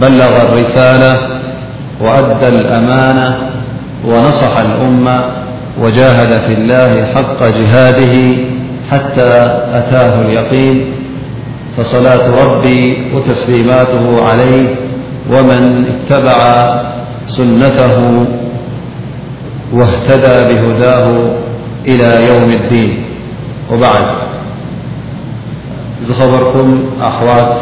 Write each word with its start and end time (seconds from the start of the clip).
بلغ 0.00 0.42
الرسالة 0.42 1.40
وأدى 2.00 2.48
الأمانة 2.48 3.50
ونصح 4.06 4.56
الأمة 4.56 5.24
وجاهد 5.82 6.40
في 6.40 6.52
الله 6.52 7.04
حق 7.14 7.42
جهاده 7.42 8.42
حتى 8.90 9.58
أتاه 9.74 10.20
اليقين 10.20 10.84
فصلاة 11.76 12.42
ربي 12.44 12.98
وتسليماته 13.14 14.28
عليه 14.30 14.68
ومن 15.32 15.84
اتبع 16.02 16.70
سنته 17.26 18.26
واهتدى 19.72 20.54
بهداه 20.54 21.30
إلى 21.86 22.28
يوم 22.28 22.50
الدين 22.50 23.04
وبعد 23.72 24.02
خبركم 26.20 26.84
أحوت 27.02 27.56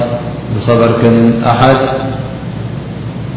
خبركم 0.67 1.33
أحد 1.47 1.77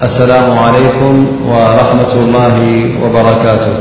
السلام 0.04 0.52
عليكم 0.60 1.14
ورحمة 1.50 2.12
الله 2.22 2.58
وبركاته 3.02 3.78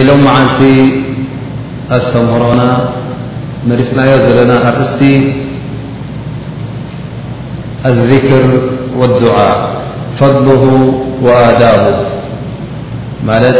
ي 0.00 0.02
لو 0.08 0.16
معي 0.26 0.76
اسمهرنا 1.98 2.70
مرسنايلنا 3.68 4.56
أرقست 4.68 5.02
الذكر 7.90 8.42
والدعاء 8.98 9.56
فضله 10.20 10.64
وآدابه 11.24 11.98
مالت 13.28 13.58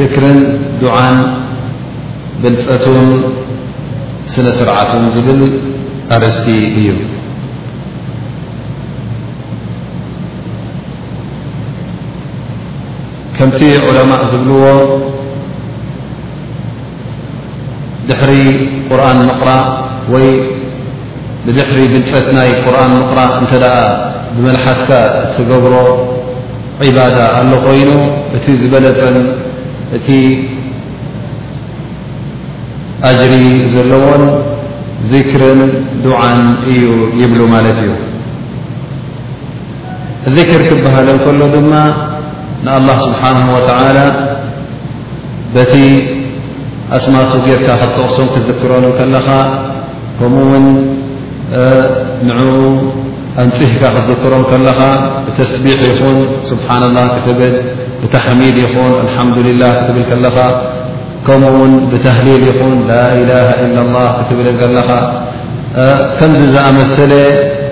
ذكر 0.00 0.22
دعان 0.84 1.16
بنفأة 2.42 2.86
سن 4.34 4.46
سرعة 4.60 4.90
ل 5.02 5.75
ርስቲ 6.22 6.48
እዩ 6.78 6.88
ከምቲ 13.36 13.60
عለማء 13.86 14.20
ዝብልዎ 14.32 14.66
ድሕሪ 18.08 18.32
ቁርን 18.88 19.18
ምقራእ 19.30 19.66
ይ 20.22 20.26
ድሕሪ 21.46 21.76
ብፀት 21.92 22.26
ናይ 22.38 22.50
ቁርን 22.64 22.92
ምقራእ 23.02 23.32
እተ 23.44 23.52
ብመلሓስካ 24.34 24.90
ትገብሮ 25.34 25.74
ዒባዳ 26.88 27.18
ኣሎ 27.38 27.52
ኮይኑ 27.66 27.90
እቲ 28.36 28.46
ዝበለፅ 28.60 29.00
እቲ 29.96 30.06
ኣجሪ 33.08 33.32
ዘለዎን 33.72 34.22
ذرን 35.12 35.60
دዓን 36.04 36.38
እዩ 36.70 36.82
ይብل 37.20 37.40
ማለት 37.54 37.78
እዩ 37.84 37.92
ذكር 40.36 40.60
ክበሃለ 40.68 41.08
كሎ 41.24 41.40
ድማ 41.54 41.72
ንالله 42.64 42.96
سبحنه 43.08 43.44
وتعل 43.56 43.98
በቲ 45.54 45.74
ኣስማቱ 46.96 47.30
ጌርካ 47.46 47.66
ክتقሶም 47.80 48.26
ክذክሮ 48.34 48.72
ከለኻ 48.98 49.28
ከምኡ 50.18 50.40
ውን 50.50 50.66
نع 52.30 52.36
أንፅህካ 53.42 53.82
ክذክሮም 53.96 54.42
ከለኻ 54.50 54.80
ተስቢح 55.38 55.78
ይኹን 55.90 56.16
سبحن 56.50 56.82
الله 56.88 57.06
ትብል 57.26 57.54
حሚድ 58.24 58.56
ይኹን 58.64 58.92
الحملله 59.04 59.70
ትብል 59.86 60.04
ከለኻ 60.10 60.36
ከምኡውን 61.26 61.72
ብተህሊል 61.92 62.42
ይኹን 62.50 62.74
ላ 62.90 62.94
إله 63.20 63.46
ኢل 63.64 63.76
له 63.94 64.06
እትብል 64.20 64.46
ከለኻ 64.60 64.88
ከምዚ 66.18 66.40
ዝኣመሰለ 66.54 67.12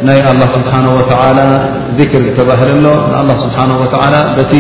ናይ 0.09 0.19
لله 0.37 0.49
ስብሓه 0.57 0.85
و 0.97 0.99
ذክር 1.99 2.21
ዝተባህል 2.29 2.71
ሎ 2.85 2.87
ንه 3.29 3.35
ስብሓه 3.45 3.69
و 3.83 3.85
ቲ 4.51 4.53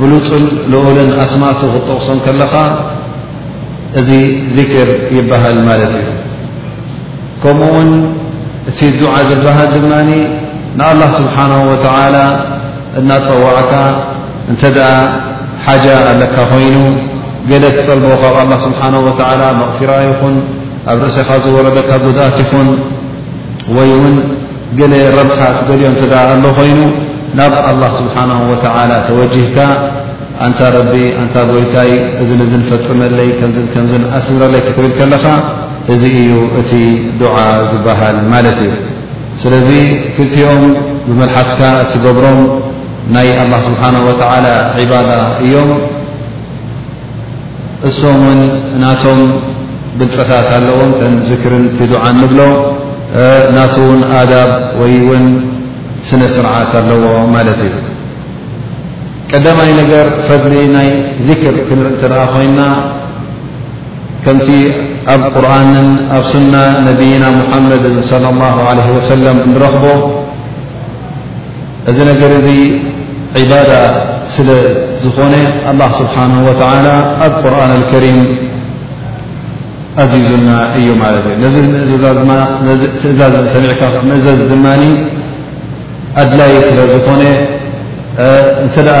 ብሉጡ 0.00 0.28
ልኡልን 0.72 1.10
ኣስማቱ 1.24 1.60
ክጠቕሱም 1.74 2.18
ከለኻ 2.26 2.54
እዚ 4.00 4.10
ذክር 4.58 4.88
ይበሃል 5.16 5.58
ማለት 5.68 5.92
እዩ 6.00 6.08
ከምኡ 7.42 7.68
ውን 7.76 7.90
እቲ 8.70 8.78
دዓ 9.00 9.12
ዝበሃል 9.28 9.68
ድማ 9.76 9.92
ንኣلله 10.78 11.08
ስብሓنه 11.20 11.60
وع 11.70 11.76
እናጠዋዕካ 13.00 13.72
እንተ 14.50 14.62
ሓج 15.64 15.84
ኣለካ 16.10 16.36
ኮይኑ 16.52 16.74
ገለ 17.50 17.64
ትጠልቦ 17.76 18.08
ካብ 18.22 18.36
ኣላ 18.44 18.52
ስብሓን 18.66 18.94
ወዓላ 19.06 19.42
መቕፊራ 19.60 19.90
ይኹን 20.08 20.34
ኣብ 20.92 20.98
ርእሰኻ 21.04 21.28
ዝወረደካ 21.44 21.90
ጉድኣት 22.04 22.36
ይኹን 22.42 22.68
ወይ 23.76 23.90
እውን 23.96 24.16
ገለ 24.78 24.92
ረብካ 25.18 25.38
እትገልኦም 25.52 25.94
ተዳ 26.00 26.14
ኣሎ 26.32 26.44
ኮይኑ 26.58 26.80
ናብ 27.38 27.52
ኣላه 27.68 27.90
ስብሓንሁ 28.00 28.38
ወዓላ 28.52 28.92
ተወጅህካ 29.08 29.58
ኣንታ 30.46 30.60
ረቢ 30.76 30.94
እንታ 31.20 31.34
ጎይታይ 31.50 31.90
እን 32.22 32.40
ንፈፅመለይ 32.62 33.28
ከምዚ 33.74 33.90
ንኣስረለይ 34.02 34.62
ክትብል 34.66 34.92
ከለኻ 34.98 35.24
እዚ 35.92 36.02
እዩ 36.22 36.30
እቲ 36.60 36.70
ድዓ 37.20 37.36
ዝበሃል 37.70 38.16
ማለት 38.32 38.58
እዩ 38.64 38.70
ስለዚ 39.42 39.68
ክልቲኦም 40.16 40.64
ብመልሓስካ 41.06 41.60
እቲ 41.84 41.92
ገብሮም 42.06 42.40
ናይ 43.16 43.28
ኣላ 43.42 43.52
ስብሓን 43.68 43.96
ወተዓላ 44.08 44.46
ዒባዳ 44.82 45.10
እዮም 45.46 45.70
እሶም 47.88 48.20
እውን 48.26 48.40
ናቶም 48.82 49.20
ብልፀታት 49.98 50.46
ኣለዎም 50.56 50.90
ተ 50.98 51.02
ዝክርን 51.28 51.64
ቲድዓ 51.78 52.02
ንብሎ 52.20 52.40
ናቶ 53.56 53.74
ውን 53.90 54.00
ኣዳብ 54.20 54.50
ወይውን 54.80 55.24
ስነ 56.08 56.22
ስርዓት 56.36 56.72
ኣለዎ 56.80 57.04
ማለት 57.36 57.60
እዩ 57.66 57.74
ቀዳማይ 59.30 59.70
ነገር 59.80 60.06
ፈድሊ 60.26 60.54
ናይ 60.74 60.88
ذክር 61.28 61.54
ክንርኢ 61.68 61.92
እተደኣ 61.98 62.20
ኮይና 62.32 62.60
ከምቲ 64.24 64.48
ኣብ 65.14 65.22
ቁርንን 65.34 65.88
ኣብ 66.16 66.24
ሱና 66.32 66.54
ነብይና 66.88 67.24
ሙሓመድ 67.40 67.84
صለى 68.10 68.28
له 68.42 68.56
عለه 68.70 68.86
وሰለም 68.96 69.36
ንረኽቦ 69.52 69.84
እዚ 71.90 71.96
ነገር 72.10 72.30
እዚ 72.38 72.48
ዕባዳ 73.42 73.70
سل 74.34 74.48
ن 75.32 75.34
الله 75.72 75.90
سبحانه 76.02 76.38
وتعالى 76.48 76.94
القرآن 77.28 77.70
الكريم 77.80 78.20
أزيزلنا 80.02 80.58
أيمل 80.76 81.16
عز 84.16 84.38
دمان 84.40 84.82
قدلي 86.18 86.52
سل 86.68 86.98
ن 87.20 87.22
تلأ 88.74 88.98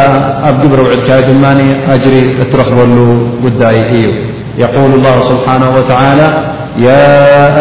أب 0.48 0.56
جبر 0.62 0.80
وعدك 0.84 1.08
دماني 1.32 1.68
أجري 1.94 2.20
ترخبله 2.52 3.08
قداي 3.44 3.78
ي 4.02 4.04
يقول 4.64 4.90
الله 4.96 5.16
سبحانه 5.32 5.68
وتعالى 5.78 6.28
يا 6.88 7.12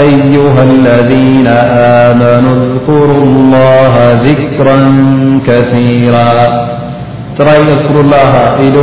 أيها 0.05 0.61
الذين 0.75 1.47
آمنوا 2.07 2.55
اذكروا 2.67 3.23
الله 3.29 3.93
ذكرا 4.29 4.77
كثيرا 5.47 6.29
تري 7.37 7.57
اذكر 7.73 7.95
الله 8.03 8.31
ل 8.75 8.77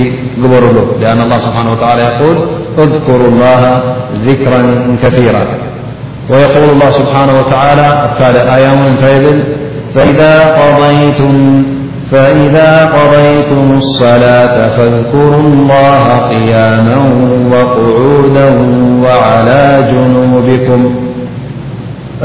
قبرل 0.43 0.77
لأن 1.03 1.19
الله 1.25 1.39
سبنه 1.47 1.71
وعلى 1.83 2.05
يول 2.21 2.37
اذكر 2.85 3.19
الله 3.31 3.63
ذكرا 4.29 4.61
كثير 5.03 5.35
ويقول 6.29 6.69
الله 6.75 6.91
سبحانه 7.01 7.35
وتعالى 7.41 7.89
كل 8.19 8.37
أيا 8.55 8.73
ون 8.79 8.85
نت 8.93 9.03
بل 9.25 9.39
فإذا 12.25 12.71
قضيتم 12.97 13.65
الصلاة 13.83 14.57
فاذكروا 14.77 15.41
الله 15.49 16.05
قياما 16.33 16.97
وقعودا 17.53 18.47
وعلى 19.05 19.63
جنوبكم 19.93 20.81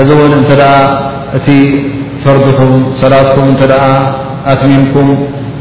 ذ 0.08 0.10
ون 0.24 0.32
أنت 0.40 0.52
د 0.62 0.64
ت 1.48 1.50
فردكم 2.24 2.70
صلاتكم 3.02 3.44
نت 3.54 3.62
أتميمكم 4.54 5.06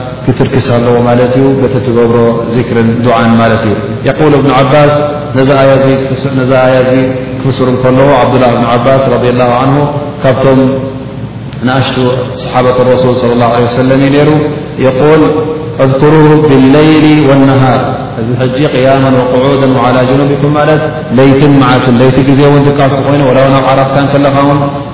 كرك 0.25 0.53
ل 0.55 0.61
ت 0.67 0.69
بتتبر 1.61 2.13
ذكر 2.55 2.77
دع 3.07 3.17
ت 3.59 3.63
يقول 4.09 4.33
بن 4.43 4.49
عباس 4.59 4.93
ي 5.91 7.01
كفسر 7.43 7.67
ل 7.95 7.99
عبدلله 8.21 8.51
بن 8.59 8.65
عباس 8.73 9.01
رضي 9.15 9.29
الله 9.33 9.51
عنه 9.61 9.77
بم 10.43 10.59
نأشت 11.69 11.97
صحابة 12.45 12.75
الرسول 12.83 13.11
صلى 13.21 13.31
الله 13.35 13.49
عليه 13.55 13.67
وسلم 13.71 14.01
ر 14.29 14.29
يقول 14.87 15.21
اذكروا 15.83 16.33
بالليل 16.49 17.05
والنهار 17.29 17.79
قياما 18.75 19.09
وقعودا 19.19 19.67
وعلى 19.77 19.99
جنوبكم 20.09 20.49
ليت 21.19 21.41
معة 21.61 21.85
ليت 22.01 22.17
ق 22.27 22.29
ين 23.13 23.21
ولو 23.29 23.45
عرض 23.69 23.89
لون 24.25 24.59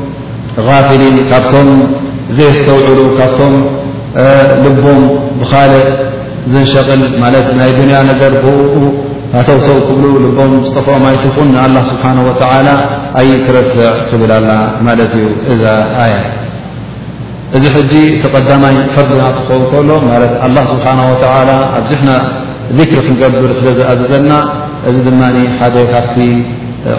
غፊሊን 0.67 1.15
ካብቶም 1.31 1.69
ዘ 2.37 2.39
ዝተውዕሉ 2.57 2.99
ካብቶም 3.19 3.53
ልቦም 4.63 5.01
ብካልእ 5.39 5.87
ዘንሸቕል 6.53 7.01
ማለት 7.23 7.47
ናይ 7.59 7.69
ድንያ 7.77 7.97
ነገር 8.11 8.31
ብኡ 8.45 8.59
ኣተውተው 9.39 9.77
ክብሉ 9.87 10.03
ልቦም 10.25 10.51
ዝጠፍኦማይት 10.65 11.23
ኹን 11.35 11.47
ንኣላه 11.55 11.83
ስብሓه 11.91 12.17
ወላ 12.27 12.67
ኣይ 13.19 13.27
ትረስዕ 13.45 13.79
ክብላ 14.09 14.31
ላ 14.45 14.49
ማለት 14.87 15.11
እዩ 15.19 15.25
እዛ 15.53 15.63
ኣያ 16.03 16.15
እዚ 17.57 17.63
ሕጂ 17.75 17.93
ተቐዳማይ 18.23 18.75
ፈርዲና 18.95 19.23
ትኸው 19.37 19.61
ከሎ 19.71 19.89
ማለት 20.11 20.33
ኣላه 20.45 20.63
ስብሓናه 20.73 21.03
ወ 21.11 21.15
ኣብዝሕና 21.77 22.09
ذክሪ 22.77 22.97
ክንገብር 23.05 23.49
ስለ 23.59 23.67
ዝኣዘዘና 23.77 24.29
እዚ 24.89 24.95
ድማ 25.07 25.21
ሓደ 25.59 25.75
ካብቲ 25.93 26.15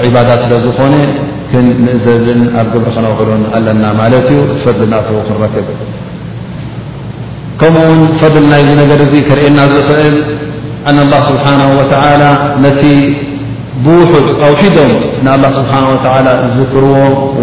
ዕባዳ 0.09 0.30
ስለ 0.42 0.52
ዝኾነ 0.64 0.94
ንእዘዝን 1.85 2.40
ኣብ 2.61 2.66
ግብሪ 2.75 2.87
ክነውሕሉን 2.94 3.42
ኣለና 3.56 3.85
ማለት 4.00 4.26
እዩ 4.35 4.38
ፈሊ 4.64 4.80
ናተዉ 4.92 5.16
ክንረክብ 5.26 5.66
ከምኡውን 7.61 8.00
ፈضል 8.21 8.44
ናይዚ 8.52 8.71
ነገር 8.82 9.00
ዚ 9.12 9.14
ከርእየና 9.28 9.61
ዝኽእል 9.75 10.16
እن 10.90 10.97
الله 11.06 11.21
ስብሓنه 11.30 11.68
وع 11.78 12.04
ነቲ 12.64 12.82
ብውሑድ 13.85 14.26
ኣውሒዶም 14.47 14.92
ንالله 15.26 15.50
ስብሓنه 15.59 15.88
و 15.92 15.97
ዝዝክርዎ 16.54 16.94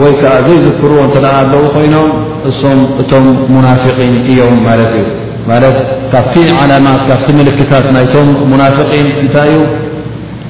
ወይ 0.02 0.12
ከዓ 0.22 0.34
ዘይዝክርዎ 0.48 0.98
እተ 1.08 1.16
ኣለዉ 1.40 1.64
ኮይኖም 1.76 2.08
እሶም 2.50 2.80
እቶም 3.02 3.26
مናفقን 3.54 4.14
እዮም 4.32 4.56
ማለት 4.68 4.92
እዩ 5.00 5.06
ማለት 5.50 5.78
ካብቲ 6.14 6.34
عላማት 6.62 7.02
ካብቲ 7.10 7.28
ምልክታት 7.40 7.86
ናይቶም 7.96 8.28
مናفقን 8.52 9.06
እንታይ 9.22 9.50
እዩ 9.54 9.60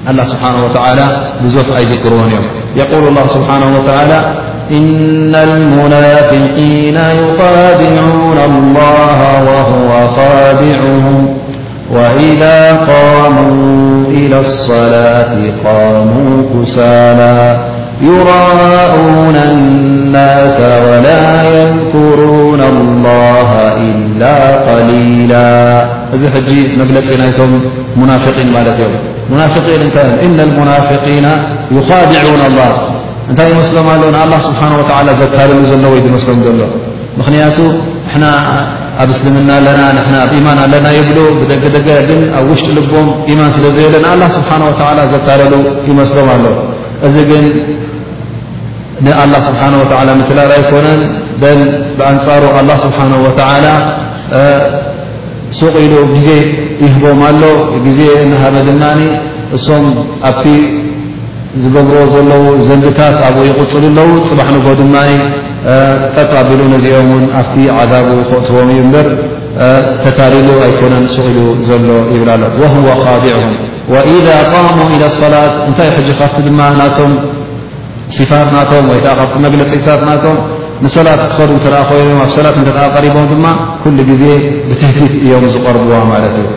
الله 0.10 0.25
ስብሓنه 0.34 0.60
و 0.68 0.70
ብዙሕ 1.44 1.66
ኣይዝክርዎን 1.78 2.28
እዮም 2.32 2.46
يقول 2.76 3.08
الله 3.08 3.28
سبحانه 3.28 3.66
وتعالى 3.80 4.34
إن 4.72 5.36
المنافقين 5.36 6.96
يخادعون 6.96 8.38
الله 8.38 9.44
وهو 9.44 10.08
خادعهم 10.08 11.38
وإذا 11.94 12.76
قاموا 12.76 14.06
إلى 14.10 14.40
الصلاة 14.40 15.36
قاموا 15.66 16.44
كسالا 16.64 17.58
يراءون 18.02 19.36
الناس 19.36 20.60
ولا 20.60 21.44
يذكرون 21.44 22.62
الله 22.62 23.74
إلا 23.78 24.56
قليلا 24.58 25.86
እዚ 26.16 26.24
መግለፂ 26.82 27.08
ናይቶም 27.22 27.51
ሙናፊقን 28.01 28.50
ማለት 28.56 28.78
እዮም 28.86 28.94
ሙናقን 29.32 29.82
እታይ 29.88 30.08
እና 30.28 30.38
لሙናፊقና 30.50 31.25
يኻዲعን 31.78 32.28
الله 32.50 32.70
እንታይ 33.30 33.48
ይመስሎም 33.54 33.88
ኣሎ 34.24 34.32
ه 34.39 34.39
ስብሓه 34.48 34.72
ዘታለሉ 35.22 35.60
ዘሎ 35.74 35.86
ወይ 35.94 36.00
ዝመስሎም 36.06 36.38
ዘሎ 36.46 36.60
ምኽንያቱ 37.20 37.58
ና 38.24 38.25
ኣብ 39.04 39.10
እስልምና 39.16 39.50
ኣለና 39.60 39.82
ኣብ 40.25 40.32
ማን 40.46 40.58
ኣለና 40.66 40.88
ይብሎ 40.98 41.18
ብደገደገ 41.42 41.89
ግን 42.10 42.22
ኣብ 42.39 42.46
ውሽጢ 42.54 42.68
ልቦም 42.78 43.08
ማን 43.39 43.50
ስለዘበለ 43.58 43.94
ه 44.32 44.36
ስብሓه 44.38 44.62
ዘካለሉ 45.13 45.54
ይመስሎም 45.89 46.28
ኣሎ 46.36 46.46
እዚ 47.08 47.16
ግን 47.32 47.46
ን 49.32 49.34
ስብሓه 49.50 49.72
ላል 50.38 50.50
ኣይኮነን 50.58 51.01
ብአንፃሩ 51.98 52.44
ስብሓ 52.86 53.00
ሱቕ 55.58 55.75
ኢሉ 55.86 55.94
ግዜ 56.15 56.27
ይህቦም 56.86 57.20
ኣሎ 57.29 57.44
ግዜ 57.86 58.00
ናሃበ 58.32 58.56
ድማ 58.68 58.84
እሶም 59.58 59.86
ኣብቲ 60.29 60.44
ዝገብር 61.62 61.98
ዘለዉ 62.13 62.46
ዘንድታት 62.68 63.15
ኣብኡ 63.27 63.44
ይغፅሉ 63.50 63.84
ለዉ 63.98 64.10
ፅባሕ 64.29 64.48
ን 64.56 64.60
ድማ 64.82 64.96
ጠጥ 66.15 66.32
ቢሉ 66.50 66.62
ነዚኦም 66.74 67.10
ውን 67.13 67.24
ኣብቲ 67.39 67.56
ዓዛቡ 67.77 68.08
ክእትዎም 68.29 68.70
እ 68.75 68.77
ምበር 68.86 69.08
ተታሪሉ 70.03 70.48
ኣይኮነን 70.68 71.06
ሱቕ 71.15 71.25
ኢሉ 71.32 71.39
ዘሎ 71.70 71.89
ይብል 72.15 72.29
ኣሎ 72.36 72.44
هወ 72.74 72.88
ካዲዕም 73.03 73.48
ወኢዛ 73.94 74.27
ቃሙ 74.51 74.77
ኢ 74.96 74.98
ሰላት 75.22 75.53
እንታይ 75.68 75.89
እ 76.01 76.03
ሕ 76.08 76.10
ካብቲ 76.22 76.38
ድማ 76.48 76.60
ናቶም 76.82 77.12
ሲፋር 78.18 78.48
ናቶም 78.56 78.86
ወይከዓ 78.91 79.22
መግለፂታት 79.46 80.01
ናቶም 80.10 80.38
ንሰላት 80.84 81.22
ትኸ 81.32 81.38
እተ 81.58 81.68
ኮይኑ 81.90 82.10
ኣብ 82.26 82.30
ሰላት 82.38 82.56
እተ 82.62 82.70
ቀሪቦም 82.96 83.26
ድማ 83.32 83.46
ኩሉ 83.84 83.98
ጊዜ 84.10 84.24
ብትህቲት 84.70 85.14
እዮም 85.26 85.46
ዝቐርብዎ 85.54 85.94
ማለት 86.12 86.36
እዩ 86.42 86.48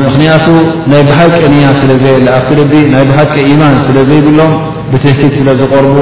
ምክንያቱ 0.00 0.46
ናይ 0.92 1.02
ብሃቂ 1.10 1.36
ንያ 1.54 1.66
ስለዘየኣፍቲ 1.80 2.50
ልቢ 2.60 2.72
ናይ 2.94 3.04
ብሃቂ 3.10 3.34
ኢማን 3.52 3.76
ስለ 3.86 3.96
ዘይብሎም 4.08 4.52
ብትህቲት 4.92 5.32
ስለ 5.40 5.48
ዝቐርቡ 5.60 5.96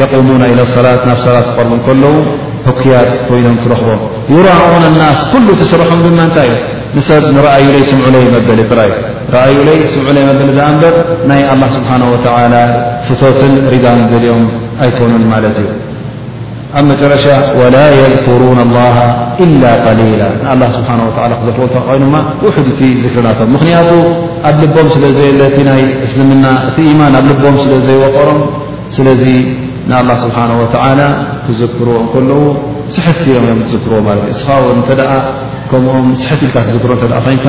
የقሙና 0.00 0.42
ኢሎ 0.52 0.60
ሰላት 0.76 1.00
ናብ 1.08 1.18
ሰላት 1.26 1.46
ቀርቡ 1.56 1.70
ከለዉ 1.86 2.14
ህኩያት 2.68 3.10
ኮይኖም 3.28 3.56
ትረኽቦም 3.64 4.00
ይራቁን 4.34 4.84
ናስ 5.00 5.18
ኩሉ 5.32 5.46
ትስርሖም 5.62 6.00
ድ 6.04 6.06
ንታይ 6.20 6.50
እዩ 6.52 6.60
ንሰብ 6.96 7.22
ንረአዩ 7.36 7.66
ለይ 7.74 7.82
ስምዑ 7.90 8.14
ይ 8.24 8.28
መበሊ 8.36 8.60
ጥራይ 8.70 8.90
አዩ 9.44 9.56
ይ 9.78 9.80
ስምዑ 9.94 10.06
ይ 10.22 10.26
መበሊ 10.30 10.50
በር 10.58 10.94
ናይ 11.32 11.42
ላ 11.62 11.62
ስብሓን 11.78 12.02
ወ 12.12 12.14
ፍቶትን 13.08 13.54
ሪዳ 13.72 13.86
ንብልዮም 14.00 14.44
ኣይኮኑን 14.84 15.24
ማለት 15.34 15.56
እዩ 15.64 15.68
ኣ 16.78 16.80
ጨረሻ 17.02 17.26
ولا 17.60 17.86
يذكرون 18.02 18.58
الله 18.66 18.96
إل 19.44 19.62
قليل 19.86 20.20
لله 20.40 20.68
ه 22.54 22.58
ርናቶ 23.16 23.40
ምክንቱ 23.54 23.90
ኣብ 24.48 24.56
ልቦም 24.62 24.86
ስለ 24.94 25.04
እና 26.36 26.46
እቲ 26.68 26.76
يማ 26.90 27.00
ኣ 27.18 27.22
ልቦም 27.30 27.54
ስ 27.62 27.66
ዘይቀሮም 27.88 28.38
ስለ 28.96 29.06
لله 29.98 30.16
ስنه 30.24 31.68
ክርዎ 31.78 31.98
ዉ 32.16 32.44
ص 32.94 33.86
ርዎ 33.92 34.12
እ 35.00 35.45
ከምኡኦም 35.70 36.08
ስሕት 36.22 36.40
ኢልካ 36.46 36.56
ክዝክሮ 36.66 36.90
እተደ 36.96 37.12
ኮይንካ 37.26 37.46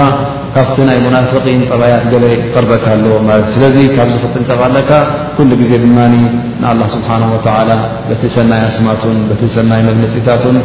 ካብቲ 0.55 0.75
ናይ 0.87 0.97
ሙናፍቂን 1.05 1.61
ጠባያት 1.69 2.03
ገለይ 2.11 2.33
ቀርበካ 2.53 2.85
ኣሎዎ 2.95 3.15
ማለት 3.29 3.45
እዩ 3.49 3.53
ስለዚ 3.55 3.77
ካብዝክጥንቀብ 3.95 4.61
ኣለካ 4.67 4.89
ኩሉ 5.37 5.49
ግዜ 5.61 5.71
ድማ 5.83 5.97
ንኣላ 6.13 6.81
ስብሓን 6.95 7.23
ወተላ 7.35 7.69
በቲ 8.09 8.21
ሰናይ 8.35 8.61
ኣስማቱን 8.69 9.17
በቲ 9.29 9.41
ሰናይ 9.55 9.81
መግነፂታቱን 9.89 10.57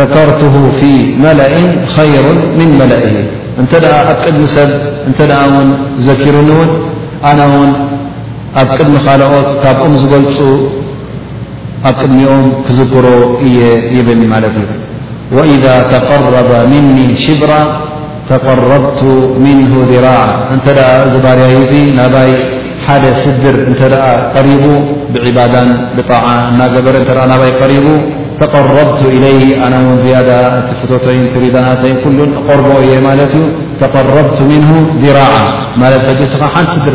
ذكርته 0.00 0.52
في 0.80 0.92
መلእ 1.24 1.54
خይሩ 1.94 2.24
من 2.58 2.68
መلእ 2.80 3.04
እንተ 3.60 3.72
ኣብ 4.00 4.08
ቅድሚ 4.24 4.42
ሰብ 4.54 4.70
እተ 5.10 5.20
ን 5.66 5.68
ዘኪሩኒ 6.06 6.48
ውን 6.58 6.70
ኣነ 7.30 7.40
ውን 7.52 7.70
ኣብ 8.60 8.68
ቅድሚ 8.76 8.94
ካልኦት 9.06 9.48
ካብኦም 9.62 9.92
ዝገልፁ 10.00 10.36
ኣብ 11.88 11.94
ቅድሚኦም 12.02 12.44
ክዝكሮ 12.66 13.06
እየ 13.46 13.58
يብል 13.96 14.20
ማለት 14.32 14.54
እዩ 14.60 14.68
وإذ 15.36 15.64
ተقረበ 15.94 16.50
ምኒ 16.72 16.96
ሽبራ 17.24 17.52
ተقረብቱ 18.30 19.00
ምنه 19.44 19.72
ذራع 19.92 20.20
እተ 20.54 20.66
ዚ 21.12 21.14
ባርያይ 21.24 21.54
ዙ 21.70 21.72
ናባይ 21.98 22.30
ሓደ 22.84 23.04
ስድር 23.22 23.54
እተ 23.72 23.80
قሪቡ 24.34 24.64
ብعባዳ 25.12 25.54
ብጣع 25.96 26.24
ና 26.58 26.60
ገበረ 26.74 26.94
እተ 27.02 27.10
ናባይ 27.30 27.50
ሪቡ 27.72 27.86
تقربت 28.40 29.02
إلي 29.16 29.66
أنان 29.66 29.98
زيادة 30.04 30.36
فتتي 30.78 31.18
رنتي 31.54 31.92
كل 32.04 32.20
قرب 32.48 32.68
تقربت 33.84 34.38
منه 34.52 34.70
ذراعا 35.04 35.44
نت 35.80 36.06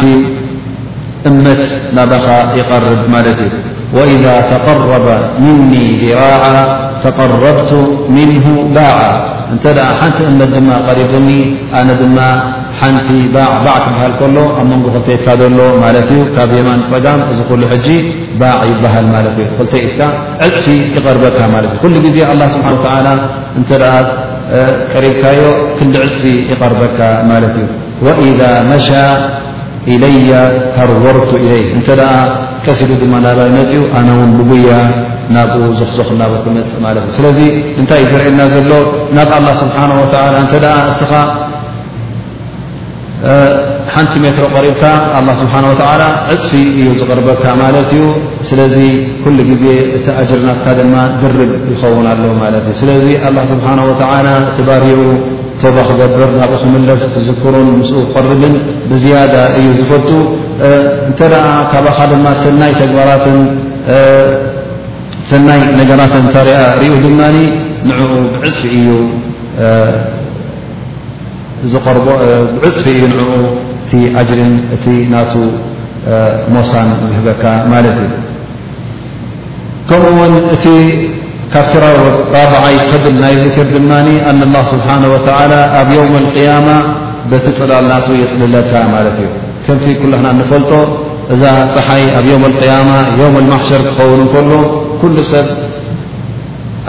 مت 1.47 1.63
نب 1.99 2.13
يقرب 2.61 3.01
وإذا 3.97 4.35
تقرب 4.55 5.07
مني 5.47 5.85
ذراع 6.05 6.43
تقربت 7.07 7.73
منه 8.17 8.47
باعا 8.77 9.11
نت 9.55 9.67
ن 10.39 10.41
م 10.67 10.67
م 10.67 10.69
قربن 10.89 11.25
ن 12.17 12.19
ሓንቲ 12.79 13.09
ባዕ 13.35 13.53
ባዕ 13.67 13.77
ትበሃል 13.85 14.13
ከሎ 14.21 14.37
ኣብ 14.59 14.67
መንጎ 14.73 14.85
ክልተ 14.95 15.09
ኢትካ 15.17 15.29
ዘሎ 15.41 15.59
ማለት 15.85 16.07
እዩ 16.15 16.21
ካብ 16.37 16.51
የማን 16.59 16.81
ፀጋም 16.91 17.21
ዝኩሉ 17.39 17.61
ሕጂ 17.73 17.87
ባዕ 18.41 18.61
ይበሃል 18.71 19.07
ማለት 19.15 19.37
እዩ 19.41 19.47
ክተይ 19.59 19.81
ኢትካ 19.89 20.01
ዕፅፊ 20.49 20.67
ይቐርበካ 20.97 21.39
ማለት 21.55 21.71
እዩ 21.75 21.81
ኩሉ 21.85 21.95
ግዜ 22.07 22.19
ስብሓ 22.55 22.69
ወ 22.83 22.85
እንተ 23.59 23.71
ቀሪብካዮ 24.93 25.41
ክንዲ 25.79 25.97
ዕፅፊ 26.09 26.25
ይቐርበካ 26.53 26.99
ማለት 27.33 27.55
እዩ 27.63 27.67
ወኢዳ 28.07 28.43
መሻ 28.71 28.89
ኢለየ 29.95 30.33
ፈርወርቱ 30.75 31.31
ኢለይ 31.45 31.63
እንተ 31.77 31.89
ደኣ 32.01 32.13
ቀሲዱ 32.67 32.91
ድማ 33.01 33.15
ናባመፅ 33.27 33.73
ኡ 33.81 33.83
ኣነ 33.99 34.09
ውን 34.19 34.31
ብጉያ 34.39 34.71
ናብኡ 35.35 35.63
ዝኽዞኽናበ 35.81 36.33
ክመፅእ 36.45 36.81
ማለት 36.87 37.05
እዩ 37.09 37.15
ስለዚ 37.19 37.39
እንታይ 37.81 38.01
እዩ 38.05 38.11
ዘርአየና 38.15 38.41
ዘሎ 38.55 38.69
ናብ 39.19 39.31
ኣ 39.41 39.57
ስብሓ 39.63 39.77
እተ 40.45 40.65
እስኻ 40.93 41.13
ሓንቲ 43.93 44.15
ሜትሮ 44.25 44.45
قሪبካ 44.57 44.83
لله 44.85 45.33
ه 45.75 46.07
و 46.29 46.37
ፅፊ 46.43 46.51
እዩ 46.79 46.89
ዝقርበካ 47.01 47.45
ማ 47.61 47.65
እዩ 47.81 47.93
ስለ 48.49 48.61
كل 49.25 49.39
ዜ 49.63 49.67
ቲ 50.05 50.09
جርና 50.31 50.97
ድርብ 51.21 51.39
يኸውን 51.73 52.07
ኣሎ 52.13 52.25
እ 52.71 52.73
ስለ 52.81 52.89
الل 53.29 53.39
ه 53.47 53.81
و 53.89 53.93
ቲ 54.57 54.61
ባርኡ 54.69 54.89
ተዛ 55.61 55.77
ክገብር 55.89 56.29
ናብኡ 56.39 56.53
ክምለስ 56.63 57.03
كرን 57.43 57.69
قርብን 58.15 58.55
ብዝያد 58.91 59.35
እዩ 59.59 59.67
ዝፈጡ 59.79 60.09
እ 60.69 60.71
ካ 61.19 61.21
ይ 61.81 61.81
ነራት 62.97 63.25
ኡ 66.25 66.25
ድ 67.03 67.07
ንኡ 67.89 68.01
ፅፊ 68.45 68.61
እዩ 68.79 68.89
ር 71.73 71.77
ዕፅፊ 72.67 72.87
ዩንዕኡ 73.03 73.31
እቲ 73.85 73.93
ኣጅሪን 74.21 74.53
እቲ 74.75 74.85
ናቱ 75.13 75.33
ሞሳን 76.55 76.89
ዝህበካ 77.11 77.45
ማለት 77.73 77.97
እዩ 78.05 78.11
ከምኡውን 79.89 80.35
እቲ 80.55 80.65
ካብቲ 81.55 81.75
ባብዓይ 82.35 82.77
ከብል 82.91 83.17
ናይ 83.23 83.35
ዝክር 83.43 83.67
ድማ 83.77 83.91
ኣን 84.31 84.39
ላ 84.55 84.57
ስብሓናه 84.73 85.07
ወላ 85.15 85.53
ኣብ 85.81 85.89
يውም 85.99 86.15
القያማ 86.23 86.69
በቲ 87.31 87.47
ፅላል 87.61 87.85
ናቱ 87.93 88.07
የፅልለካ 88.23 88.73
ማለት 88.95 89.17
እዩ 89.25 89.29
ከምቲ 89.67 89.85
ኩሉና 90.03 90.27
እንፈልጦ 90.37 90.73
እዛ 91.35 91.43
ፀሓይ 91.75 92.03
ኣብ 92.19 92.25
የም 92.33 92.45
اقያማ 92.53 92.91
ዮውም 93.21 93.37
اማሕሸር 93.43 93.81
ክኸውን 93.87 94.21
እከሎ 94.27 94.51
ኩ 95.01 95.03
ሰብ 95.33 95.47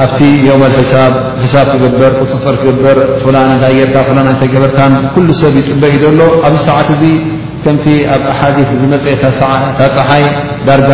ኣብቲ 0.03 0.19
ዮመል 0.47 0.73
ሕሳብ 1.43 1.65
ትግበር 1.73 2.11
ፅፅር 2.31 2.55
ትግበር 2.61 2.97
ፍላ 3.23 3.35
ታይጌርካ 3.61 4.09
ላ 4.17 4.21
ይ 4.27 4.47
ገበርታ 4.53 4.79
ኩሉ 5.15 5.27
ሰብ 5.41 5.53
ይፅበይ 5.59 5.91
እዩ 5.97 6.01
ዘሎ 6.05 6.21
ኣብዚ 6.47 6.59
ሰዓት 6.67 6.87
እዚ 6.95 7.03
ከምቲ 7.63 7.85
ኣብ 8.13 8.23
ሓዲ 8.39 8.57
ዝመፀ 8.81 9.05
ታ 9.77 9.81
ፀሓይ 9.97 10.23
ዳርጋ 10.67 10.89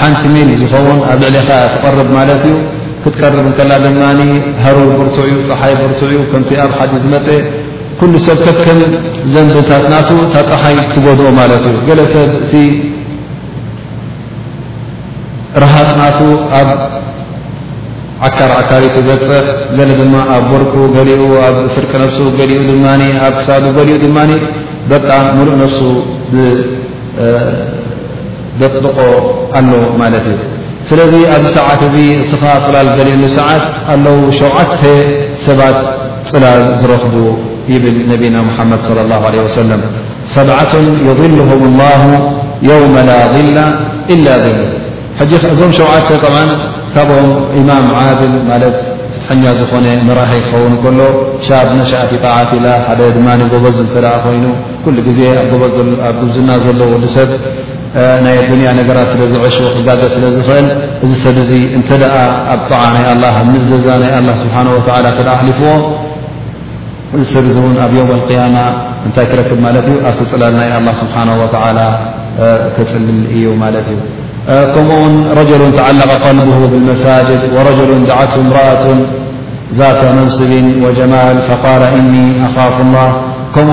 ሓንቲ 0.00 0.22
ሜል 0.34 0.48
ዝኸውን 0.60 1.00
ኣብ 1.10 1.18
ልዕሊኻ 1.24 1.48
ትቐርብ 1.72 2.08
ማለት 2.18 2.42
እዩ 2.50 2.54
ክትቀርብ 3.02 3.36
ከላ 3.58 3.70
ድማ 3.84 4.00
ሃሩ 4.64 4.78
ብርቱዕ 5.00 5.28
ፀሓይ 5.50 5.72
ብርቱዑኡ 5.82 6.20
ከም 6.32 6.42
ኣብ 6.64 6.72
ሓዲ 6.78 6.92
ዝመፀ 7.04 7.26
ኩሉ 8.00 8.12
ሰብ 8.28 8.38
ከከም 8.46 8.80
ዘንብታት 9.32 9.84
ናቱ 9.92 10.08
ታ 10.34 10.36
ፀሓይ 10.50 10.74
ትጎድዎ 10.94 11.28
ማለት 11.40 11.62
እዩ 11.72 11.76
ገለ 11.90 12.00
ሰብ 12.14 12.30
እቲ 12.44 12.52
ረሃፅ 15.62 15.90
ናቱ 16.00 16.18
ኣ 16.60 16.62
ዓካር 18.26 18.50
ዓካሪ 18.60 18.84
ዘፅ 19.08 19.20
ገ 19.30 19.34
ድማ 20.00 20.14
ኣብ 20.36 20.44
ቦርኩ 20.50 20.74
ገሊኡ 20.96 21.20
ኣብ 21.46 21.56
ፍርቂ 21.74 21.92
ሱ 22.16 22.20
ገሊኡ 22.38 22.60
ድማ 22.70 22.86
ኣብ 23.26 23.34
ክሳ 23.38 23.48
ገሊኡ 23.78 23.96
ድማ 24.04 24.16
በ 24.90 24.94
ሙሉእ 25.38 25.56
ነፍሱ 25.62 25.78
ደጥልቆ 28.60 28.96
ኣሎ 29.58 29.68
ማለት 30.02 30.24
እዩ 30.30 30.38
ስለዚ 30.88 31.12
ኣብዚ 31.34 31.46
ሰዓት 31.56 31.80
እዚ 31.88 31.96
ስ 32.30 32.34
ፅላል 32.66 32.88
ልሉ 33.08 33.22
ሰዓት 33.38 33.64
ኣለዉ 33.94 34.18
ሸዓ 34.40 34.54
ሰባት 35.46 35.78
ፅላል 36.32 36.60
ዝረኽቡ 36.80 37.14
ብል 37.84 37.96
ነና 38.10 38.36
ሓمድ 38.56 38.80
صى 38.88 39.00
الله 39.06 39.20
عليه 39.28 39.40
وሰل 39.46 39.70
ሰة 40.36 40.72
يضله 41.08 41.50
الله 41.68 42.02
يوم 42.70 42.94
ل 43.10 43.10
ظላ 43.34 43.60
إل 44.12 44.26
ذ 44.44 44.46
እዞም 45.54 45.70
ሸዓ 45.78 45.90
ካብኦም 46.94 47.30
ኢማም 47.60 47.86
ዓድል 48.00 48.34
ማለት 48.50 48.76
ፍትሐኛ 49.14 49.44
ዝኾነ 49.60 49.86
መራሒ 50.08 50.32
ክኸውን 50.44 50.74
ከሎ 50.82 51.00
ሻብ 51.46 51.68
ነሻእቲ 51.78 52.12
ጣዓት 52.24 52.50
ኢላ 52.58 52.66
ሓደ 52.86 53.00
ድማኒ 53.16 53.40
ጎበዝ 53.52 53.76
እተደ 53.84 54.06
ኮይኑ 54.24 54.46
ኩሉ 54.84 54.96
ግዜ 55.08 55.20
ኣብ 56.08 56.14
ግብዝና 56.20 56.50
ዘሎ 56.64 56.80
ወዲሰብ 56.94 57.30
ናይ 58.24 58.36
ዱንያ 58.48 58.68
ነገራት 58.80 59.08
ስለ 59.12 59.22
ዝዕሽ 59.32 59.56
ክጋደ 59.76 60.02
ስለ 60.16 60.24
ዝኽእል 60.36 60.66
እዚ 61.04 61.12
ሰብ 61.24 61.36
እዚ 61.44 61.50
እንተ 61.78 61.88
ደኣ 62.02 62.14
ኣብ 62.54 62.60
ጣዓ 62.70 62.82
ናይ 62.96 63.04
ኣላ 63.12 63.24
ኣምእዘዛ 63.40 63.86
ናይ 64.02 64.10
ላ 64.28 64.34
ስብሓ 64.42 64.56
ወላ 64.76 65.06
ኣሊፍዎ 65.38 65.70
እዚ 67.16 67.22
ሰብ 67.34 67.46
እውን 67.56 67.76
ኣብ 67.86 67.92
ዮውም 67.98 68.10
አልቅያማ 68.18 68.56
እንታይ 69.06 69.26
ክረክብ 69.32 69.58
ማለት 69.66 69.84
እዩ 69.90 69.96
ኣብቲ 70.10 70.20
ፅላል 70.34 70.54
ናይ 70.60 70.70
ኣላ 70.78 70.88
ስብሓና 71.02 71.28
ወላ 71.42 71.78
ተፅልል 72.76 73.20
እዩ 73.38 73.44
ማለት 73.64 73.86
እዩ 73.94 73.98
ከምኡ 74.74 75.10
رج 75.38 75.50
ተعلق 75.78 76.10
قلبه 76.26 76.60
بالمሳجድ 76.72 77.42
ورج 77.56 77.78
ዳዓትه 78.10 78.38
ምرة 78.48 78.84
ذተ 79.78 80.00
መንስብ 80.16 80.52
وጀማል 80.84 81.36
ف 81.48 81.50
ن 82.06 82.10
ኣፍ 82.64 82.74
الل 82.84 82.96
ከኡ 83.54 83.68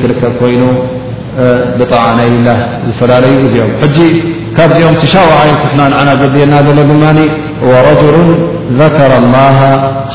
ክ 0.00 0.02
ክከብ 0.12 0.34
ኮይኑ 0.40 0.64
ብطع 1.78 2.02
ዝፈላለዩ 2.86 3.34
እዚኦም 3.46 3.72
ካብዚኦም 4.56 4.94
ሻوعይ 5.14 5.50
تና 5.62 6.08
ዘና 6.20 6.52
ሎ 6.76 6.80
ورجل 7.70 8.16
ذكر 8.82 9.10
الله 9.22 9.58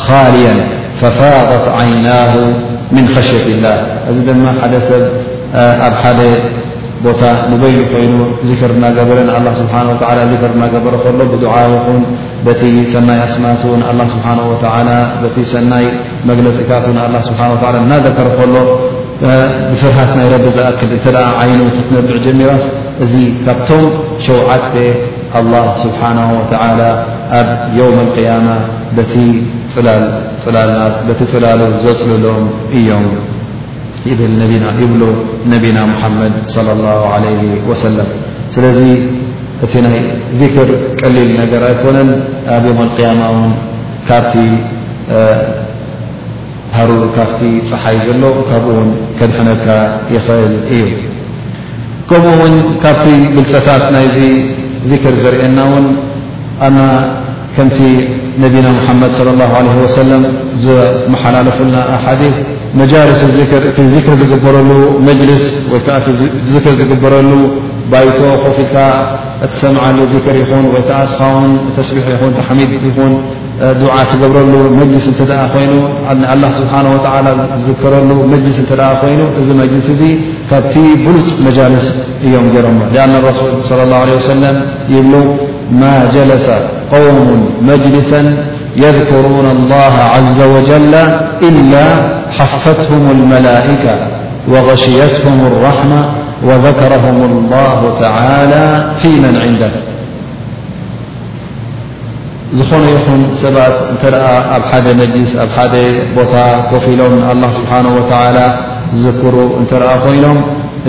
خاليا 0.06 0.56
ففاضت 1.00 1.66
عይنه 1.78 2.32
من 2.96 3.04
خሽية 3.16 3.46
الله 3.56 3.76
እዚ 4.10 4.18
ድ 4.28 4.32
ሓደ 4.62 4.74
ሰብ 4.90 5.04
ኣብ 5.88 6.02
ደ 6.18 6.22
ቦታ 7.06 7.22
بይل 7.62 7.80
ኮይኑ 7.92 8.14
ذር 8.62 8.72
ና 8.82 8.84
በረ 9.10 9.18
ل 9.28 9.30
ه 9.38 9.40
ና 10.60 10.64
ረ 10.94 11.30
ሎ 11.30 12.00
በቲ 12.48 12.64
ሰናይ 12.94 13.20
ኣስማንትንኣላ 13.28 14.00
ስብሓه 14.14 14.38
ወ 14.50 14.54
በቲ 15.22 15.36
ሰናይ 15.52 15.86
መግለፂታትን 16.30 16.98
ኣ 17.04 17.06
ስብሓ 17.30 17.42
ላ 17.76 17.80
እናዘከር 17.84 18.28
ከሎ 18.38 18.56
ብፍርሃት 19.70 20.12
ናይ 20.20 20.28
ረቢ 20.34 20.46
ዘኣክል 20.56 20.90
እንተ 20.98 21.06
ደኣ 21.16 21.28
ዓይኑ 21.42 21.60
ክትነብዕ 21.76 22.16
ጀሚራስ 22.28 22.66
እዚ 23.06 23.14
ካብቶም 23.46 23.84
ሸዉዓቴ 24.26 24.74
ኣلላه 25.40 25.68
ስብሓናه 25.86 26.30
ወተላ 26.40 26.82
ኣብ 27.40 27.50
ዮውም 27.80 27.98
اልقያማ 28.06 28.48
በቲ 31.08 31.24
ፅላሉ 31.34 31.62
ዘፅልሎም 31.86 32.46
እዮም 32.78 33.06
ናይብሉ 34.66 35.04
ነቢና 35.54 35.78
መሓመድ 35.94 36.34
صለ 36.56 36.68
ላه 36.86 37.00
عለ 37.14 37.26
ወሰለም 37.70 38.10
ስለ 38.56 38.64
እቲ 39.64 39.74
ናይ 39.86 39.98
ذክር 40.42 40.70
ቀሊል 41.00 41.30
ነገር 41.42 41.62
ኣይኮነን 41.72 42.10
ኣብ 42.56 42.64
ዮሞ 42.70 42.80
القያማ 42.88 43.22
ን 43.38 43.42
ካብቲ 44.08 44.34
ሃሩ 46.78 46.90
ካብቲ 47.18 47.40
ፀሓይ 47.70 47.98
ዘሎ 48.08 48.24
ካብኡ 48.50 48.72
ውን 48.80 48.90
ከድሕነካ 49.18 49.66
ይኽእል 50.16 50.54
እዩ 50.76 50.84
ከምኡ 52.10 52.34
ውን 52.42 52.56
ካብቲ 52.84 53.04
ብልፀታት 53.36 53.84
ናይዚ 53.96 54.18
ذክር 54.92 55.14
ዘርአና 55.24 55.60
ውን 55.72 55.86
ኣና 56.68 56.78
ከምቲ 57.56 57.78
ነብና 58.44 58.66
مሓመድ 58.78 59.12
ص 59.20 59.22
الله 59.34 59.50
عليه 59.60 59.76
وሰ 59.86 59.96
ዘመሓላለፍና 60.66 61.76
ኣሓث 61.96 62.36
መልስ 62.80 63.20
እቲ 63.28 63.82
ር 64.14 64.16
ዝግበረሉ 64.22 64.70
መልስ 65.08 65.44
ወይዓእ 65.72 66.02
ር 66.72 66.74
ዝግበረሉ 66.80 67.30
بيت 67.92 68.20
خف 68.46 68.78
لك 68.78 69.50
تسمعل 69.56 69.96
ذكر 70.16 70.36
ين 70.36 70.70
أخ 70.90 71.16
تسبيح 71.78 72.06
تحميد 72.38 72.70
ن 73.12 73.14
دع 73.82 73.98
تقبرل 74.12 74.54
ملس 74.80 75.06
د 75.30 75.32
ين 75.62 75.80
الله 76.34 76.52
سبحانه 76.60 76.90
وتعلى 76.96 77.32
ذكرل 77.68 78.10
ملس 78.32 78.58
ين 79.12 79.22
ملس 79.62 79.88
ي 80.04 80.12
بت 80.52 80.76
بلፅ 81.06 81.38
مالس 81.46 81.88
يم 82.34 82.46
جر 82.54 82.66
لأن 82.96 83.14
الرسول 83.22 83.52
صلى 83.70 83.82
الله 83.86 84.00
عليه 84.04 84.18
وسلم 84.22 84.56
يبلو 84.96 85.24
ما 85.82 85.96
جلس 86.16 86.48
قوم 86.96 87.18
مجلسا 87.72 88.22
يذكرون 88.86 89.48
الله 89.56 89.96
عز 90.16 90.40
وجل 90.56 90.94
إلا 91.50 91.84
حفتهم 92.38 93.04
الملائكة 93.16 93.96
وغشيتهم 94.52 95.38
الرحمة 95.50 96.02
وذكرهم 96.46 97.24
الله 97.32 97.94
تعالى 98.00 98.92
في 99.02 99.10
من 99.24 99.36
عندك 99.44 99.72
ዝኾن 102.60 102.84
ይኹم 102.94 103.22
ሰባت 103.44 103.76
እተأ 103.94 104.26
ኣብ 104.56 104.64
حد 104.72 104.86
نجس 105.02 105.32
ኣ 105.46 105.48
حد 105.56 105.74
ቦታ 106.18 106.36
كፍ 106.72 106.86
ሎም 107.00 107.14
الله 107.34 107.50
سبحانه 107.60 107.92
وتعالى 108.00 108.46
ذكر 109.06 109.34
እترأ 109.62 109.92
ኮይኖም 110.06 110.38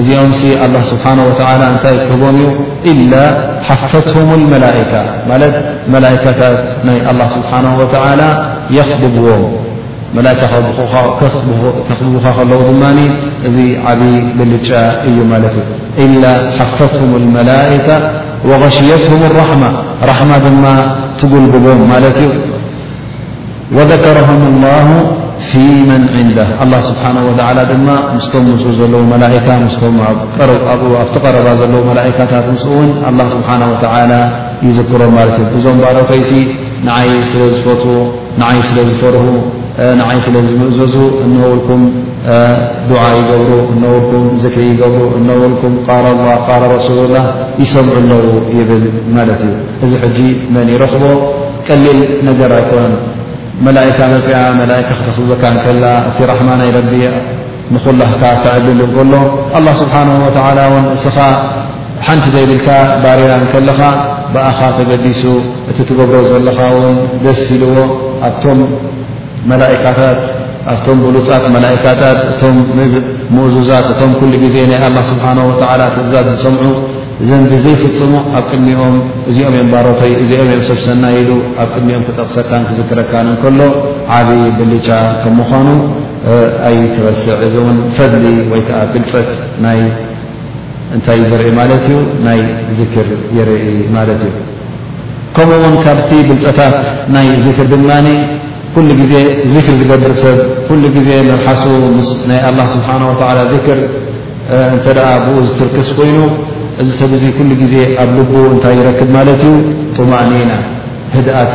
እዚኦም 0.00 0.30
الله 0.66 0.82
سبحانه 0.92 1.24
وتعالى 1.30 1.64
እታይ 1.74 1.94
كህቦم 2.08 2.38
እ 2.42 2.44
إلا 2.92 3.22
حفتهم 3.66 4.28
الملئكة 4.40 5.02
مت 5.30 5.54
ملئكታت 5.94 6.56
ናይ 6.86 6.98
الله 7.10 7.26
سبحانه 7.38 7.72
وتعالى 7.80 8.28
يخضبዎم 8.78 9.42
ካ 10.40 10.50
ከለዉ 12.36 12.58
ድማ 12.68 12.84
እዚ 13.48 13.56
ዓብ 13.90 14.00
ብልጫ 14.38 14.70
እዩ 15.08 15.16
ማ 15.30 15.34
እ 15.48 16.04
إل 16.04 16.14
ሓፈትهም 16.56 17.10
الመላئካ 17.20 17.88
وغሽيትه 18.48 19.12
الራح 19.30 19.50
ራح 20.10 20.18
ድማ 20.44 20.64
ትقልبቦ 21.20 21.66
ማት 21.92 22.04
እዩ 22.20 22.28
وذكረه 23.76 24.28
الله 24.50 24.88
ፊ 25.48 25.50
من 25.90 26.02
عንده 26.16 26.46
الله 26.64 26.80
ስه 26.88 27.04
ድማ 27.70 27.88
ምስቶም 28.14 28.44
ዘለ 28.78 28.94
ኣብቲቀረባ 31.02 31.46
ዘለ 31.60 31.74
ئካታት 32.10 32.46
ውን 32.76 32.88
لله 33.12 33.26
ስሓه 33.34 33.60
و 33.70 33.74
ይዝክሮም 34.66 35.14
እዩ 35.26 35.34
እዞም 35.56 35.78
ቶይ 36.10 36.20
ዝ 36.30 36.32
ይ 37.08 37.10
ስዝፈር 38.68 39.16
ንይ 40.00 40.18
ስ 40.26 40.28
ዝምእዘዙ 40.46 40.94
እነውልኩም 41.24 41.80
ዓ 43.00 43.08
ይገብሩ 43.18 43.50
ልኩ 43.82 44.10
ዘ 44.42 44.48
ብሩ 44.94 45.34
እውኩ 45.48 45.62
ላ 47.14 47.18
ይሰምዑ 47.62 47.92
ኣለው 48.00 48.22
ይብል 48.58 48.84
ማ 49.16 49.24
እዩ 49.46 49.52
እዚ 50.06 50.18
መን 50.54 50.68
ይረኽቦ 50.74 51.04
ቀሊል 51.66 51.98
ነገር 52.28 52.50
ኣይኮን 52.60 52.92
መካ 53.66 53.98
መፅኣ 54.14 54.32
ካ 54.64 54.80
ክተክበካ 54.88 55.42
ላ 55.84 55.92
እቲ 56.08 56.18
ራحማና 56.32 56.60
ይረዲ 56.70 56.92
ንኩላህካ 57.74 58.22
ተዕብል 58.44 58.80
ከሎ 58.96 59.14
لله 59.58 59.72
ስብሓ 59.82 59.96
እስኻ 60.96 61.18
ሓንቲ 62.06 62.26
ዘይብልካ 62.34 62.68
ባሪራ 63.02 63.32
ከለኻ 63.52 63.80
ብኣኻ 64.32 64.58
ተገዲሱ 64.78 65.22
እቲ 65.70 65.78
ትገብሮ 65.90 66.16
ዘለኻ 66.32 66.58
ደስ 67.26 67.42
ልዎኣ 67.62 67.86
መላካታት 69.52 70.20
ኣብቶም 70.72 70.98
ብሉፃት 71.06 71.44
መላካታት 71.56 72.20
እቶ 72.30 72.40
ምእዙዛት 73.34 73.86
እቶም 73.92 74.10
ኩሉ 74.18 74.32
ግዜ 74.44 74.54
ናይ 74.70 74.80
ኣላ 74.88 74.96
ስብሓ 75.10 75.26
ወላ 75.48 75.82
ትእዛዝ 75.96 76.26
ዝሰምዑ 76.32 76.64
እዘንብዘይፍፅሙ 77.22 78.14
ኣብ 78.38 78.42
ቅድሚኦም 78.52 78.94
እዚኦም 79.30 79.54
እኦም 79.58 79.68
ባሮተ 79.74 80.00
እዚኦም 80.22 80.48
እኦም 80.54 80.62
ሰብ 80.70 80.78
ሰናሂሉ 80.86 81.28
ኣብ 81.62 81.68
ቅድሚኦም 81.74 82.02
ክጠቕሰካን 82.08 82.64
ክዝክረካን 82.68 83.28
ከሎ 83.42 83.60
ዓብዪ 84.16 84.42
ብሊጫ 84.58 84.88
ከ 85.22 85.32
ምዃኑ 85.38 85.68
ኣይ 86.70 86.76
ትበስዕ 86.96 87.30
እዚ 87.46 87.54
እውን 87.62 87.78
ፈሊ 87.98 88.24
ወይከዓ 88.52 88.80
ብልፀት 88.94 89.30
እንታይ 90.96 91.16
እዩ 91.20 91.28
ዝርኢ 91.30 91.48
ማለት 91.60 91.84
እዩ 91.92 91.96
ናይ 92.26 92.40
ዝክር 92.80 93.06
ይርኢ 93.36 93.64
ማለት 93.96 94.20
እዩ 94.26 94.32
ከምኡውን 95.36 95.74
ካብቲ 95.84 96.10
ብልፀታት 96.28 96.76
ናይ 97.14 97.26
ዝክር 97.46 97.66
ድማ 97.72 97.88
ኩሉ 98.76 98.90
ግዜ 99.02 99.12
ذክር 99.52 99.74
ዝገብእ 99.80 100.14
ሰብ 100.22 100.38
ኩሉ 100.68 100.82
ጊዜ 100.96 101.08
መሓስ 101.28 101.60
ምስ 101.98 102.10
ናይ 102.30 102.40
ه 102.46 102.64
ስብሓه 102.74 103.00
ክር 103.66 103.78
እተ 104.76 104.86
ብኡ 105.24 105.26
ዝትርክስ 105.46 105.88
ኮይኑ 105.98 106.18
እዚ 106.80 106.88
ሰብ 107.00 107.12
ዚ 107.22 107.24
ኩሉ 107.38 107.50
ጊዜ 107.62 107.74
ኣብ 108.04 108.10
ልቡ 108.18 108.32
እንታይ 108.52 108.74
ይረክብ 108.80 109.08
ማለት 109.16 109.40
እዩ 109.46 109.54
طማእኒና 109.96 110.52
ርድኣት 111.16 111.52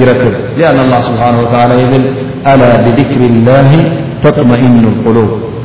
ይረክብ 0.00 0.34
لአن 0.58 0.78
الله 0.84 1.00
ስብሓه 1.08 1.34
ይብል 1.82 2.04
ኣላ 2.50 2.62
ብذكር 2.84 3.20
الላه 3.32 3.70
ተطመኢኑ 4.22 4.76
القሉብ 4.94 5.28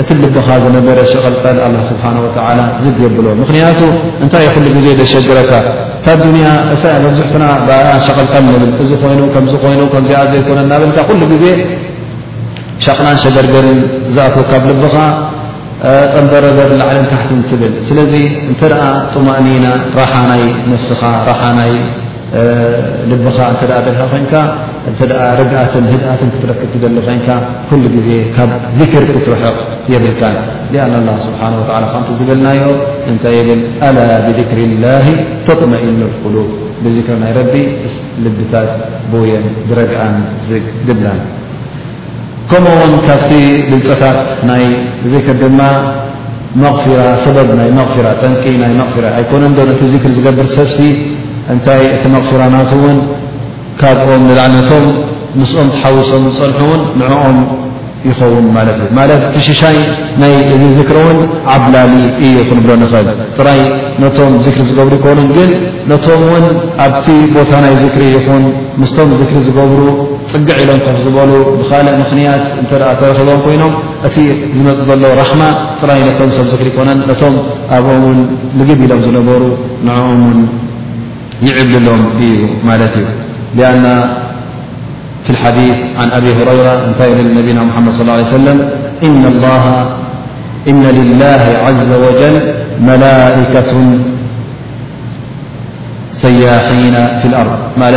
እቲ 0.00 0.08
ልብኻ 0.24 0.46
ዘነበረ 0.64 0.98
ሸቕልቀል 1.12 1.58
ስብሓ 1.88 2.04
ወላ 2.24 2.60
ዝግገብሎ 2.82 3.26
ምክንያቱ 3.42 3.80
እንታይ 4.24 4.46
እ 4.48 4.50
ኩሉ 4.54 4.66
ግዜ 4.76 4.86
ዘሸግረካ 5.00 5.52
እታ 5.98 6.06
ዱንያ 6.22 6.46
እሳ 6.74 6.82
መብዙሕ 7.04 7.30
ና 7.42 7.46
ባኣ 7.66 7.88
ሸቀልቀል 8.06 8.42
ንብል 8.48 8.64
እዚ 8.84 8.90
ኮይኑ 9.02 9.20
ከምዝኮይኑ 9.34 9.80
ዚኣ 10.10 10.20
ዘይኮነናብልካ 10.32 10.98
ኩሉ 11.10 11.20
ግዜ 11.34 11.44
ሸቕናን 12.86 13.18
ሸገርገርን 13.24 13.80
ዝኣት 14.14 14.36
ካብ 14.50 14.62
ልብኻ 14.70 14.96
ጠንበረበር 16.14 16.68
ላዓለን 16.80 17.06
ካሕትን 17.10 17.40
ትብል 17.50 17.72
ስለዚ 17.88 18.12
እንተደኣ 18.50 18.82
ጡማእኒና 19.14 19.66
ራሓናይ 20.00 20.44
ነፍስኻ 20.72 21.02
ራሓ 21.28 21.40
ናይ 21.58 21.72
ልብኻ 23.10 23.38
እተ 23.54 23.62
ደሪኻ 23.72 24.00
ኮይንካ 24.14 24.34
እተ 24.90 25.00
ርግኣትን 25.40 25.84
ህድኣትን 25.92 26.28
ክትረክብ 26.36 26.70
ክዘሎ 26.74 26.98
ኮይንካ 27.08 27.28
ኩሉ 27.70 27.82
ግዜ 27.98 28.08
ካብ 28.38 28.52
ክር 28.92 29.02
ክትበሕቕ 29.10 29.56
الله 29.88 30.00
نه 30.74 31.10
وى 31.20 32.14
ዝብናዮ 32.18 32.62
እታይ 33.10 33.36
أل 33.88 33.96
بذكር 34.26 34.58
الله 34.68 35.06
ተطمئن 35.46 36.00
اللب 36.26 36.86
ذ 37.06 37.08
ናይ 37.22 37.32
ልብታት 38.24 38.70
ي 39.30 39.34
ረግ 39.78 39.92
ከምኡኡን 42.50 42.92
ካብ 43.06 43.24
ልጠታት 43.72 44.18
ይ 44.60 44.64
ذكር 45.12 45.34
ድማ 45.42 45.60
غ 46.74 46.76
غ 49.04 49.18
ጠ 49.30 49.34
غ 49.66 50.04
ዝገብር 50.16 50.46
ሰሲ 50.56 50.76
እታይ 51.54 51.82
ቲ 52.02 52.06
غ 52.84 52.86
ካኦም 53.80 54.22
ላعቶም 54.38 54.84
ኦም 55.60 55.68
ሓوሶም 55.82 56.24
ፀح 56.38 56.58
ም 57.36 57.36
ይውማት 58.08 58.68
እዩማለት 58.74 59.20
እቲ 59.26 59.36
ሽሻይ 59.46 59.76
ናይዝክሪ 60.20 60.96
ውን 61.06 61.18
ዓብላሊ 61.54 61.92
እዩ 62.26 62.36
ክንብሮ 62.48 62.70
ንኽእል 62.82 63.08
ጥራይ 63.38 63.60
ነቶም 64.02 64.32
ዝክሪ 64.46 64.62
ዝገብሩ 64.70 64.92
ይኮኑ 64.98 65.18
ግን 65.36 65.50
ነቶም 65.90 66.20
እውን 66.26 66.44
ኣብቲ 66.84 67.06
ቦታ 67.34 67.52
ናይ 67.64 67.74
ዝክሪ 67.82 68.02
ይኹን 68.16 68.44
ምስቶም 68.82 69.10
ዝክሪ 69.20 69.36
ዝገብሩ 69.46 69.82
ፅግዕ 70.32 70.56
ኢሎም 70.62 70.80
ከፍ 70.86 70.98
ዝበሉ 71.04 71.30
ብካልእ 71.60 71.94
ምኽንያት 72.00 72.42
እንተ 72.62 72.72
ደ 72.80 72.90
ተረክቦም 73.02 73.38
ኮይኖም 73.46 73.72
እቲ 74.08 74.16
ዝመፅ 74.56 74.78
ዘሎ 74.88 75.02
ራሕማ 75.20 75.42
ጥራይ 75.80 76.00
ነቶም 76.08 76.32
ሰብ 76.38 76.46
ዝክሪ 76.52 76.68
ኮነን 76.78 76.98
ነቶም 77.10 77.36
ኣብኦምውን 77.76 78.18
ልግብ 78.60 78.80
ኢሎም 78.86 79.00
ዝነበሩ 79.06 79.42
ንዕኦም 79.88 80.22
ን 81.44 81.48
ይዕብልሎም 81.48 82.02
እዩ 82.26 82.32
ማለት 82.70 82.96
እዩ 83.00 83.60
ኣና 83.70 83.86
في 85.24 85.30
الحديث 85.30 85.74
عن 85.98 86.10
أبي 86.10 86.32
هريرة 86.32 86.90
نفئ 86.90 87.22
نبينا 87.22 87.62
محمد 87.64 87.92
صلى 87.92 88.02
اله 88.04 88.12
علي 88.12 88.22
وسلم- 88.22 88.68
إن 90.68 90.82
لله 90.86 91.42
عز 91.66 91.92
وجل 91.92 92.54
ملائكة 92.80 93.72
سياحين 96.12 96.92
في 96.92 97.24
الأرض 97.24 97.58
مال 97.76 97.94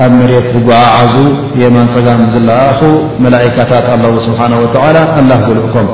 أمري 0.00 0.38
زجععزو 0.54 1.26
يمان 1.58 1.86
زلأخو 2.34 2.90
ملائكتات 3.20 3.86
الله 3.94 4.18
سبحانه 4.26 4.58
وتعالى 4.60 5.02
اللهزلأكم 5.20 5.86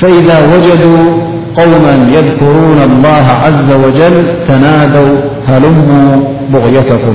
فإذا 0.00 0.36
وجدوا 0.52 1.02
قوما 1.60 1.94
يذكرون 2.16 2.78
الله 2.90 3.26
عز 3.44 3.70
وجل 3.84 4.14
تنادوا 4.48 5.12
هلموا 5.48 6.16
بغيتكم 6.52 7.14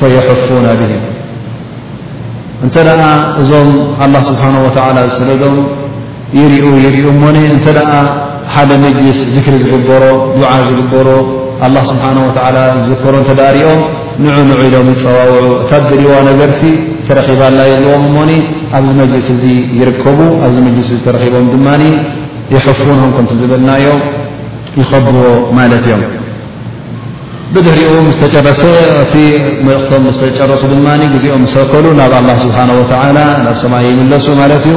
فيحفون 0.00 0.66
بهم 0.80 1.00
እንተ 2.66 2.74
ደኣ 2.88 3.02
እዞም 3.40 3.68
ኣላه 4.04 4.22
ስብሓን 4.30 4.54
ወተዓላ 4.66 4.98
ዝሰለዶም 5.10 5.54
ይርኡ 6.38 6.64
ይርኡ 6.84 7.04
እሞኒ 7.14 7.36
እንተ 7.54 7.66
ደኣ 7.78 7.92
ሓደ 8.54 8.70
መጅልስ 8.84 9.18
ዝክሪ 9.34 9.54
ዝግበሮ 9.62 10.02
ድዓ 10.40 10.50
ዝግበሮ 10.68 11.08
ኣላ 11.66 11.76
ስብሓን 11.90 12.18
ወተዓላ 12.26 12.58
ዝከሮ 12.88 13.14
እተዳሪኦም 13.22 13.80
ንዑ 14.24 14.36
ንዒኢሎም 14.50 14.88
ዝፀዋውዑ 15.00 15.46
እታብ 15.62 15.82
ድልእዎ 15.90 16.14
ነገርሲ 16.30 16.62
ተረኺባላ 17.06 17.58
ዘዝዎም 17.70 18.02
እሞኒ 18.10 18.30
ኣብዚ 18.78 18.90
መጅሊስ 19.00 19.28
እዚ 19.36 19.44
ይርከቡ 19.80 20.18
ኣብዚ 20.46 20.56
መጅሊስ 20.66 20.90
እ 20.96 21.02
ተረኺቦም 21.06 21.48
ድማ 21.54 21.68
የሑፉኖም 22.54 23.10
ከምቲ 23.16 23.32
ዝብልናዮ 23.40 23.88
ይከብዎ 24.80 25.26
ማለት 25.58 25.84
እዮም 25.88 26.02
ብድህሪኡ 27.54 27.92
ስተጨረሰ 28.14 28.62
እቲ 29.02 29.14
መልእክቶም 29.66 30.06
ዝተጨረሱ 30.16 30.62
ድማ 30.72 30.86
ግዜኦም 31.14 31.44
ሰከሉ 31.56 31.84
ናብ 32.00 32.12
ه 32.18 32.34
ስብሓه 32.44 32.68
و 32.80 32.82
ናብ 33.44 33.56
ሰማይ 33.62 33.84
የምለሱ 33.90 34.26
ማለት 34.40 34.64
እዩ 34.68 34.74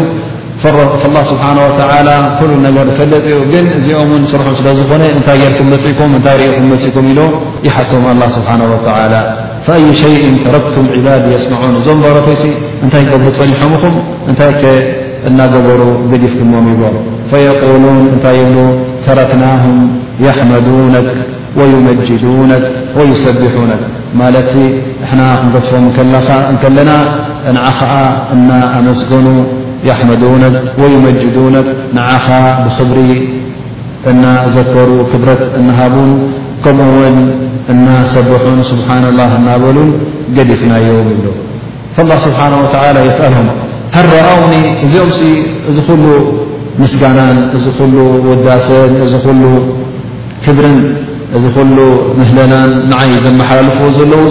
الላه 1.07 1.23
ስብሓه 1.31 1.53
و 1.65 2.12
ኩሉ 2.39 2.51
ነገር 2.67 2.88
ፈለጥ 2.97 3.23
እዩ 3.31 3.38
ግን 3.51 3.65
እዚኦም 3.77 4.12
ን 4.21 4.23
ስርሑም 4.31 4.53
ስለ 4.60 4.67
ዝኾነ 4.79 5.01
እንታይ 5.17 5.38
ጌርኩም 5.43 5.67
መፅእኩም 5.73 6.10
እታይ 6.19 6.36
ርእኩም 6.49 6.65
መፅእኩም 6.73 7.05
ኢሉ 7.12 7.19
ይሓቶም 7.67 8.01
ه 8.10 8.12
ስብሓه 8.38 8.60
وላ 8.69 9.13
فأይ 9.65 9.84
ሸይء 10.01 10.23
ተረክቱም 10.45 10.86
ዕባዲ 10.97 11.25
የስምعን 11.36 11.73
እዞም 11.79 11.97
በረተይሲ 12.03 12.43
እንታይ 12.84 13.03
ገብሩ 13.12 13.27
ፀኒሖምኹም 13.39 13.95
እንታይ 14.29 14.51
እናገበሩ 15.29 15.81
ገዲፍኩሞም 16.12 16.65
ዎም 16.84 16.95
ፈقሉን 17.31 17.97
እንታይ 18.13 18.38
የብ 18.41 18.53
ተረክናهም 19.05 19.77
حመዱነك 20.38 21.10
ويمجدونك 21.57 22.63
ويسبحونك 22.97 23.81
ت 24.49 24.55
حن 25.09 25.19
نطفم 25.53 25.83
كلنا 26.61 26.95
نع 27.55 27.65
ن 28.45 28.51
أمسكن 28.79 29.25
يحمدونك 29.89 30.55
ويمجدونك 30.81 31.67
نع 31.97 32.07
بخبر 32.65 32.97
ن 34.21 34.23
ذكر 34.57 34.87
كبرت 35.11 35.43
نهبون 35.67 36.11
كمن 36.63 36.89
ن 37.85 37.87
سبحن 38.15 38.57
سبحان 38.71 39.03
الله 39.11 39.29
نالون 39.47 39.89
قدفن 40.37 40.71
يم 40.85 40.97
يبل 40.99 41.25
فالله 41.95 42.17
سبحانه 42.27 42.57
وتعلى 42.63 42.99
يسألهم 43.09 43.47
هرأون 43.97 44.53
م 44.83 44.85
ذ 45.75 45.77
خل 45.87 46.03
مسجن 46.81 47.13
ل 47.93 47.97
ودس 48.29 48.69
ل 49.39 49.41
كبر 50.45 50.63
እዚ 51.38 51.44
ኩሉ 51.58 51.78
ምህለናን 52.20 52.72
ንዓይ 52.91 53.12
ዘመሓላለፍዎ 53.26 53.86
ዘለዉ 53.98 54.24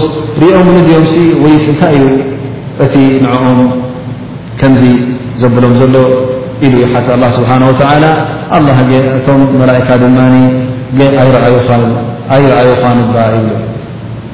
ርኦም 0.43 0.67
ሉ 0.73 0.77
ድኦምሲ 0.89 1.15
ወይስታ 1.45 1.81
እዩ 1.97 2.05
እቲ 2.85 2.95
ንዕኦም 3.25 3.61
ከምዚ 4.61 4.83
ዘብሎም 5.41 5.75
ዘሎ 5.81 5.95
ኢሉ 6.67 6.75
ይሓቲ 6.85 7.09
ስብሓه 7.37 7.61
وላ 7.71 8.07
እቶም 9.19 9.41
መላእካ 9.63 9.89
ድማ 10.03 10.19
ኣይረአይኻኑ 12.35 12.99
ባ 13.15 13.21
ይብሉ 13.35 13.51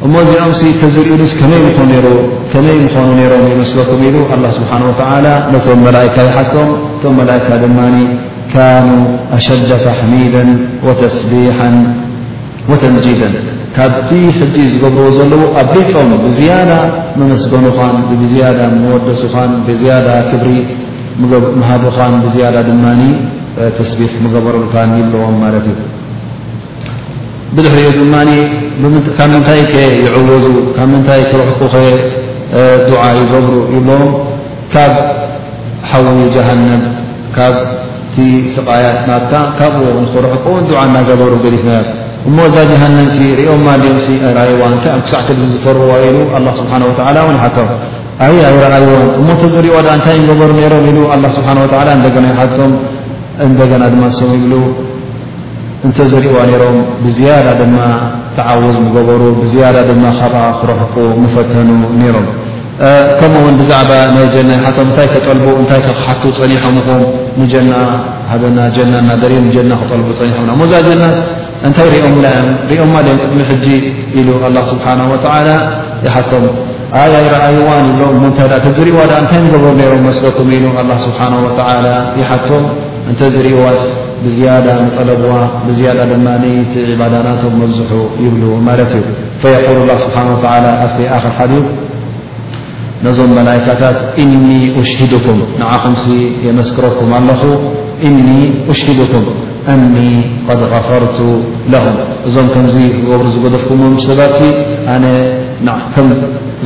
እሞ 0.06 0.14
እዚኦምሲ 0.24 0.60
ከዚ 0.80 0.94
ሪኡንስ 1.06 1.32
መይ 1.50 1.60
ምኾኑ 2.84 3.08
ነሮም 3.20 3.44
ይመስለኩም 3.52 4.00
ኢሉ 4.08 4.16
ه 4.30 4.34
ስብሓ 4.58 4.70
ወ 4.88 4.96
ነቶም 5.54 5.78
መላካ 5.88 6.16
ይሓቶም 6.28 6.70
እቶም 6.96 7.14
መላእካ 7.20 7.48
ድማ 7.62 7.78
ካኑ 8.54 8.88
ኣሸደ 9.36 9.70
ተሕሚዳ 9.86 10.34
وተስቢሓ 10.86 11.58
ተምጂደን 12.82 13.34
ካብቲ 13.76 14.10
ሕዚ 14.36 14.56
ዝገብርዎ 14.72 15.08
ዘለዉ 15.16 15.42
ኣብ 15.60 15.68
ቤጦም 15.74 16.10
ብዝያዳ 16.24 16.70
መመስገኑኻን 17.18 17.96
ዝያዳ 18.32 18.60
መወደሱኻን 18.82 19.52
ብዝያዳ 19.66 20.08
ክብሪ 20.30 20.48
ሃቡኻን 21.70 22.14
ብዝያዳ 22.24 22.56
ድማ 22.68 22.84
ተስቢሕ 23.78 24.10
ምገበሩልካን 24.24 24.90
ይለዎም 25.00 25.36
ማለት 25.44 25.66
እዩ 25.72 25.78
ብድሕሪኦ 27.56 27.90
ድማ 27.98 28.14
ካብ 29.18 29.28
ምንታይ 29.34 29.60
ከ 29.72 29.74
ይዕወዙ 30.04 30.46
ካብ 30.76 30.88
ምንታይ 30.94 31.22
ክረሕቁ 31.30 31.60
ኸ 31.74 31.76
ዱዓ 32.88 33.02
ይገብሩ 33.20 33.54
ይብለዎም 33.76 34.10
ካብ 34.74 34.94
ሓዊ 35.90 36.06
ጃሃነብ 36.36 36.82
ካብቲ 37.36 38.16
ስቓያት 38.56 38.98
ካብኡንክረሕቁን 39.60 40.62
ዓ 40.80 40.84
እናገበሩ 40.88 41.32
ገሪፍናዮ 41.44 41.84
እሞ 42.28 42.36
እዛ 42.48 42.56
ጀሃንም 42.70 43.08
ሪኦ 43.40 43.50
ኦም 43.56 43.64
ኣዋ 44.44 44.68
ሳዕ 45.12 45.26
ዝፈር 45.52 45.76
ኢ 45.98 46.24
ኣ 48.26 48.30
አይዎምእሞ 48.76 49.28
ተ 49.40 49.46
ታይ 50.04 50.16
በሩ 50.40 50.50
ም 50.86 50.90
ኢ 50.90 51.12
ና 51.22 52.46
ቶም 52.56 52.72
እና 53.46 53.88
ድ 53.92 54.10
ሰ 54.18 54.30
ይብ 54.42 54.52
እተ 55.88 55.98
እዋ 56.30 56.34
ሮም 56.62 56.76
ብዝያ 57.04 57.28
ማ 57.76 57.78
ተውዝ 58.38 58.76
በሩ 59.08 59.22
ክረሕቁ 60.60 60.94
ፈተኑ 61.36 61.68
ሮም 62.16 62.26
ከምኡን 63.18 63.54
ብዛ 63.62 63.70
ይ 64.22 64.26
ጀና 64.36 64.50
ታይ 64.96 65.06
ጠታ 65.12 65.28
ፀኒሖምኹም 66.38 67.02
ጀና 67.52 67.72
ና 68.58 68.70
ጀና 68.76 68.94
ና 69.08 69.12
ጀና 69.54 69.70
ክጠል 69.82 70.00
ኒሖምዛ 70.38 70.72
ና 71.02 71.06
እንታይ 71.66 71.88
ሪኦም 71.94 72.16
ሪኦምም 72.70 73.20
ሚ 73.38 73.42
ሕጂ 73.50 73.66
ኢሉ 74.20 74.28
ስብሓ 74.72 74.86
ይሓቶም 76.06 76.44
ያ 76.98 77.14
ይረአይዋ 77.26 77.68
ይብሎም 77.86 78.16
ሞ 78.24 78.26
ንታይ 78.32 78.70
ርእዋ 78.88 78.98
እታይ 79.22 79.40
ንገበር 79.44 79.74
ሮም 79.92 80.02
መስለኩም 80.08 80.48
ኢሉ 80.56 80.64
ስብሓ 81.06 81.18
ይሓቶም 82.20 82.64
እተ 83.12 83.20
ዝርእዋስ 83.34 83.82
ብዝያዳ 84.24 84.66
ንጠለብዋ 84.84 85.32
ብዝያዳ 85.66 85.98
ድማቲ 86.12 86.44
ዒባዳናቶም 86.90 87.52
መብዝሑ 87.62 87.92
ይብሉ 88.24 88.42
ማለት 88.68 88.92
እዩ 88.98 89.02
فقል 89.42 89.76
ስብሓ 90.04 90.16
ኣፍ 90.84 90.96
ኣክር 91.16 91.34
ሓ 91.38 91.42
ነዞም 93.04 93.32
መላይካታት 93.38 93.96
እኒ 94.22 94.32
أሽድኩም 94.82 95.38
ንዓ 95.62 95.70
ክምሲ 95.82 96.04
የመስክረኩም 96.46 97.10
ኣለኹ 97.18 97.42
እኒ 98.10 98.26
أሽድኩም 98.72 99.24
እኒ 99.72 99.96
ቀድ 100.48 100.60
غፈርቱ 100.72 101.16
ለኹም 101.72 101.96
እዞም 102.28 102.46
ከምዚ 102.54 102.74
ገብሩ 103.08 103.26
ዝገደፍኩሞም 103.36 103.94
ሰባት 104.08 104.36
ኣነ 104.94 105.04
ከም 105.94 106.08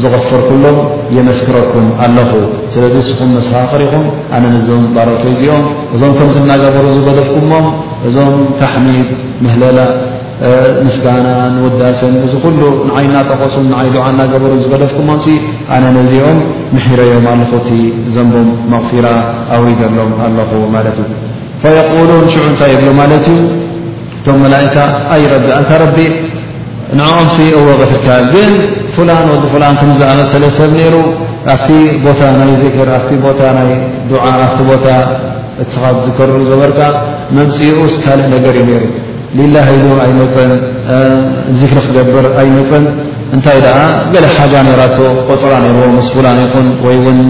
ዝغፈር 0.03 0.43
ኩሎም 0.49 0.77
የመስክረኩም 1.17 1.87
ኣለኹ 2.05 2.33
ስለዚ 2.75 2.95
ንስኹም 3.07 3.31
መሰኽር 3.37 3.81
ኢኹም 3.87 4.05
ኣነ 4.37 4.45
ነዚኦም 4.57 4.85
ባረተ 4.97 5.23
እእዚኦም 5.33 5.65
እዞም 5.95 6.13
ከምዚ 6.21 6.37
እናገበሩ 6.45 6.85
ዝገደፍኩሞም 6.97 7.67
እዞም 8.09 8.35
ታሕሚድ 8.61 9.09
ምህለላ 9.47 9.79
ምስጋና 10.87 11.27
ንውዳሰን 11.55 12.15
እዚ 12.27 12.33
ኩሉ 12.45 12.61
ንዓይ 12.89 13.05
እናጠኾሱም 13.09 13.65
ንዓይ 13.73 13.89
ድዓ 13.95 14.05
እናገበሩ 14.15 14.53
ዝገደፍኩሞም 14.67 15.19
ኣነ 15.77 15.85
ነዚኦም 15.99 16.39
ምሕረዮም 16.77 17.27
ኣለኹ 17.33 17.51
እቲ 17.63 17.71
ዘንቦም 18.15 18.49
መቕፊራ 18.75 19.07
ኣውደሎም 19.57 20.15
ኣለኹ 20.27 20.51
ማለት 20.77 20.97
እዩ 21.07 21.30
فقሉን 21.63 22.11
ዑ 22.19 22.21
ታ 22.59 22.63
የብሎ 22.73 22.91
ማለት 23.01 23.25
እዩ 23.33 23.39
እቶም 24.19 24.37
መላእካ 24.45 24.77
ኣ 25.15 25.17
እታ 25.63 25.71
ረቢ 25.83 25.99
ንኦምእወቐትካ 26.99 28.07
ግን 28.33 28.53
ፍላ 28.95 29.11
ወዲ 29.33 29.43
ላ 29.63 29.67
ከምዝኣመሰለሰብ 29.81 30.73
ሩ 30.95 30.97
ኣብቲ 31.55 31.69
ቦታ 32.07 32.21
ናይ 32.39 32.53
ር 32.89 32.89
ኣ 32.99 33.03
ቦታ 33.25 33.41
ናይ 33.57 33.71
ዓ 34.27 34.31
ኣቲ 34.47 34.59
ቦታ 34.73 34.87
ዝር 36.17 36.31
ዘበርካ 36.51 36.81
መምፅኡ 37.37 37.79
ካልእ 38.05 38.27
ነገር 38.35 38.55
እዩ 38.63 38.71
ሩ 39.39 39.41
ላ 39.55 39.59
ኢ 39.77 39.77
ኣይፅን 40.07 40.51
ር 41.77 41.83
ክገብር 41.85 42.27
ኣይፅን 42.43 42.85
እንታይ 43.35 43.59
ገ 44.13 44.15
ሓ 44.37 44.39
ራቶ 44.83 44.97
ቆፅራ 45.29 45.53
ዎ 45.83 45.83
ስ 46.09 46.11
ላን 46.27 46.39
ይኹን 46.47 46.69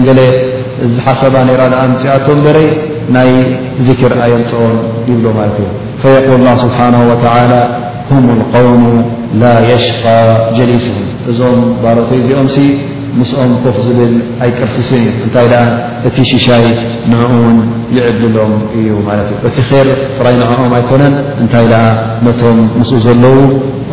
ይን 0.07 0.21
ሓሰባ 1.05 1.35
ፅኣቶ 2.01 2.27
በረ 2.45 2.57
ና 3.15 3.19
ذር 3.87 4.13
ኣየምፅኦም 4.25 4.75
ይብ 5.11 5.25
ማለት 5.37 5.57
እዩ 5.61 6.11
قል 6.23 6.33
اله 6.43 6.53
ስብሓنه 6.65 6.99
و 7.09 7.13
هም 8.13 8.25
القውሞ 8.37 8.83
ላ 9.41 9.45
يሽقى 9.71 10.17
ጀሊስهም 10.57 11.07
እዞም 11.31 11.57
ባሮተይ 11.83 12.17
እዚኦም 12.21 12.47
ሲ 12.55 12.57
ምስኦም 13.19 13.51
خፍ 13.63 13.75
ዝብል 13.85 14.13
ኣይቅርስስን 14.43 15.01
እዩ 15.01 15.07
እንታይ 15.25 15.45
እቲ 16.07 16.17
ሽሻይ 16.31 16.65
ንعኡ 17.11 17.31
ውን 17.43 17.57
ይዕብልሎም 17.95 18.53
እዩ 18.77 18.89
ማለት 19.09 19.27
እዩ 19.33 19.37
እቲ 19.49 19.59
ር 19.85 19.87
ጥራይ 20.17 20.35
ንعኦም 20.41 20.71
ኣይኮነን 20.79 21.15
እንታይ 21.41 21.65
ደኣ 21.73 21.83
ነቶም 22.25 22.57
ምስኡ 22.79 22.97
ዘለዉ 23.05 23.37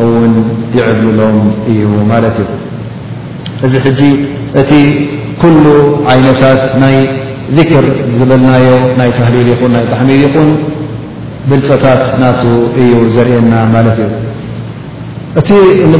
እውን 0.05 0.33
ይዕብልሎም 0.77 1.37
እዩ 1.71 1.81
ማለት 2.11 2.37
እዩ 2.43 2.49
እዚ 3.65 3.73
ጂ 3.99 4.01
እቲ 4.61 4.71
ኩሉ 5.41 5.63
ዓይነታት 6.11 6.61
ذر 7.57 7.85
ዝበልና 8.17 8.49
ናይ 8.99 9.09
ተሊል 9.19 9.47
ና 9.75 9.77
حሚድ 9.99 10.23
ኹን 10.33 10.49
ብልፀታት 11.49 12.03
ና 12.21 12.25
እዩ 12.81 12.91
ዘርእና 13.15 13.53
እዩ 13.91 13.99
እቲ 15.39 15.49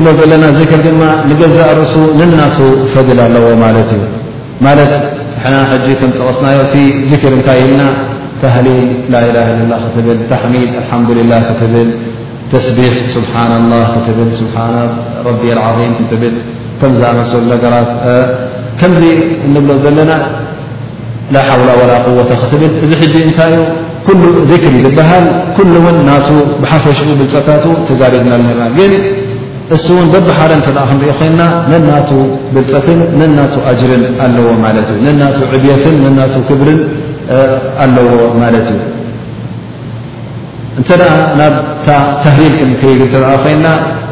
ብሎ 0.01 0.07
ዘለና 0.19 0.45
ذር 0.57 0.71
ድማ 0.87 1.01
ገዛእ 1.41 1.71
ርእሱ 1.79 1.95
ና 2.39 2.43
ፈል 3.07 3.19
ኣለዎ 3.25 3.43
እዩ 5.87 5.93
ጠغስና 6.19 6.45
እ 6.59 6.65
ኢልና 7.63 7.83
ተهሊል 8.41 8.79
إله 9.27 9.47
ሚድ 9.95 10.07
لحه 11.31 11.59
ብ 11.73 11.75
ተስቢ 12.51 12.77
ስ 13.13 13.15
اله 13.59 13.89
ع 15.67 15.75
ከዝሰ 18.81 19.05
ብሎ 19.53 19.69
ዘለና 19.83 20.11
ሓ 21.45 21.57
ላ 21.89 21.93
ቅወተ 22.05 22.31
ክትብል 22.41 22.71
እዚ 22.83 22.91
እታይ 23.29 23.51
ዩ 23.53 23.57
ኩሉ 24.07 24.21
ذክሪ 24.51 24.75
ብበሃል 24.85 25.25
ኩل 25.57 25.73
ውን 25.85 25.97
ና 26.07 26.11
ብሓፈሽኡ 26.61 27.09
ብልፀታት 27.19 27.63
ተጋሪድና 27.89 28.33
ግን 28.77 28.91
እሱ 29.75 29.85
ውን 29.97 30.07
በብሓረ 30.13 30.51
ተ 30.67 30.69
ክንሪኦ 30.89 31.11
ኮይና 31.19 31.41
መና 31.71 31.89
ብልፀትን 32.53 32.99
መና 33.19 33.37
ኣጅርን 33.71 34.03
ኣለዎ 34.25 34.47
ማት 34.63 34.89
እዩ 34.95 35.07
ነ 35.21 35.23
ዕብትን 35.49 36.35
ክብርን 36.49 36.81
ኣለዎ 37.85 38.11
ማለት 38.43 38.67
እዩ 38.73 38.79
እንተ 40.79 40.89
ናብ 41.39 41.55
ተሪር 42.25 42.53
ብ 42.69 42.73
ተ 43.13 43.15
ኮይና 43.45 43.65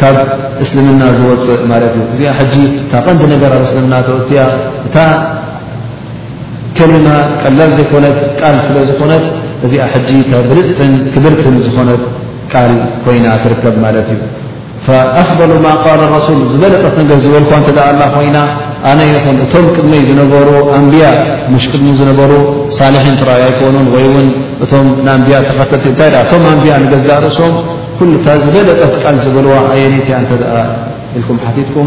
ካብ 0.00 0.16
እስልምና 0.64 1.02
ዝወፅእ 1.18 1.60
ማለት 1.70 1.92
እዩ 1.98 2.04
እዚኣ 2.14 2.28
ሕጂ 2.38 2.54
እታ 2.82 2.92
ቐንዲ 3.06 3.22
ነገርብ 3.34 3.62
እስልምናቲያ 3.66 4.42
እታ 4.88 4.96
ከሊማ 6.76 7.08
ቀላል 7.42 7.72
ዘይኮነት 7.78 8.16
ቃል 8.40 8.56
ስለ 8.66 8.76
ዝኾነት 8.90 9.24
እዚኣ 9.66 9.82
ሕጂ 9.94 10.10
ብልፅትን 10.50 10.92
ክብርትን 11.14 11.56
ዝኾነት 11.66 12.02
ቃል 12.52 12.72
ኮይና 13.04 13.26
ትርከብ 13.42 13.74
ማለት 13.84 14.08
እዩ 14.14 14.22
ኣፍضሉ 15.20 15.52
ማ 15.66 15.68
ቃል 15.86 16.00
ረሱል 16.16 16.38
ዝበለፀት 16.52 16.94
ነገር 17.00 17.18
ዝበልኳ 17.24 17.52
ተ 17.66 17.78
ኣላ 17.88 18.00
ኮይና 18.14 18.38
ኣነ 18.90 19.00
ይኹን 19.12 19.36
እቶም 19.44 19.66
ቅድመይ 19.74 20.00
ዝነበሩ 20.08 20.48
ኣንብያ 20.78 21.04
ምሽ 21.52 21.64
ቅድሙ 21.72 21.90
ዝነበሩ 22.00 22.32
ሳልሒን 22.78 23.14
ትረእዩ 23.20 23.44
ኣይኮኑን 23.50 23.86
ወይ 23.94 24.06
ውን 24.14 24.26
እቶም 24.64 24.88
ንኣንብያ 25.04 25.36
ተኸተቲ 25.48 25.84
እንታይ 25.92 26.10
እቶም 26.22 26.42
ኣንብያ 26.52 26.72
ንገዛእ 26.84 27.20
ርእሶም 27.26 27.54
للو 28.04 29.52
ينتأ 30.06 30.42
لكم 31.16 31.36
تكم 31.68 31.86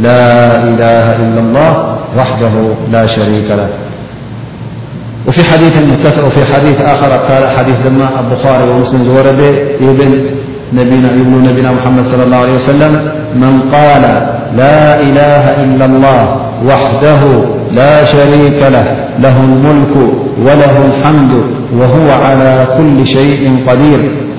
لا 0.00 0.32
إله 0.68 1.04
إلا 1.24 1.40
الله 1.44 1.72
وحده 2.18 2.54
لا 2.94 3.02
شريك 3.06 3.48
له 3.60 3.68
في 5.30 5.42
حديث 6.54 6.78
خرقالحديث 7.00 7.76
دم 7.86 7.98
ابخاري 8.22 8.64
ومسلم 8.70 9.02
زور 9.08 9.26
يبن 9.86 10.12
نبينا 11.48 11.70
محمد 11.76 12.04
صلى 12.10 12.24
الله 12.26 12.36
عليه 12.44 12.54
وسلم 12.62 12.92
من 13.42 13.54
قال 13.74 14.02
لا 14.60 14.76
إله 15.08 15.44
إلا 15.64 15.84
الله 15.92 16.24
وحده 16.68 17.20
لا 17.80 17.92
شريك 18.12 18.60
له 18.76 18.86
له 19.24 19.36
الملك 19.50 19.94
وله 20.46 20.74
الحمد 20.90 21.32
وهو 21.78 22.06
على 22.26 22.52
كل 22.78 23.06
شيء 23.16 23.40
قدير 23.68 24.00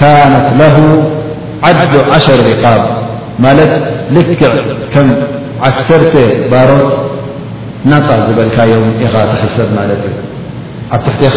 ካነት 0.00 0.48
ለሁ 0.60 0.76
ዓዱ 1.68 1.92
ዓሽ0 2.16 2.40
ሪቃብ 2.50 2.82
ማለት 3.44 3.72
ልክዕ 4.16 4.40
ከም 4.94 5.08
ዓሰርተ 5.66 6.14
ባሮት 6.52 6.90
ናፃ 7.90 8.06
ዝበልካዮም 8.26 8.86
ኢኻ 9.04 9.14
ትሕሰብ 9.32 9.68
ማለት 9.78 10.00
እዩ 10.08 10.16
ኣብ 10.94 11.00
ትሕቲ 11.06 11.22
ኻ 11.34 11.36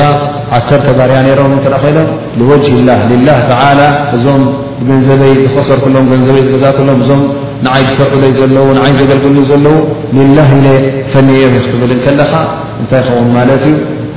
ዓሰርተ 0.57 0.87
ባርያ 0.97 1.17
ነይሮም 1.25 1.53
እትረ 1.57 1.75
ኸይሎም 1.83 2.09
ንወጅ 2.39 2.65
ላህ 2.89 2.99
ልላህ 3.11 3.37
ተላ 3.49 3.79
እዞም 4.15 4.43
ገንዘበይ 4.89 5.33
ዝኮሰር 5.41 5.79
ክሎም 5.85 6.05
ገንዘበይ 6.13 6.43
ዝገዛእ 6.47 6.73
ክሎም 6.79 6.99
እዞም 7.03 7.21
ንዓይ 7.65 7.83
ዝሰርዕለይ 7.89 8.33
ዘለው 8.39 8.65
ንዓይ 8.79 8.91
ዘገልግሉ 8.99 9.37
ዘለው 9.51 9.75
ልላ 10.17 10.39
ኢለ 10.57 10.67
ፈንዮም 11.13 11.55
ይክትብል 11.59 11.93
ከለኻ 12.05 12.33
እንታይ 12.81 13.01
ይኸውን 13.03 13.29
ማለት 13.37 13.65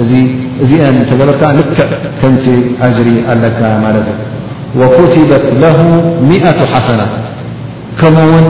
እዩ 0.03 0.13
እእዚአን 0.65 0.97
እተገበርካ 1.05 1.43
ልክዕ 1.61 1.81
ከምቲ 2.21 2.45
ኣጅሪ 2.87 3.09
ኣለካ 3.33 3.61
ማለት 3.87 4.07
እዩ 4.13 4.19
وكتበት 4.81 5.43
له 5.65 5.79
ة 6.51 6.53
ሓሰنة 6.73 7.07
ከምኡ 8.01 8.21
ውን 8.33 8.45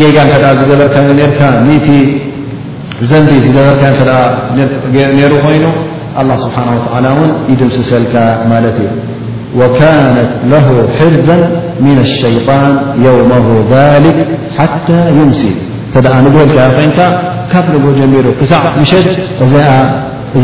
ጌጋ 0.00 0.16
ከ 0.30 0.34
ዝገበርካዮ 0.58 1.08
ዘንቢ 3.08 3.32
ዝገበርካ 3.46 3.82
ሩ 5.32 5.32
ኮይኑ 5.46 5.64
لله 6.24 6.36
ስብሓنه 6.44 6.72
ን 7.26 7.28
ይድምስሰልካ 7.52 8.14
ማለት 8.52 8.76
እዩ 8.82 8.88
وካነት 9.60 10.30
له 10.52 10.66
ሕርዘ 10.98 11.28
من 11.86 11.96
الሸيطን 12.04 12.72
يومه 13.06 13.46
ذሊክ 13.74 14.18
ሓታى 14.56 14.98
يምስ 15.18 15.40
እተ 15.50 15.96
ንግልካ 16.24 16.56
ኮይንካ 16.76 16.98
ካብ 17.52 17.66
ንጎ 17.74 17.84
ጀሚሩ 17.98 18.26
ክሳዕ 18.38 18.62
ምሸ 18.82 18.92
እዚ 19.44 19.54
እ 20.36 20.38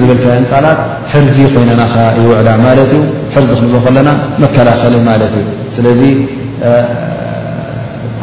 ዝብልካዮ 0.00 0.38
ቃላት 0.52 0.78
ሕርዚ 1.12 1.36
ኮይነና 1.54 1.82
ይውዕዳ 2.20 2.48
ማት 2.64 2.78
እዩ 2.84 2.92
ሕርዚ 3.34 3.50
ክንብ 3.60 3.74
ከለና 3.84 4.10
መከላኸል 4.42 4.94
ማለት 5.10 5.32
እዩ 5.40 5.46
ስለዚ 5.76 6.00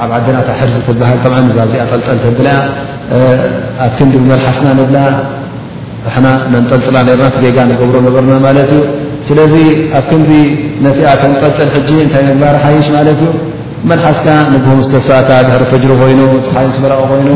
ኣብ 0.03 0.11
ዓደናታ 0.17 0.49
ሕርዚ 0.59 0.75
ትበሃል 0.87 1.45
እዛዚኣ 1.51 1.81
ጠልጠል 1.91 2.17
ተብልያ 2.25 2.53
ኣብ 3.85 3.91
ክንዲ 3.97 4.13
ብመልሓስና 4.21 4.67
ንብላ 4.79 4.97
ባና 6.05 6.25
መንጠልጥላ 6.53 6.97
ርና 7.09 7.23
ትገጋ 7.35 7.57
ንገብሮ 7.71 7.95
ነበርና 8.07 8.33
ማለት 8.47 8.69
እዩ 8.75 8.81
ስለዚ 9.27 9.53
ኣብ 9.99 10.05
ክንዲ 10.09 10.31
ነቲኣ 10.85 11.11
ተንጠልጥል 11.23 11.69
ሕጂ 11.75 11.89
እንታይ 12.05 12.23
መግባር 12.29 12.55
ሓይሽ 12.63 12.87
ማለት 12.97 13.19
እዩ 13.25 13.31
መልሓስካ 13.89 14.27
ንግሆ 14.55 14.71
ስተስታ 14.87 15.29
ሪፈጅሪ 15.63 15.91
ኮይኑ 16.01 16.19
ሓይን 16.55 16.71
ዝፈረቀ 16.75 17.01
ኮይኑ 17.11 17.27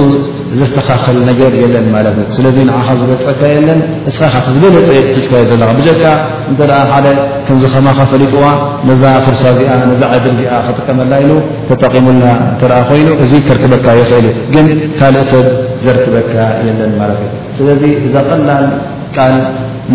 ዘስተካኸል 0.61 1.19
ነገር 1.29 1.53
የለን 1.61 1.87
ማለት 1.95 2.17
እዩ 2.21 2.25
ስለዚ 2.37 2.57
ንዓኻ 2.69 2.89
ዝበፀካ 3.01 3.41
የለን 3.55 3.79
እስኻ 4.11 4.23
ኻ 4.33 4.37
ቲ 4.45 4.49
ዝበለፅ 4.55 4.89
ሕዝካዮ 5.17 5.43
ዘለካ 5.51 5.71
ብጨካ 5.79 6.03
እንተ 6.51 6.61
ደ 6.71 6.73
ሓደ 6.93 7.07
ከምዝኸማካ 7.47 8.01
ፈሊጥዋ 8.11 8.45
ነዛ 8.89 9.03
ፍርሳ 9.25 9.43
እዚኣ 9.55 9.71
ነዛ 9.93 10.03
ዓድር 10.17 10.31
እዚኣ 10.35 10.53
ክጥቀመላ 10.67 11.13
ኢሉ 11.25 11.33
ተጠቒሙልና 11.69 12.27
እተአ 12.55 12.81
ኮይኑ 12.91 13.09
እዚ 13.25 13.33
ከርክበካ 13.49 13.87
ይኽእል 14.01 14.27
እዩ 14.33 14.39
ግን 14.55 14.67
ካልእ 15.01 15.25
ሰብ 15.33 15.47
ዘርክበካ 15.85 16.35
የለን 16.67 16.93
ማለት 17.01 17.21
እዩ 17.25 17.31
ስለዚ 17.61 17.83
እዛ 18.07 18.15
ቐላል 18.31 18.67
ቃል 19.17 19.35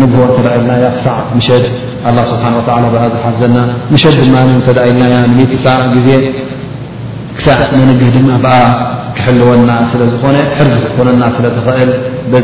ንግሆ 0.00 0.20
እንተደኣይልናያ 0.28 0.86
ክሳዕ 0.98 1.16
ምሸድ 1.38 1.64
ኣላ 2.08 2.18
ስብሓን 2.32 2.54
ወላ 2.60 2.84
ብኣ 2.94 3.04
ዝሓግዘና 3.16 3.56
ምሸድ 3.94 4.16
ድማ 4.26 4.36
ተደኣኢልናያ 4.68 5.16
ንትፃዕ 5.38 5.80
ግዜ 5.96 6.08
ክሳዕ 7.38 7.58
መንግህ 7.80 8.10
ድማ 8.16 8.30
ኣ 8.60 8.62
ትልወና 9.20 9.70
ስለዝኾነ 9.90 10.36
ሕርዚ 10.58 10.76
ክኮነና 10.86 11.22
ስለትኽእል 11.36 11.90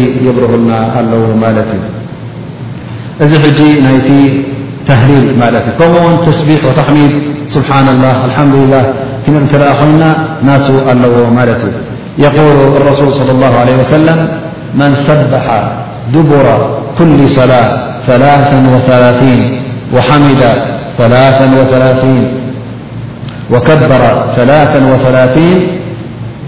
ي 0.00 0.02
يبرهلنا 0.28 0.78
الل 0.98 1.14
مالت 1.44 1.70
ذ 3.30 3.32
ت 4.06 4.08
تهليل 4.90 5.24
ملت 5.42 5.66
تسبيح 6.28 6.60
وتحميد 6.68 7.12
سبحان 7.56 7.86
الله 7.94 8.14
الحمدلله 8.28 8.82
كنلنا 9.24 10.08
نا 10.46 10.54
الل 10.92 11.04
مالتي 11.38 11.70
يقول 12.26 12.56
الرسول 12.80 13.08
صلى 13.18 13.32
الله 13.36 13.52
عليه 13.62 13.76
وسلم 13.82 14.18
من 14.80 14.90
سبح 15.08 15.44
دبر 16.14 16.46
كل 16.98 17.20
صلاةثلاوثلاثين 17.38 19.40
وحمد 19.94 20.42
وكبر 20.98 21.14
ثلاثا 24.36 24.80
وثلاثين 24.94 25.60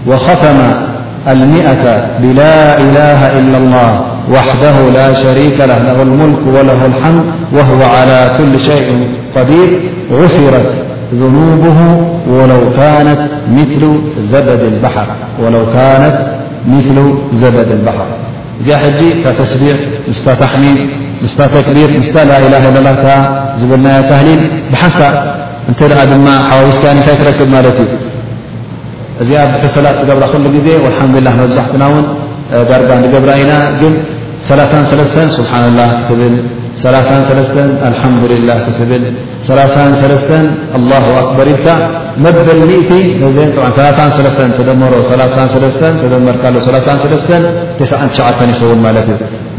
وختم 0.07 0.59
المئة 1.27 1.85
بلا 2.19 2.77
إله 2.77 3.19
إلا 3.39 3.57
الله 3.57 4.01
وحده 4.33 4.75
لا 4.93 5.13
شريك 5.13 5.57
له 5.59 5.65
له 5.77 6.01
الملك 6.01 6.39
وله 6.47 6.85
الحمد 6.85 7.23
وهو 7.53 7.81
على 7.83 8.19
كل 8.37 8.59
شيء 8.59 9.07
قدير 9.35 9.67
غفرت 10.11 10.71
ذنوبه 11.15 11.79
ولو 12.29 12.61
كانت 12.77 13.27
مثل 13.51 14.03
زبد 17.33 17.69
البحر 17.71 18.05
ج 18.67 18.71
تسبيق 19.39 19.75
ست 20.11 20.29
تحميد 20.29 20.77
مستا 21.23 21.47
تكبيرست 21.47 22.15
لا 22.15 22.37
إله 22.45 22.69
إلا 22.69 22.79
ال 22.81 23.40
ዝብና 23.59 23.87
ተሊል 24.09 24.41
ብሓሳ 24.71 24.97
እ 25.71 25.73
ኣ 26.01 26.03
ድማ 26.11 26.27
ሓዋዊስካታይ 26.49 27.15
ትረክብ 27.19 27.49
ማለት 27.55 27.77
እዩ 27.83 27.91
እዚ 29.21 29.29
ኣ 29.41 29.43
ሒሰላት 29.65 29.97
ገብራ 30.09 30.23
ክእ 30.33 30.57
ዜ 30.65 30.67
ሓላ 30.95 31.27
መብዛሕትና 31.41 31.83
ውን 31.93 32.05
ዳርጋ 32.69 32.89
ገብራ 33.13 33.29
ኢና 33.41 33.51
ግን 33.81 33.93
3 34.47 34.91
ስብላ 35.37 35.79
ክትብል 35.99 36.33
ላ 36.93 36.95
ትብል 37.27 37.69
ኣه 40.73 40.83
ኣክበር 41.21 41.47
ኢልካ 41.53 41.67
መበል 42.25 42.59
እቲ 42.79 42.91
ተደመሮ 44.57 44.93
መካ 46.29 46.43
ይውን 48.63 48.79
ማት 48.85 48.97
እዩ 49.05 49.09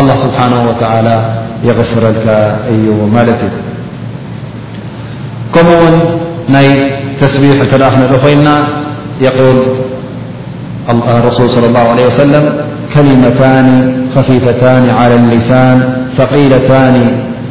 الله 0.00 0.16
سبحانه 0.16 0.60
وتعالى 0.68 1.16
يغفر 1.64 2.08
لك 2.08 2.26
أي 2.68 2.76
مالت 3.14 3.40
كم 5.54 5.66
تسبيح 7.20 7.64
تأخن 7.70 8.16
خينا 8.24 8.66
يقول 9.20 9.56
الرسول 11.08 11.48
صلى 11.50 11.66
الله 11.66 11.80
عليه 11.80 12.06
وسلم 12.06 12.44
كلمتان 12.94 13.96
خفيفتان 14.16 14.90
على 14.90 15.14
اللسان 15.14 15.96
ثقيلتان 16.16 16.94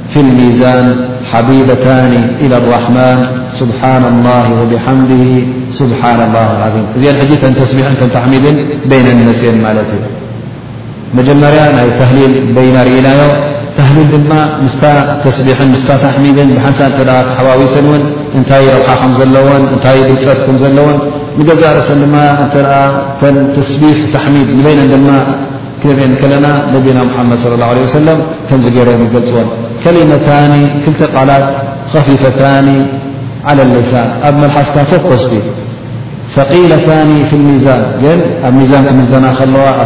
في 0.10 0.20
الميزان 0.20 0.96
حبيبتان 1.34 2.32
إلى 2.42 2.58
الرحمن 2.58 3.26
سبحان 3.54 4.04
الله 4.04 4.46
وبحمده 4.62 5.30
سبحان 5.72 6.20
الله 6.28 6.48
العظيم 6.58 6.86
زين 6.98 7.16
ت 7.42 7.46
تسبيحتحمد 7.64 8.46
بين 8.92 9.06
النسن 9.08 9.62
مالت 9.62 9.88
መጀመርያ 11.20 11.62
ናይ 11.78 11.88
ተህሊል 12.00 12.34
በይና 12.56 12.78
ርእናዮ 12.88 13.20
ተሊል 13.78 14.08
ድማ 14.14 14.32
ምስ 14.64 14.76
ስቢ 15.38 15.50
ተሚድን 15.60 16.50
ብሓንሳ 16.58 16.80
ሓዋዊሰን 17.40 17.86
ን 17.96 18.02
እንታይ 18.40 18.66
ረሓ 18.76 18.88
ከ 19.02 19.08
ዘለዎን 19.20 19.64
እታ 19.76 19.86
ድፅት 20.20 20.50
ዘለዎን 20.64 20.98
ገ 21.48 21.50
ሰ 21.88 23.32
ተስቢሕ 23.56 23.98
ተሚድ 24.16 24.48
ንበይ 24.60 24.78
ማ 25.08 25.18
ክንአለና 25.84 26.48
ነና 26.88 27.24
መድ 27.26 27.40
ص 27.44 27.54
اه 27.54 27.66
عيه 27.66 28.18
ከም 28.50 28.60
ገረ 28.76 28.90
ገልፅዎን 29.14 29.48
ከሊመታ 29.84 30.30
ክተ 30.86 31.00
ቃላት 31.16 31.46
ከፊፈታኒ 31.94 32.68
ع 33.52 33.80
ሳን 33.92 34.10
ኣብ 34.28 34.36
መሓፍታ 34.44 34.78
ፎ 34.90 34.94
ፈታ 36.34 36.90
ሚዛን 37.48 37.82
ኣብ 38.48 38.54
ሚዛ 38.60 38.74
ክምዘና 38.88 39.26
ከለዋ 39.40 39.66
ኣ 39.84 39.86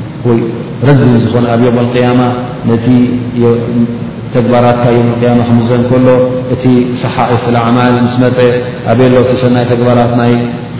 ይረዝን 0.29 1.13
ዝኾነ 1.25 1.45
ኣብ 1.55 1.61
የበልቅያማ 1.67 2.21
ነቲ 2.69 2.85
ተግባራትካ 4.35 4.83
የበልቅያማ 4.95 5.39
ክምዘ 5.49 5.69
እከሎ 5.83 6.07
እቲ 6.55 6.65
ሰሓእፍ 7.03 7.43
ልዓማል 7.55 7.95
ምስ 8.05 8.15
መፀ 8.23 8.37
ኣብየሎቲ 8.91 9.31
ሰናይ 9.43 9.65
ተግባራት 9.71 10.11
ናይ 10.21 10.33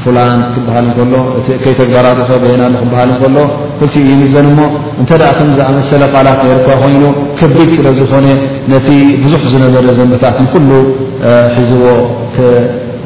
ፉላን 0.03 0.39
ክበሃል 0.53 0.85
እከሎ 0.91 1.13
እቲ 1.39 1.47
ከይ 1.63 1.73
ተግባራት 1.81 2.17
ናሉ 2.61 2.73
ክበሃል 2.83 3.09
እከሎ 3.15 3.37
ፍቲ 3.79 3.95
ይምዘን 4.11 4.47
ሞ 4.59 4.61
እንተደኣ 5.01 5.29
ከም 5.39 5.49
ዝኣመሰለ 5.57 6.03
ቓላት 6.13 6.39
ነሩካ 6.47 6.69
ኮይኑ 6.83 7.03
ከቢድ 7.41 7.69
ስለ 7.79 7.87
ዝኾነ 7.99 8.27
ነቲ 8.73 8.89
ብዙሕ 9.25 9.41
ዝነበረ 9.55 9.85
ዘንብታት 9.99 10.37
ንኩሉ 10.45 10.69
ሒዝዎ 11.57 11.85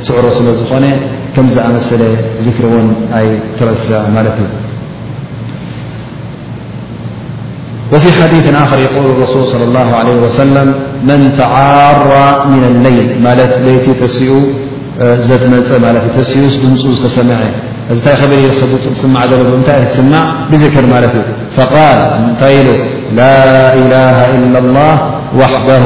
ስዕሮ 0.08 0.26
ስለዝኾነ 0.38 0.86
ከምዝኣመሰለ 1.38 2.02
ዝክሪዎን 2.46 2.88
ኣይ 3.20 3.28
ተረሳ 3.58 3.90
ማለት 4.16 4.38
እዩ 4.44 4.48
وفي 7.94 8.12
حديث 8.24 8.54
آخر 8.54 8.78
يقول 8.78 9.06
الرسول 9.12 9.44
صلى 9.46 9.64
الله 9.64 9.96
عليه 9.96 10.16
وسلم 10.16 10.74
من 11.04 11.34
تعارى 11.38 12.46
من 12.52 12.64
الليل 12.64 13.06
لت 13.24 13.54
تدنسمع 15.28 15.90
خمتسمع 19.32 20.34
بذكر 20.52 20.82
مال 20.82 21.10
فقال 21.58 22.00
يل 22.58 22.70
لا 23.22 23.74
إله 23.74 24.18
إلا 24.38 24.60
الله 24.60 24.94
وحده 25.42 25.84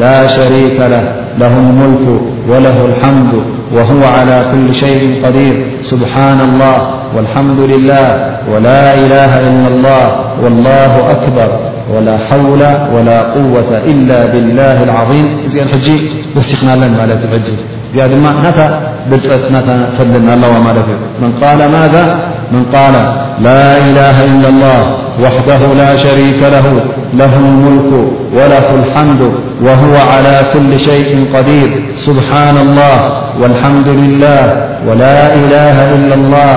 لا 0.00 0.18
شريك 0.36 0.78
له 0.94 1.04
له 1.42 1.52
الملك 1.64 2.04
وله 2.50 2.76
الحمد 2.90 3.32
وهو 3.74 4.02
على 4.04 4.38
كل 4.52 4.74
شيء 4.74 5.02
قدير 5.26 5.54
سبحان 5.82 6.40
الله 6.48 6.99
والحمد 7.16 7.60
لله 7.60 8.08
ولا 8.52 8.94
إله 9.04 9.32
إلا 9.48 9.68
الله 9.74 10.06
والله 10.42 11.10
أكبر 11.10 11.48
ولا 11.94 12.16
حول 12.30 12.60
ولا 12.94 13.18
قوة 13.36 13.70
إلا 13.92 14.26
بالله 14.32 14.82
العظيمذامن 14.82 15.48
قال 22.76 22.94
لا 23.48 23.64
إله 23.90 24.16
إلا 24.24 24.48
الله 24.52 24.82
وحده 25.24 25.60
لا 25.82 25.96
شريك 25.96 26.40
له 26.54 26.66
له 27.20 27.32
الملك 27.36 27.90
وله 28.36 28.66
الحمد 28.80 29.22
وهو 29.62 29.94
على 30.12 30.36
كل 30.52 30.72
شيء 30.78 31.10
قدير 31.36 31.70
سبحان 32.06 32.56
الله 32.66 32.96
والحمد 33.40 33.88
لله 33.88 34.42
ولاله 34.88 35.76
إلا 36.04 36.14
الله 36.20 36.56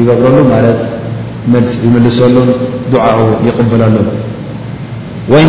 ይገብረሉ 0.00 0.38
ት 1.66 1.68
ይምልሰሉ 1.84 2.36
ዓኡ 3.08 3.18
ይقበለሉ 3.48 3.94
ን 5.44 5.46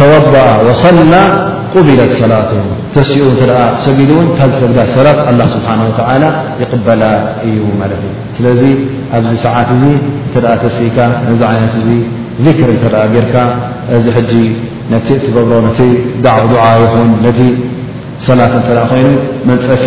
ተወضዓ 0.00 0.36
صላ 0.84 1.14
قብለት 1.74 2.12
ሰላት 2.22 2.50
ተሲኡ 2.94 3.24
ሰጊ 3.84 3.98
እን 4.22 4.28
ካ 4.38 4.40
ሰግዳ 4.62 4.78
ሰላት 4.96 5.18
ስብሓه 5.54 5.80
ይقበላ 6.62 7.02
እዩ 7.46 7.56
ማ 7.80 7.82
እዩ 7.94 8.04
ስለዚ 8.36 8.62
ኣብዚ 9.16 9.32
ሰዓት 9.46 9.68
እዚ 9.76 9.84
ተ 10.32 10.34
ተሲእካ 10.64 10.98
ዚ 11.86 11.88
ይነት 12.38 12.58
እ 12.58 12.58
ክር 12.58 12.68
ተአ 12.82 13.04
ርካ 13.24 13.36
እዚ 13.96 14.04
ጂ 14.30 14.34
ቲ 15.06 15.08
ትገብሮ 15.24 15.50
ዓ 16.68 16.68
ይን 16.84 17.10
ነቲ 17.26 17.40
ሰላት 18.28 18.52
ኮይኑ 18.90 19.08
መፀፊ 19.48 19.84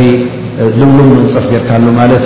ልምሉም 0.80 1.08
መንፀፍ 1.18 1.46
ጌርካሉ 1.52 1.84
ማት 2.00 2.12
እዩ 2.20 2.26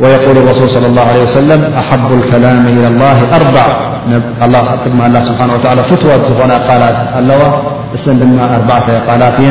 ويقول 0.00 0.38
الرسول 0.38 0.68
صلى 0.68 0.86
الله 0.86 1.02
عليه 1.02 1.22
وسلم 1.22 1.74
أحب 1.78 2.12
الكلام 2.12 2.66
إلى 2.66 2.86
الله 2.88 3.22
أربعل 3.36 5.12
له 5.12 5.22
سبحانه 5.22 5.52
وتعالى 5.54 5.82
فتون 5.84 6.50
قالات 6.68 6.96
اللو 7.18 7.42
اسمأربعقالاتي 7.96 9.46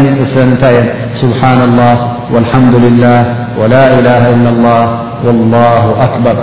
سبحان 1.21 1.59
الله 1.67 1.93
والحمد 2.33 2.75
لله 2.85 3.19
ولا 3.61 3.83
إله 3.99 4.21
إلا 4.35 4.49
الله 4.55 4.83
والله 5.25 5.81
أكبر 6.07 6.35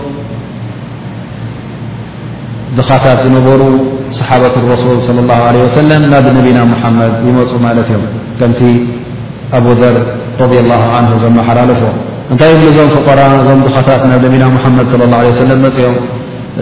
ድኻታት 2.77 3.17
ዝነበሩ 3.25 3.61
صሓበት 4.17 4.55
ረሱል 4.73 4.89
صለى 5.09 5.21
ላه 5.29 5.39
ለ 5.53 5.57
ወሰለም 5.65 6.01
ናብ 6.11 6.25
ነቢና 6.37 6.59
ሙሓመድ 6.73 7.13
ይመፁ 7.27 7.51
ማለት 7.65 7.87
እዮም 7.93 8.03
ከምቲ 8.39 8.61
ኣብ 9.57 9.65
ዘር 9.81 9.95
ረ 10.41 10.51
ላه 10.71 10.83
ዓን 10.95 11.05
ዘመሓላለፎ 11.23 11.81
እንታይ 12.31 12.51
ብ 12.59 12.61
እዞም 12.71 12.89
ፍቆራ 12.95 13.19
እዞም 13.41 13.59
ድኻታት 13.67 14.01
ናብ 14.11 14.21
ነቢና 14.25 14.43
መሓመድ 14.55 14.85
صለ 14.93 15.01
ላه 15.13 15.21
ሰለም 15.43 15.59
መፅኦም 15.65 15.95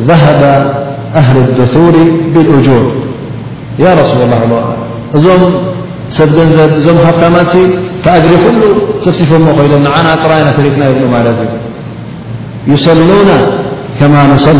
ዘሃባ 0.10 0.42
ኣህሊ 1.20 1.38
ድር 1.58 1.96
ብእጁር 2.34 2.86
ያ 3.84 3.86
ረሱ 4.00 4.12
ላ 4.34 4.36
ኣ 4.42 4.62
እዞም 5.18 5.42
ሰብ 6.18 6.30
ገንዘብ 6.38 6.72
እዞም 6.80 6.98
ሃፍካማቲ 7.08 7.54
ተኣጅሪ 8.04 8.34
ኩሉ 8.44 8.62
ሰብሲፈዎ 9.06 9.46
ኮይዶም 9.58 9.82
ንዓና 9.88 10.08
ጥራይና 10.24 10.48
ተሪፍና 10.58 10.82
ይብሉ 10.92 11.04
ማለት 11.16 11.38
እዩ 11.46 11.56
ዩሰሉና 12.74 13.32
ከማ 14.00 14.16
ንሰሊ 14.32 14.60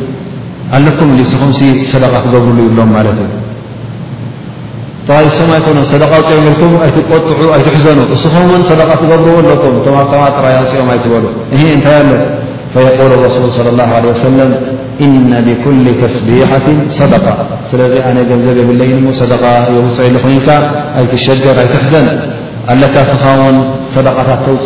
ኣለኩም 0.75 1.09
ስኹም 1.31 1.49
ሰደ 1.91 2.03
ትገብርሉ 2.25 2.57
ይሎም 2.67 2.89
ማለት 2.97 3.17
እዩ 5.13 5.29
ሶማ 5.37 5.51
ይኮኑ 5.59 5.77
ሰደ 5.91 6.03
ፅኦም 6.11 6.43
ኢልኩም 6.51 6.73
ኣይቆጥዑ 6.85 7.47
ኣይትሕዘኑ 7.55 7.97
እስምን 8.15 8.61
ደ 8.79 8.81
ትገብርዎ 9.01 9.33
ኣለኩም 9.41 9.73
ቶከማ 9.85 9.97
ፅኦም 10.13 10.87
ኣይትበሉ 10.95 11.25
እንታይ 11.59 11.97
ኣሎ 12.01 12.13
ق 12.73 13.23
ሱ 13.35 13.37
صى 13.57 13.61
اله 13.73 13.89
عه 13.99 14.23
ም 14.35 14.39
إن 15.05 15.29
ብኩل 15.47 15.85
ተስቢሓት 16.01 16.67
صደق 16.97 17.25
ስለዚ 17.69 17.93
ኣነ 18.09 18.17
ገንዘብ 18.29 18.55
የብለ 18.61 18.81
ኢሞ 18.99 19.05
ደ 19.31 19.33
ውፀ 19.77 19.97
ኮንካ 20.23 20.47
ኣይትሸደር 20.99 21.55
ኣይትሕዘን 21.63 22.07
ኣለካ 22.71 22.95
ስውን 23.23 23.57
ሰደታት 23.95 24.39
ተውፅ 24.45 24.65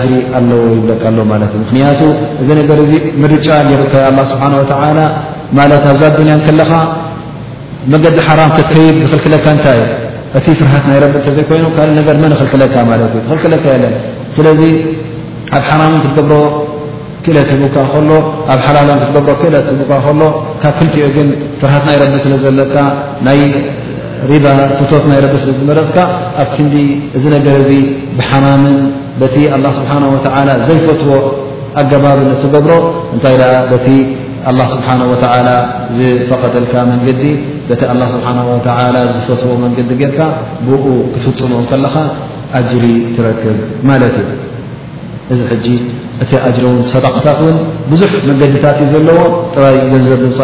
ጅሪ 0.00 0.12
ኣለዎ 0.38 0.60
ይብለካ 0.76 1.02
ኣሎማት 1.10 1.42
እ 1.54 1.58
ምክንያቱ 1.62 2.00
እዚ 2.42 2.48
ነገር 2.60 2.78
ዚ 2.90 2.92
ምርጫ 3.22 3.46
የርካ 3.72 3.94
ስብሓንላ 4.32 5.00
ማለት 5.58 5.82
ኣብዚ 5.90 6.02
ኣዱኒያ 6.10 6.36
ከለኻ 6.46 6.72
መገዲ 7.92 8.18
ሓራም 8.28 8.50
ክትከይድ 8.56 8.94
ዝኽልክለካ 9.00 9.46
እንታይ 9.56 9.78
ዩ 9.80 9.84
እቲ 10.38 10.46
ፍርሃት 10.60 10.84
ናይ 10.90 10.98
ረቢ 11.04 11.14
እተዘይኮይኑ 11.22 11.64
ካእ 11.76 11.90
ነገር 11.98 12.14
መን 12.22 12.32
ኽልክለካ 12.40 12.74
ማትእዩ 12.90 13.16
ኽልክለካ 13.30 13.64
የለን 13.74 13.92
ስለዚ 14.36 14.60
ኣብ 15.58 15.62
ሓራም 15.68 15.94
ክትገብሮ 16.04 16.32
ክእለት 17.26 17.50
ይቡካ 17.54 17.76
ከሎ 17.92 18.10
ኣብ 18.54 18.58
ሓላሎ 18.66 18.88
ክትገብሮ 19.02 19.30
ክእለት 19.42 19.68
ቡካ 19.80 19.92
ከሎ 20.06 20.20
ካብ 20.64 20.74
ክልቲኡ 20.80 21.06
ግን 21.18 21.28
ፍርሃት 21.60 21.84
ናይ 21.90 21.98
ረቢ 22.04 22.12
ስለ 22.26 22.34
ዘለካ 22.44 22.74
ናይ 23.28 23.40
ሪዛ 24.30 24.44
ፍቶት 24.78 25.04
ናይረቢ 25.10 25.34
ስለዝመረፅካ 25.44 25.96
ኣብ 26.42 26.48
ትንዲ 26.56 26.74
እዚ 27.18 27.24
ነገር 27.36 27.54
እዚ 27.62 27.72
ብሓራምን 28.18 28.76
በቲ 29.20 29.34
ኣላ 29.56 29.66
ስብሓና 29.78 30.04
ወተዓላ 30.14 30.48
ዘይፈትዎ 30.68 31.10
ኣገባርነትገብሮ 31.80 32.72
እንታይ 33.14 33.34
ደኣ 33.40 33.52
በቲ 33.72 33.86
ኣላ 34.50 34.60
ስብሓነ 34.74 35.00
ወተዓላ 35.12 35.48
ዝፈቐተልካ 35.98 36.74
መንገዲ 36.92 37.22
በቲ 37.68 37.80
ኣላ 37.92 38.02
ስብሓን 38.14 38.38
ወተላ 38.52 38.96
ዝፈትዎ 39.14 39.52
መንገዲ 39.66 39.90
ጌርካ 40.02 40.20
ብኡ 40.68 40.84
ክትፍፅሞኦም 41.12 41.66
ከለኻ 41.72 41.94
ኣጅሪ 42.60 42.84
ትረክብ 43.18 43.56
ማለት 43.90 44.16
እዩ 44.22 44.28
እዚ 45.32 45.40
ሕጂ 45.50 45.66
እቲ 46.22 46.30
ኣጅሮ 46.48 46.64
ውን 46.70 46.78
ሰዳቀታት 46.92 47.38
ውን 47.44 47.56
ብዙሕ 47.90 48.08
መገዲታት 48.30 48.76
ዩ 48.82 48.86
ዘለዎ 48.92 49.18
ጥራይ 49.54 49.76
ገንዘብ 49.92 50.18
ብውፃ 50.22 50.40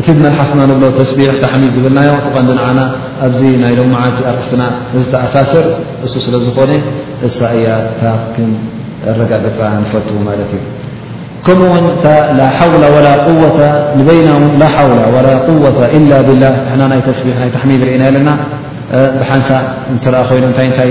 እቲ 0.00 0.06
መልሓስና 0.24 0.58
ንብሎ 0.70 0.84
ተስቢሕ 1.00 1.30
ተሕሚድ 1.42 1.70
ዝብልናዮ 1.76 2.10
ቐንዲ 2.34 2.50
ንና 2.58 2.78
ኣብዚ 3.26 3.40
ናይ 3.62 3.72
ሎ 3.78 3.80
መዓቲ 3.94 4.18
ኣርእስትና 4.30 4.62
እዝ 4.96 5.04
ተኣሳስር 5.12 5.64
እሱ 6.06 6.12
ስለ 6.24 6.34
ዝኾነ 6.46 6.72
እሳ 7.28 7.38
እያ 7.58 7.68
ታክ 8.00 8.36
ረጋገፃ 9.20 9.58
ንፈልት 9.84 10.08
ማለት 10.28 10.50
እዩ 10.58 10.62
ከምኡውንእ 11.46 11.88
ይና 12.30 12.40
ሓው 12.58 12.72
ወ 12.96 12.98
ላ 16.12 16.18
ብላ 16.28 16.44
ና 16.80 16.90
ናይ 16.92 17.00
ተስቢሕ 17.08 17.38
ና 17.54 17.58
ሕሚድ 17.64 17.82
ርእና 17.88 18.04
ኣለና 18.10 18.30
ብሓንሳ 19.20 19.48
እኣ 19.94 20.14
ኮይኑ 20.28 20.44
ታይ 20.58 20.68
ታይ 20.78 20.90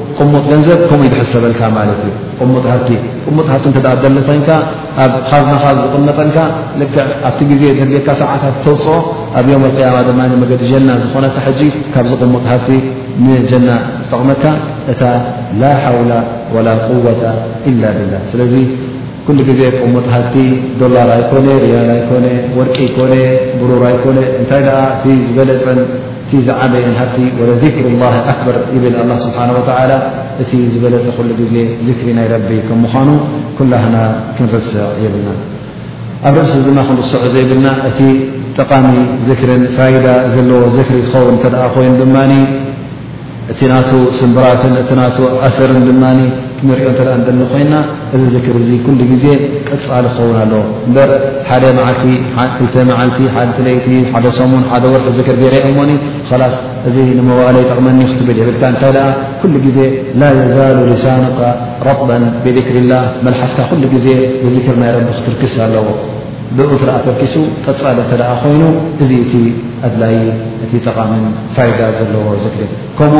ሙጥ 0.33 0.43
ገንዘብ 0.51 0.79
ከም 0.89 1.01
ዝሓሰበልካ 1.11 1.59
ት 1.99 2.01
እዩ 2.05 2.11
ቅሙጥ 2.39 2.63
ሃፍቲ 2.71 2.89
ቅሙጥ 3.25 3.45
ሃፍቲ 3.53 3.65
ደሊ 4.05 4.17
ኮይንካ 4.29 4.49
ኣብ 5.03 5.11
ኻዝናኻዝ 5.29 5.77
ዝቕመጠልካ 5.83 6.37
ዕ 6.81 6.85
ኣብቲ 7.27 7.39
ግዜ 7.51 7.63
ዘካ 7.93 8.07
ሰዓታት 8.21 8.55
ተውፅኦ 8.65 8.95
ኣብ 9.39 9.45
ዮም 9.53 9.63
ያማ 9.83 9.97
ድማ 10.07 10.19
መዲ 10.41 10.51
ጀና 10.71 10.89
ዝኾነካ 11.03 11.35
ካብዚ 11.93 12.13
ቕሙጥ 12.21 12.43
ሃፍቲ 12.51 12.69
ንጀና 13.25 13.69
ዝጠቕመካ 14.01 14.43
እታ 14.93 15.01
ላ 15.61 15.71
ሓውላ 15.83 16.11
ወላ 16.55 16.67
ቁወ 16.87 17.05
ላ 17.23 17.93
ብላ 17.99 18.13
ስለዚ 18.33 18.53
ኩሉ 19.25 19.39
ግዜ 19.49 19.59
ቅሙጥ 19.79 20.05
ሃፍቲ 20.15 20.35
ዶላራ 20.81 21.11
ኮ 21.31 21.43
ያላ 21.73 21.91
ወርቂ 22.59 22.77
ኮ 22.95 23.01
ብሩራ 23.61 23.83
ኮ 24.05 24.07
እታይ 24.43 24.63
ዝበለፀን 25.27 25.79
ዝዓበይ 26.47 26.83
ሃቲ 26.99 27.15
ذكሩ 27.65 27.85
الله 27.93 28.13
ኣكበር 28.31 28.55
ብል 28.83 28.95
له 29.09 29.15
ስሓه 29.25 29.49
و 29.55 29.57
እቲ 30.41 30.51
ዝበለፅ 30.73 31.17
ሉ 31.27 31.29
ግዜ 31.41 31.53
ሪ 32.05 32.09
ናይ 32.17 32.27
ረ 32.33 32.33
ምኳኑ 32.83 33.07
ኩላ 33.57 33.73
ክንርስዕ 34.35 34.75
ብና 35.13 35.27
ኣብ 36.27 36.35
ርእሲ 36.39 36.51
ድ 36.65 36.67
ክንርስዑ 36.87 37.21
ዘይብልና 37.33 37.67
እቲ 37.89 37.99
ጠቃሚ 38.57 38.85
ሪ 39.49 39.51
ፋዳ 39.77 40.05
ዘለዎ 40.33 40.61
ሪ 40.95 40.99
ኸውን 41.11 41.35
ተ 41.43 41.45
ኮይኑ 41.75 41.93
ድ 42.01 42.05
እቲ 43.51 43.59
ና 43.71 43.73
ስምብራት 44.19 44.63
ኣሰር 45.47 45.69
ንሪኦ 46.69 46.87
እተ 46.93 46.99
ደሊ 47.27 47.37
ኮይና 47.51 47.73
እዚ 48.15 48.21
ዝክር 48.33 48.55
እዚ 48.61 48.69
ኩሉ 48.85 48.99
ግዜ 49.11 49.23
ጠፃሊ 49.67 50.05
ክኸውን 50.15 50.35
ኣለዎ 50.41 50.61
እበር 50.89 51.09
ሓደ 51.49 51.63
2 51.79 52.85
መዓልቲ 52.89 53.17
ሓደ 53.35 53.49
ትለይቲ 53.57 53.87
ሓደ 54.13 54.25
ሰሙን 54.37 54.63
ሓደ 54.71 54.83
ወርሒ 54.93 55.07
ዝክር 55.17 55.35
ገረኦሞኒ 55.43 55.91
ላስ 56.41 56.55
እዚ 56.89 56.95
ንመዋእለይ 57.17 57.63
ጠቕመኒ 57.69 57.99
ክትብል 58.11 58.37
የብልካ 58.41 58.63
እንታይ 58.73 58.91
ደኣ 58.97 59.07
ኩሉ 59.41 59.53
ግዜ 59.65 59.79
ላ 60.19 60.23
የዛሉ 60.39 60.77
ሊሳናካ 60.91 61.39
ረطባ 61.87 62.09
ብذክሪላ 62.45 62.93
መልሓስካ 63.27 63.59
ኩሉ 63.71 63.83
ጊዜ 63.95 64.07
ብክር 64.55 64.75
ናይ 64.83 64.91
ረቡክትርክስ 64.97 65.55
ኣለዎ 65.65 65.87
ብኡ 66.57 66.71
ተርኪሱ 67.05 67.33
ቅፃሊ 67.65 67.97
እተ 68.05 68.13
ኮይኑ 68.43 68.61
እዚ 69.03 69.11
እ 69.37 69.41
ኣድላይ 69.87 70.15
እቲ 70.65 70.71
ጠቓሚን 70.87 71.25
ፋይዳ 71.55 71.79
ዘለዎ 71.97 72.25
ክሪኡ 72.97 73.19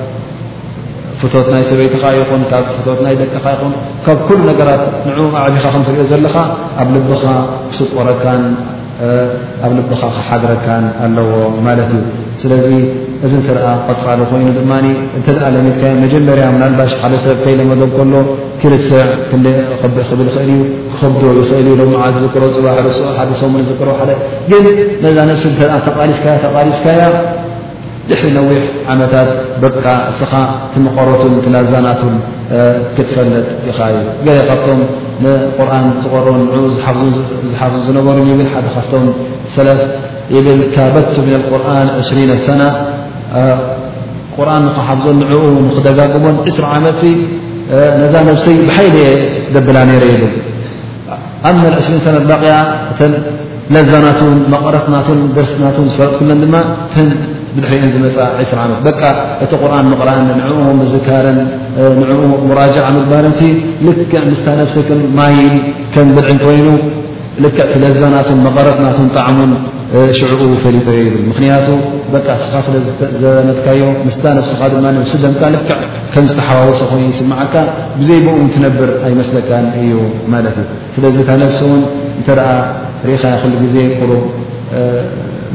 ፍት 1.21 1.47
ናይ 1.53 1.63
ሰበይትኻ 1.69 2.03
ይኹን 2.17 2.41
ካብ 2.51 2.65
ፍት 2.85 2.99
ናይ 3.05 3.13
ደቅኻ 3.21 3.45
ይኹን 3.55 3.73
ካብ 4.05 4.17
ኩሉ 4.27 4.39
ነገራት 4.51 4.83
ን 5.07 5.09
ኣዕቢኻ 5.43 5.61
ከምትሪኦ 5.73 6.03
ዘለካ 6.11 6.35
ኣብ 6.81 6.87
ልኻ 6.95 7.25
ክስጥቆረካን 7.71 8.43
ኣብ 9.65 9.71
ልብኻ 9.77 10.01
ክሓድረካን 10.15 10.83
ኣለዎ 11.05 11.31
ማለት 11.67 11.91
እዩ 11.95 12.03
ስለዚ 12.41 12.65
እዚ 13.25 13.31
እንትኣ 13.39 13.63
ቐፅፃሊ 13.87 14.19
ኮይኑ 14.31 14.47
ድማ 14.57 14.71
እተኣ 15.17 15.41
ለሜልካ 15.55 15.81
መጀመርያ 16.03 16.45
ናልባሽ 16.61 16.91
ሓደ 17.01 17.13
ሰብ 17.25 17.37
ከይለመዶም 17.43 17.91
ከሎ 17.97 18.13
ክልስዕ 18.61 19.01
ክክብል 19.31 20.05
ኽእል 20.09 20.41
እዩ 20.47 20.51
ክከብዶ 20.93 21.23
ይኽእል 21.39 21.67
እዩ 21.73 21.77
ሎዓ 21.81 22.03
ዝዝክሮ 22.15 22.43
ፅባሕ 22.55 22.75
ርስ 22.87 22.97
ሓደ 23.19 23.29
ሰሙን 23.41 23.63
ዝዝክሮ 23.69 23.89
ሓደ 23.99 24.11
ግን 24.51 24.65
ነዛ 25.05 25.17
ስ 25.43 25.55
ተቓሊስካ 25.87 26.25
ተቓሊስካያ 26.45 26.99
ح 28.19 28.23
ر 28.25 28.59
ዛ 29.11 29.15
ፈለጥ 36.05 36.99
ዝ 37.49 37.55
ف 37.59 37.75
ዝሩ 37.85 37.99
ب 38.07 38.09
ا 38.11 38.19
ዞ 38.27 38.37
ጋ 38.39 38.59
ዛ 38.75 38.77
ف 39.55 39.63
ላ 55.77 55.89
ዛ 55.89 56.17
ق 57.05 57.37
ብድሕሪ 57.55 57.79
አን 57.85 57.91
ዝመፃ 57.95 58.15
20 58.41 58.53
ዓመት 58.65 58.79
በ 58.85 59.09
እቲ 59.43 59.51
ቁርን 59.61 59.87
ምቕራን 59.93 60.27
ንኡ 60.43 60.57
ዝካርን 60.93 61.39
ንኡ 61.99 62.19
ራ 62.59 62.87
ምግባርን 62.97 63.35
ልክዕ 63.87 64.13
ምስ 64.31 64.41
ፍሲ 64.73 64.89
ማይ 65.17 65.35
ከም 65.93 66.07
ብልዕን 66.17 66.39
ኮይኑ 66.45 66.67
ልክዕ 67.43 67.65
ፍለዛ 67.73 67.99
ና 68.13 68.17
መቐረጥ 68.45 68.77
ና 68.85 68.87
ጣዕሙን 69.17 69.51
ሽዑኡ 70.17 70.41
ፈሪጠ 70.63 70.87
ብል 71.13 71.15
ምክንያቱ 71.29 71.67
ኻ 72.51 72.61
ስለዘበነትካዮ 72.67 73.81
ስታ 74.15 74.25
ስ 74.51 74.53
ድማ 74.73 74.87
ደምካ 75.23 75.41
ክዕ 75.69 75.79
ከም 76.13 76.25
ዝተሓዋወሱ 76.29 76.81
ይስምዓካ 77.07 77.53
ብዘይብው 77.99 78.37
ትነብር 78.55 78.91
ኣይ 79.07 79.13
መስለካን 79.21 79.67
እዩ 79.81 79.91
ማለት 80.35 80.55
እዩ 80.61 80.67
ስለዚ 80.97 81.17
ነፍሲ 81.43 81.59
ውን 81.71 81.81
እተ 82.21 82.29
ርኢኻ 83.07 83.23
ይ 83.63 83.67
ዜ 83.73 83.77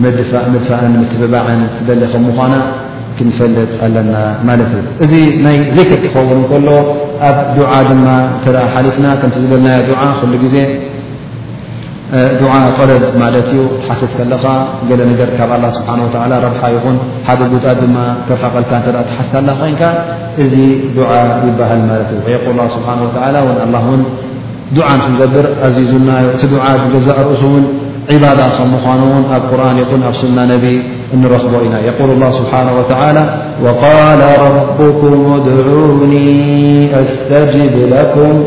ድፋእን 0.02 0.92
ምትብባዕን 1.02 1.60
ትደሊከምኳና 1.76 2.54
ክንፈልጥ 3.18 3.70
ኣለና 3.84 4.12
ማለት 4.48 4.72
እዩ 4.78 4.84
እዚ 5.04 5.12
ናይ 5.44 5.56
ክር 5.88 5.94
ክኸውን 6.02 6.40
ከሎ 6.50 6.68
ኣብ 7.28 7.38
ድማ 7.90 8.06
ተ 8.44 8.46
ሓሊፍና 8.74 9.06
ከም 9.20 9.30
ዝበለና 9.36 9.68
ሉ 10.32 10.32
ግዜ 10.44 10.56
ቀርብ 12.78 13.04
ማለት 13.22 13.48
ዩ 13.56 13.60
ሓት 13.86 14.02
ከለኻ 14.18 14.44
ገለ 14.88 15.00
ነገ 15.10 15.20
ካብ 15.38 15.52
ስብሓ 15.76 15.94
ረብሓ 16.44 16.62
ይኹን 16.74 16.98
ሓደ 17.28 17.40
ጉ 17.52 17.54
ድማ 17.80 17.96
ክርቀልካ 18.26 18.72
ሓ 19.16 19.40
ኮንካ 19.60 19.82
እዚ 20.44 20.54
ዓ 21.12 21.22
ይበሃል 21.48 21.82
ማት 21.88 22.10
ዩ 22.16 22.18
ል 22.58 22.68
ስብሓ 22.76 22.88
ኣ 22.96 23.42
እን 23.96 24.04
ዓ 24.90 24.92
ንክንገብር 24.98 25.46
ኣዚና 25.66 26.08
እቲ 26.34 26.42
ገዛ 26.94 27.08
ርእሱ 27.30 27.42
ውን 27.54 27.64
عباأخمنون 28.10 29.24
قرآن 29.50 29.78
قن 29.78 30.02
أرسنا 30.02 30.46
نبي 30.46 30.82
أنرخبوئنا 31.14 31.80
يقول 31.80 32.10
الله 32.10 32.30
سبحانه 32.30 32.78
وتعالى 32.78 33.34
وقال 33.64 34.20
ربكم 34.40 35.38
دنيأستجب 36.04 37.88
لكم 37.90 38.44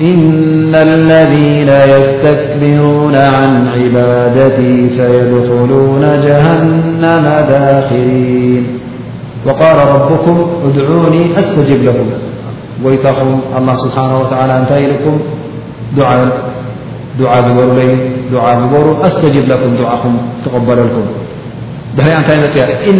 إن 0.00 0.74
الذين 0.74 1.68
يستكبرون 2.00 3.14
عن 3.14 3.68
عبادتي 3.68 4.88
سيدخلون 4.88 6.00
جهنم 6.00 7.44
داخرين 7.48 8.66
وقال 9.46 9.76
ربكم 9.88 10.46
ادعوني 10.68 11.38
أستجب 11.38 11.84
لكم 11.84 12.06
ويتخ 12.84 13.14
الله 13.58 13.76
سبحانه 13.76 14.18
وتعالى 14.20 14.58
أنتلكم 14.58 15.18
دعا 17.18 17.40
برليل 17.56 18.15
ሩ 18.32 18.34
ተበለልኩም 20.44 21.06
ብሕርያ 21.98 22.18
ታይ 22.28 22.36
ፅያ 22.54 22.64
ለذ 22.76 22.96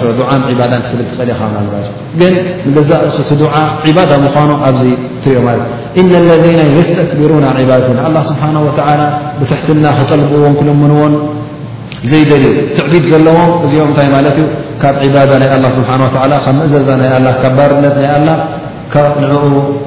ስሩ 0.00 0.18
ع 0.30 0.32
ባት 0.60 0.72
ታይ 0.84 0.94
ብ 1.18 1.20
ልኻ 1.28 1.40
ግን 2.20 2.32
ንገዛ 2.68 2.90
እሱ 3.08 3.18
ቲ 3.28 3.30
ድ 3.40 3.42
ባዳ 3.96 4.10
ምኳኑ 4.26 4.50
ኣዚ 4.68 4.80
ትርኦ 5.24 5.44
እ 6.00 6.02
ለذ 6.28 6.46
ስተክብሩ 6.86 7.32
ት 7.44 7.46
ስብሓ 8.28 8.46
ብትሕትና 9.38 9.84
ክጠልብዎን 9.98 10.54
ክልምንዎን 10.58 11.12
ዘይደልዩ 12.10 12.44
ትዕቢድ 12.76 13.04
ዘለዎም 13.12 13.50
እዚኦም 13.64 13.90
እታይ 13.92 14.06
ማት 14.14 14.36
ዩ 14.40 14.42
ካብ 14.82 14.94
ናይ 15.42 15.54
ስሓ 15.78 15.90
ብ 16.02 16.04
ምእዘዛ 16.58 16.88
ና 17.26 17.28
ካ 17.42 17.44
ባርነት 17.56 17.96
ናይ 18.04 18.18
ን 18.26 18.28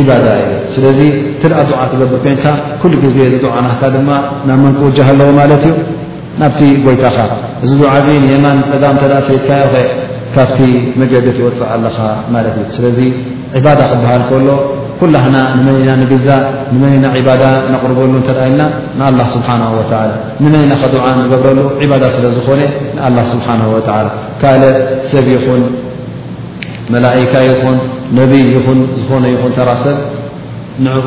ኢስለዚ 0.00 1.00
ትደኣ 1.42 1.58
ድዓ 1.70 1.80
ትገብር 1.92 2.18
ኮንካ 2.24 2.44
ኩሉ 2.82 2.92
ግዜ 3.04 3.16
ዚድዓናካ 3.32 3.82
ድማ 3.94 4.10
ናብ 4.48 4.58
መንክውጃህ 4.64 5.06
ኣለዎ 5.12 5.28
ማለት 5.40 5.62
እዩ 5.68 5.74
ናብቲ 6.40 6.60
ጎይታኻ 6.84 7.18
እዚ 7.64 7.70
ድዓዚ 7.82 8.06
ንየማን 8.24 8.58
ፀጋም 8.70 8.96
ተድ 9.02 9.12
ፌትካይ 9.28 9.62
ኸ 9.72 9.74
ካብቲ 10.34 10.58
መገዲ 11.00 11.26
ትወፅእ 11.36 11.68
ኣለኻ 11.74 11.96
ማለት 12.34 12.56
እዩ 12.60 12.66
ስለዚ 12.78 12.98
ዕባዳ 13.58 13.80
ክበሃል 13.90 14.22
ከሎ 14.30 14.48
ኩላህና 15.00 15.36
ንመኒና 15.58 15.90
ንግዛ 16.02 16.26
ንመኒና 16.74 17.04
ዒባዳ 17.18 17.44
ነቕርበሉ 17.74 18.10
እንተደ 18.20 18.38
ኢልና 18.50 18.62
ንኣላ 18.98 19.20
ስብሓናሁ 19.34 19.70
ወላ 19.80 19.92
ንመኒናኸዱዓ 20.42 21.06
ንገብረሉ 21.20 21.58
ዕባዳ 21.84 22.04
ስለ 22.16 22.24
ዝኾነ 22.36 22.60
ንኣላ 22.96 23.18
ስብሓና 23.32 23.62
ወላ 23.76 23.90
ካል 24.42 24.62
ሰብ 25.12 25.26
ይኹን 25.34 25.62
መላእካ 26.94 27.32
ይኹን 27.50 27.76
ነብይ 28.18 28.42
ይኹን 28.54 28.78
ዝኾነ 29.00 29.24
ይኹን 29.34 29.52
ተራ 29.58 29.70
ሰብ 29.84 29.96
ንኡ 30.84 31.04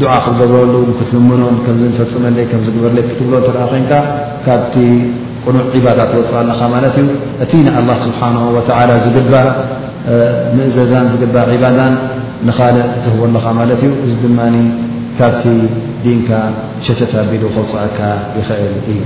ዱዓ 0.00 0.12
ክትገብረሉ 0.24 0.74
ክትልመኖን 0.98 1.56
ከምዚ 1.64 1.82
ንፈፅመለይ 1.92 2.44
ከምዝግበርለይ 2.50 3.04
ክትብሎ 3.10 3.32
እተኣ 3.42 3.56
ኮንካ 3.70 3.92
ካብቲ 4.44 4.74
ቁኑዕ 5.44 5.64
ዒባዳት 5.76 6.10
ወፅአ 6.18 6.36
ኣለኻ 6.42 6.60
ማለት 6.74 6.94
እዩ 7.02 7.08
እቲ 7.44 7.52
ንኣላ 7.66 7.90
ስብሓን 8.04 8.34
ወላ 8.56 8.90
ዝግባእ 9.04 9.48
ምእዘዛን 10.56 11.06
ዝግባ 11.12 11.36
ዒባዳን 11.52 11.94
ንኻልእ 12.48 12.86
ዝህቦ 13.04 13.18
ኣለኻ 13.28 13.46
ማለት 13.60 13.80
እዩ 13.86 13.90
እዚ 14.06 14.14
ድማ 14.24 14.38
ካብቲ 15.18 15.44
ዲንካ 16.04 16.28
ሸተት 16.86 17.12
ኣቢሉ 17.22 17.42
ክውፅአካ 17.54 17.98
ይኽእል 18.38 18.74
እዩ 18.92 19.00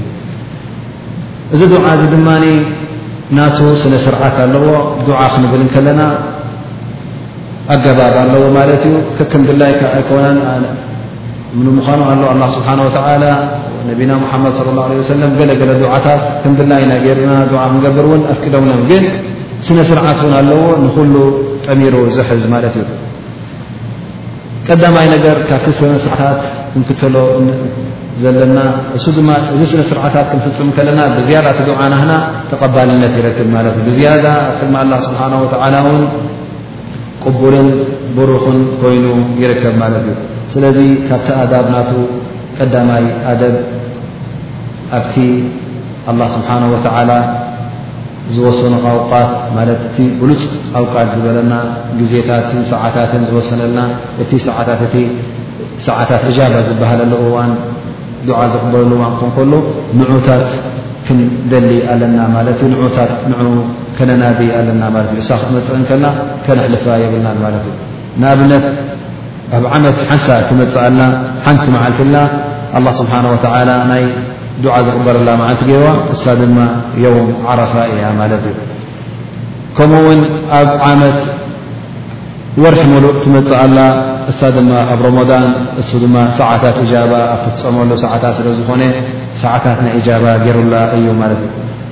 እዚ 1.55 1.61
ድዓ 1.73 1.85
እዚ 1.99 2.03
ድማ 2.17 2.29
ናቱ 3.37 3.59
ስነ 3.83 3.95
ስርዓት 4.07 4.37
ኣለዎ 4.45 4.65
ዱዓ 5.09 5.21
ክንብል 5.33 5.63
ከለና 5.75 6.01
ኣገባብ 7.73 8.15
ኣለዎ 8.23 8.43
ማለት 8.59 8.83
እዩ 8.91 8.95
ከክምድላይ 9.17 9.73
ኣይኮነን 9.97 10.39
ምንምዃኑ 11.59 12.01
ኣለ 12.13 12.23
ኣላ 12.33 12.43
ስብሓ 12.57 12.69
ወተላ 12.87 13.25
ነቢና 13.91 14.13
ሓመድ 14.31 14.53
ه 14.55 15.05
ሰለም 15.11 15.31
ገለገለ 15.41 15.71
ድዓታት 15.83 16.23
ክምድላይ 16.43 16.83
ናገርና 16.93 17.33
ክንገብር 17.53 18.07
ውን 18.13 18.23
ኣፍቅዶምም 18.33 18.83
ግን 18.91 19.05
ስነ 19.67 19.79
ስርዓት 19.91 20.19
እውን 20.23 20.35
ኣለዎ 20.41 20.63
ንኩሉ 20.85 21.15
ጠሚሩ 21.67 21.95
ዝሕዝ 22.17 22.45
ማለት 22.55 22.75
እዩ 22.81 22.89
ቀዳማይ 24.69 25.07
ነገር 25.15 25.37
ካብቲ 25.49 25.67
ስታት 26.07 26.41
እንክተሎ 26.79 27.15
ዘለና 28.23 28.59
እ 28.97 28.99
እዚ 29.57 29.61
ስነስርዓታት 29.71 30.27
ክንፍፅም 30.31 30.69
ከለና 30.77 31.01
ብዝያዳቲ 31.17 31.61
ድዓ 31.69 31.81
ናና 31.93 32.11
ተቀባልነት 32.51 33.13
ይረክብ 33.21 33.49
ማት 33.55 33.67
እ 33.81 33.83
ብያ 33.87 34.09
ኣክድማ 34.51 34.99
ስብሓ 35.07 35.21
ቅቡርን 37.27 37.69
ብሩኽን 38.17 38.59
ኮይኑ 38.81 39.05
ይርከብ 39.41 39.75
ማለት 39.83 40.05
እዩ 40.11 40.15
ስለዚ 40.55 40.79
ካብቲ 41.09 41.27
ኣዳብ 41.43 41.67
ናቱ 41.75 41.91
ቀዳማይ 42.59 43.05
ኣደብ 43.33 43.55
ኣብቲ 44.99 45.15
ኣላ 46.11 46.21
ስብሓን 46.35 46.65
ወተዓላ 46.75 47.11
ዝወሰኑ 48.35 48.75
ካውቋት 48.85 49.31
ማለትእቲ 49.57 49.99
ብሉፅ 50.21 50.43
ኣውቃት 50.79 51.09
ዝበለና 51.15 51.53
ግዜታትን 52.01 52.61
ሰዓታትን 52.73 53.23
ዝወሰነልና 53.29 53.81
እቲ 54.23 54.31
ሰዓታት 54.49 54.81
እቲ 54.89 54.97
ሰዓታት 55.89 56.23
እጃባ 56.31 56.55
ዝበሃለሉ 56.69 57.13
እዋን 57.29 57.53
ድዓ 58.29 58.39
ዝቅበለሉ 58.55 58.91
እዋን 58.99 59.15
ከንከሎ 59.21 59.53
ንዑታት 60.01 60.49
ክንደሊ 61.07 61.67
ኣለና 61.93 62.17
ማለት 62.37 62.59
እዩ 62.65 62.71
ንዑታት 62.75 63.13
ን 63.31 63.35
ከነናዲ 64.01 64.41
ኣለና 64.59 64.83
ማለት 64.95 65.11
እዩ 65.15 65.19
እሳ 65.23 65.31
ክትመፅእንከልና 65.41 66.07
ከነሕልፋ 66.45 66.85
የብልና 67.03 67.29
ማለት 67.45 67.65
እዩ 67.71 67.75
ንኣብነት 68.21 68.65
ኣብ 69.57 69.65
ዓመት 69.77 69.97
ሓንሳ 70.11 70.27
ትመፅእ 70.51 70.79
ኣልና 70.85 71.03
ሓንቲ 71.47 71.65
መዓልትልና 71.75 72.19
ኣላ 72.79 72.87
ስብሓን 73.01 73.27
ወተላ 73.33 73.71
ናይ 73.91 74.03
ድዓ 74.65 74.75
ዝቅበረላ 74.87 75.29
ማዓልቲ 75.41 75.63
ገይርዋ 75.71 75.91
እሳ 76.15 76.25
ድማ 76.41 76.57
የውም 77.03 77.29
ዓረፋ 77.51 77.75
እያ 77.93 78.05
ማለት 78.21 78.45
እዩ 78.53 78.57
ከምኡውን 79.77 80.21
ኣብ 80.61 80.71
ዓመት 80.91 81.19
ወርሒ 82.63 82.81
ሙሉእ 82.93 83.15
ትመፅእ 83.25 83.59
ኣላ 83.65 83.79
እሳ 84.33 84.41
ድማ 84.57 84.71
ኣብ 84.93 85.01
ሮመዳን 85.09 85.47
እሱ 85.83 85.91
ድማ 86.05 86.17
ሰዓታት 86.41 86.77
እጃባ 86.85 87.13
ኣብትፀመሉ 87.35 87.91
ሰዓታት 88.05 88.35
ስለ 88.39 88.49
ዝኾነ 88.61 88.83
ሰዓታት 89.43 89.79
ናይ 89.87 89.93
እጃባ 90.01 90.25
ገይሩላ 90.45 90.75
እዩ 90.97 91.07
ማለት 91.23 91.41
እዩ 91.49 91.69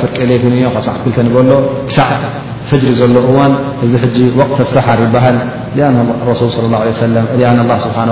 ፍርቀ 0.00 0.16
ሌት 0.30 0.44
እዮ 0.50 0.62
ካብ 0.74 0.82
ሰዓት 0.86 0.98
ክተ 1.04 1.18
ገሎ 1.36 1.50
ክሳዕ 1.88 2.08
ፈጅሪ 2.70 2.92
ዘሎ 3.00 3.16
እዋን 3.30 3.52
እዚ 3.84 3.92
ሕ 4.02 4.06
ወقት 4.40 4.58
ሰሓር 4.74 4.98
ይበሃል 5.06 5.36
ሱ 6.38 6.44
ص 6.54 6.58
ه 6.60 6.64
عه 6.70 7.58
الله 7.62 7.76
ስብሓه 7.84 8.08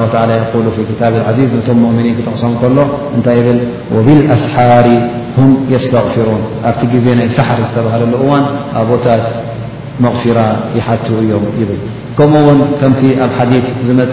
ብ 1.12 1.16
عዚዝ 1.28 1.50
ነቶም 1.58 1.78
ؤምኒን 1.90 2.14
ክጠቅሶም 2.18 2.52
ከሎ 2.60 2.78
እንታይ 3.16 3.38
ብል 3.46 3.58
ብلኣስሓር 4.06 4.86
هም 5.38 5.50
يስتغፍሩوን 5.72 6.42
ኣብቲ 6.68 6.82
ግዜ 6.94 7.06
ናይ 7.18 7.26
ሰሓር 7.38 7.58
ዝተብህለሉ 7.66 8.12
ዋን 8.30 8.44
ኣቦታት 8.80 9.24
መغፊራ 10.04 10.38
يሓت 10.78 11.06
እዮም 11.24 11.44
ይብል 11.60 11.80
ከምኡ 12.18 12.42
ውን 12.46 12.58
ከምቲ 12.80 13.02
ኣብ 13.24 13.30
ሓث 13.38 13.64
ዝፀ 13.86 14.12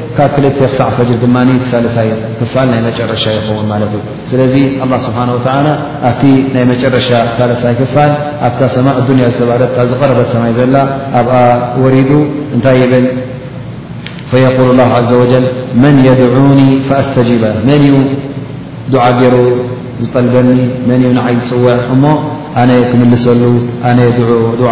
ካብ 0.17 0.29
ክልተ 0.35 0.55
ክሳዕ 0.59 0.87
ፈጅር 0.97 1.17
ድማ 1.23 1.35
ሳለሳይ 1.71 2.07
ክፋል 2.39 2.67
ናይ 2.73 2.79
መጨረሻ 2.87 3.23
ይኸውን 3.37 3.67
ማለት 3.73 3.91
እዩ 3.97 4.01
ስለዚ 4.31 4.55
الله 4.83 4.97
ስብሓንه 5.07 5.31
ወላ 5.37 5.47
ኣብቲ 6.09 6.23
ናይ 6.55 6.63
መጨረሻ 6.71 7.09
ሳለሳይ 7.37 7.73
ክፋል 7.81 8.11
ኣብ 8.47 8.53
ዱንያ 9.09 9.23
ዝተባሃለ 9.33 9.63
ካ 9.75 9.77
ዝቐረበ 9.91 10.19
ሰማይ 10.33 10.51
ዘላ 10.59 10.75
ኣብኣ 11.19 11.33
ወሪዱ 11.83 12.11
እንታይ 12.55 12.77
ይብል 12.83 13.05
فقል 14.31 14.67
الላه 14.73 14.87
عዘ 14.99 15.09
ወጀል 15.21 15.45
መን 15.83 15.95
የድعኒ 16.07 16.59
فኣስተጂበ 16.87 17.43
መን 17.67 17.81
እዩ 17.87 17.95
ዱዓ 18.93 19.03
ገይሩ 19.19 19.35
ዝጠልበኒ 20.03 20.49
መን 20.89 21.01
እ 21.07 21.09
ንዓይ 21.17 21.33
ዝፅውዕ 21.49 21.77
እሞ 21.93 22.03
ኣነ 22.61 22.69
ክምልሰሉ 22.89 23.41
ኣነ 23.89 23.99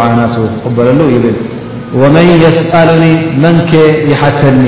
ዓናቱ 0.06 0.36
ክቕበለሉ 0.62 1.00
ይብል 1.14 1.36
ወመን 2.00 2.28
የስአሉኒ 2.44 3.04
መንኬ 3.44 3.70
ይሓተኒ 4.10 4.62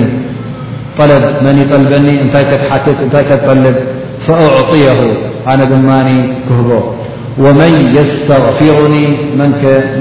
መን 1.45 1.57
ይጠልበኒ 1.63 2.07
እታይ 2.25 2.45
ትትት 2.51 2.99
እታይ 3.07 3.25
ከጠልብ 3.31 3.77
فأዕطيه 4.27 5.01
ኣነ 5.51 5.61
ድማ 5.73 5.89
ክህቦ 6.47 6.69
ወመን 7.45 7.75
يስተغፊሩኒ 7.97 8.97
መን 9.39 9.51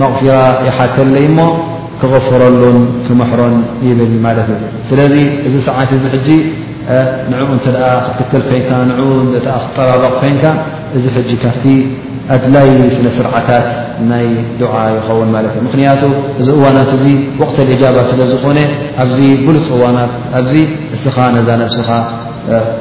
መغፍራ 0.01 0.33
ይሓተለይ 0.67 1.25
ሞ 1.37 1.39
ክغፍረሉን 2.01 2.77
ክምሕሮን 3.05 3.55
ይብል 3.87 4.13
ማለት 4.25 4.47
እዩ 4.55 4.61
ስለዚ 4.89 5.13
እዚ 5.47 5.55
ሰዓት 5.69 5.89
እዚ 5.97 6.03
ሕጂ 6.15 6.27
ን 7.29 7.31
እተ 7.55 7.67
ክትክል 8.17 8.43
ኮን 8.69 8.83
ን 8.89 8.91
ክጠባቕ 9.43 10.03
ኮንካ 10.21 10.43
እዚ 10.95 11.03
ሕጂ 11.17 11.29
ካፍቲ 11.43 11.63
ኣድላይ 12.35 12.69
ስነ 12.95 13.05
ስርዓታት 13.17 13.67
ናይ 14.09 14.25
ዱዓ 14.61 14.75
ይኸውን 14.95 15.29
ማለት 15.35 15.53
እዩ 15.55 15.61
ምክንያቱ 15.67 16.01
እዚ 16.41 16.47
እዋናት 16.57 16.89
እዚ 16.97 17.03
ወቅት 17.41 17.57
እጃባ 17.75 17.97
ስለ 18.11 18.19
ዝኾነ 18.31 18.59
ኣብዚ 19.03 19.17
ብሉፅ 19.45 19.67
እዋናት 19.77 20.11
ኣብዚ 20.39 20.55
እስኻ 20.95 21.17
ነዛነስኻ 21.35 21.89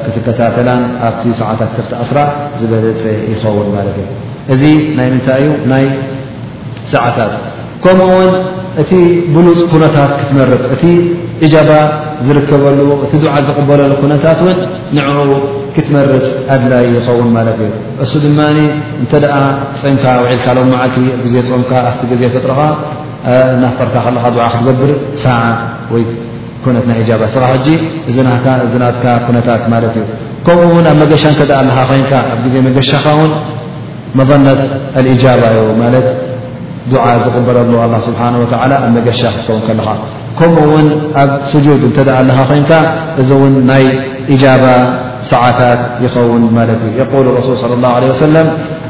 ክትከታተላን 0.03 0.81
ኣብቲ 1.07 1.23
ሰዓታት 1.41 1.71
ክፍቲ 1.77 1.91
ኣስራ 2.03 2.19
ዝበለፀ 2.61 3.03
ይኸውን 3.31 3.69
ማለት 3.77 3.97
እዩ 4.03 4.07
እዚ 4.53 4.63
ናይ 4.99 5.07
ምንታይ 5.13 5.43
እዩ 5.45 5.51
ናይ 5.73 5.85
ሰዓታት 6.93 7.33
ከምኡውን 7.83 8.33
እቲ 8.81 8.91
ብሉፅ 9.35 9.59
ኩነታት 9.73 10.11
ክትመርፅ 10.19 10.65
እቲ 10.75 10.83
እጃባ 11.45 11.71
ዝከበሉ 12.27 12.79
እቲ 13.05 13.13
ዝቅበለሉ 13.47 13.91
ኩነታት 14.03 14.39
እውን 14.43 14.57
ን 14.95 14.99
ክትመርጥ 15.75 16.25
ኣድላይ 16.53 16.85
ይኸውን 16.95 17.29
ማለት 17.37 17.57
እዩ 17.65 17.71
እሱ 18.03 18.11
ድማ 18.25 18.39
እንተ 19.01 19.11
ፅምካ 19.81 20.03
ልካ 20.33 20.45
ሎ 20.57 20.61
ዓ 20.81 20.83
ዜ 21.33 21.35
ፅምካ 21.51 21.71
ኣቲ 21.89 22.11
ዜ 22.21 22.23
ተጥረኻ 22.35 22.59
ናፍጠርካ 23.63 23.95
ከለካ 24.05 24.25
ክትገብር 24.53 24.91
ሳ 25.23 25.25
ነት 26.75 26.85
ናይ 26.89 26.99
ስኻ 27.35 27.45
ና 28.83 29.13
ኩነታት 29.27 29.63
ማት 29.73 29.85
እዩ 29.93 30.03
ከምኡውን 30.47 30.85
ኣብ 30.91 30.97
መገሻ 31.03 31.23
እተ 31.43 31.51
ኣኻ 31.61 31.77
ኮይን 31.89 32.05
ኣብ 32.33 32.43
ዜ 32.53 32.55
መገሻኻ 32.67 33.05
ውን 33.19 33.31
መضነት 34.19 34.61
እጃባ 35.13 35.43
ዩ 35.57 35.67
ማለት 35.83 36.07
ዓ 37.05 37.09
ዝቅበለሉ 37.25 37.71
ስብሓ 38.09 38.21
ኣ 38.81 38.83
መገሻ 38.97 39.19
ክትከውን 39.35 39.61
ከለኻ 39.67 39.87
كم 40.39 40.57
ون 40.69 41.01
أب 41.15 41.39
سجود 41.43 41.85
نتدعلها 41.85 42.59
نك 42.59 42.71
ذ 43.19 43.31
ون 43.41 43.53
ني 43.71 43.85
إجابة 44.35 44.73
سعاتات 45.31 45.79
يخون 46.05 46.41
مالد 46.57 46.77
يقول 47.03 47.23
الرسول 47.27 47.57
صلى 47.57 47.73
الله 47.73 47.89
عليه 47.97 48.09
وسلم 48.09 48.47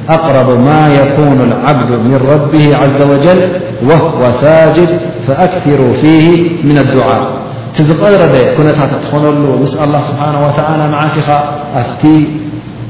أقرب 0.10 0.60
ما 0.60 0.82
يكون 1.02 1.40
العبد 1.42 1.90
من 1.92 2.20
ربه 2.34 2.66
عز 2.76 3.02
وجل 3.12 3.42
وهو 3.90 4.32
ساجد 4.32 4.90
فأكثروا 5.28 5.94
فيه 5.94 6.50
من 6.64 6.78
الدعاء 6.78 7.28
تذبقرب 7.76 8.30
كنتتتخنل 8.58 9.60
مس 9.64 9.76
الله 9.78 10.02
سبحانه 10.10 10.48
وتعالى 10.48 10.88
معسخ 10.92 11.28
فتي 11.76 12.28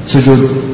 سجود 0.06 0.48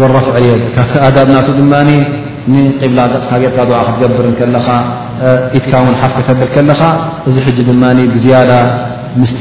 ወረፍዐየ 0.00 0.50
ካብቲ 0.76 0.94
ኣዳብ 1.08 1.26
ናቱ 1.34 1.46
ድማ 1.58 1.72
ንቂብላ 2.52 2.98
ገፅካ 3.12 3.32
ጌርካ 3.42 3.58
ክትገብርን 3.88 4.34
ከለኻ 4.38 4.66
ኢትካ 5.58 5.72
ውን 5.84 5.94
ሓፍ 6.00 6.12
ክተብል 6.18 6.50
ከለኻ 6.54 6.80
እዚ 7.28 7.36
ሕጂ 7.46 7.58
ድማ 7.68 7.82
ብዝያዳ 8.14 8.50
ምስቲ 9.20 9.40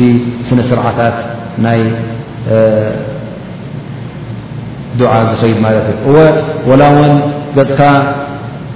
ስነ 0.49 0.59
ስርዓታት 0.69 1.17
ናይ 1.65 1.81
ድዓ 4.99 5.11
ዝኸይድ 5.31 5.57
ማለት 5.65 5.85
እዩ 5.91 5.95
እወ 6.09 6.17
ወላ 6.69 6.81
እውን 6.93 7.13
ገፅካ 7.57 7.79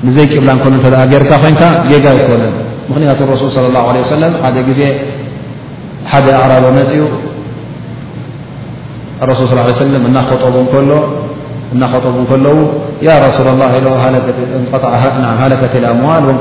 ንዘይቅብላ 0.08 0.50
እንል 0.70 0.76
እተ 0.80 0.86
ጌርካ 1.12 1.32
ኮይንካ 1.44 1.64
ዜጋ 1.92 2.06
ይኮንን 2.20 2.54
ምኽንያቱ 2.90 3.20
ረሱል 3.34 3.50
صለ 3.58 3.66
ላ 3.76 3.82
ለ 3.96 4.06
ሰለም 4.18 4.34
ሓደ 4.44 4.58
ግዜ 4.70 4.82
ሓደ 6.12 6.26
ኣዕራብ 6.42 6.66
መፂኡ 6.78 7.02
ረሱል 9.30 9.46
ስ 9.50 9.80
ሰለም 9.84 10.04
እናከጠቡ 10.10 10.56
ከሎ 10.74 10.92
እናኸጠቡ 11.74 12.16
ከለዉ 12.30 12.58
ያ 13.08 13.16
ሱ 13.38 13.42
ላ 13.62 13.66
ኢ 13.78 13.82
ሃለከ 15.40 15.74
ኣምዋል 15.92 16.24
ዓ 16.30 16.34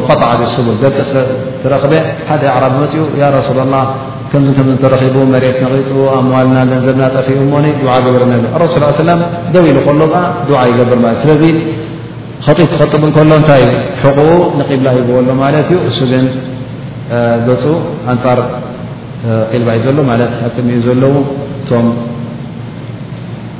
ንጣዓት 0.00 0.40
ብል 0.66 0.78
ደቂ 0.82 0.96
ስ 1.08 1.12
ትረኽበ 1.62 1.92
ሓደ 2.28 2.42
ኣዕራብ 2.54 2.74
መፅኡ 2.80 3.04
ያ 3.20 3.24
ረሱላ 3.38 3.60
ላ 3.74 3.82
ከምዚ 4.30 4.48
ከም 4.56 4.66
ተረኺቡ 4.82 5.16
መሬት 5.34 5.58
ንቂፁ 5.64 5.94
ኣምዋልና 6.18 6.58
ገንዘብና 6.70 7.02
ጠፊኡ 7.16 7.38
ሞኒ 7.52 7.66
ድዓ 7.82 7.92
ገብር 8.06 8.22
ስ 8.98 9.06
ለ 9.08 9.16
ደው 9.54 9.64
ኢሉ 9.70 9.78
ከሎ 9.86 10.00
ድዓ 10.48 10.58
ይገብር 10.70 10.98
ማለት 11.04 11.20
ስለዚ 11.26 11.44
ከጢ 12.46 12.58
ክኸጥብ 12.72 13.02
ከሎ 13.16 13.30
እንታይ 13.40 13.62
ሕቁ 14.02 14.18
ንቂብላ 14.58 14.88
ይግበሎ 14.98 15.28
ማለት 15.44 15.68
እዩ 15.72 15.78
እሱ 15.90 15.98
ግን 16.10 16.26
ገፁ 17.48 17.62
ኣንፃር 18.12 18.38
ቅልባ 19.50 19.68
እዩ 19.78 19.80
ዘሎ 19.86 19.98
ማለት 20.10 20.32
ኣሚዩ 20.62 20.78
ዘለዉቶ 20.86 21.70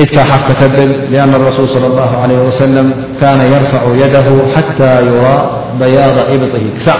إك 0.00 0.18
حف 0.18 0.42
تتبل 0.52 0.90
لأن 1.12 1.34
الرسول 1.34 1.68
صلى 1.68 1.86
الله 1.86 2.16
عليه 2.22 2.38
وسلم 2.38 2.90
كان 3.20 3.40
يرفع 3.40 3.82
يده 3.94 4.24
حتى 4.56 5.06
يرى 5.06 5.50
بياض 5.80 6.18
عبطه 6.30 6.58
كسع 6.76 6.94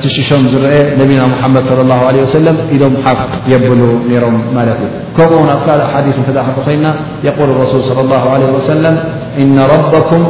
تششم 0.00 0.38
زرአ 0.48 0.94
نبنا 1.00 1.26
محمد 1.26 1.62
صلى 1.64 1.80
الله 1.80 2.06
عليه 2.06 2.22
وسلم 2.22 2.56
إم 2.82 2.96
حف 3.08 3.18
يبل 3.48 3.80
رم 4.24 4.40
ت 4.78 4.80
كمኡ 5.18 5.48
ك 5.66 5.68
حديث 5.94 6.16
ح 6.64 6.68
ينا 6.68 6.92
يقول 7.24 7.48
الرسول 7.50 7.80
صلى 7.82 8.00
الله 8.00 8.22
عليه 8.34 8.50
وسلم 8.56 8.94
إن 9.42 9.56
ربكم 9.74 10.20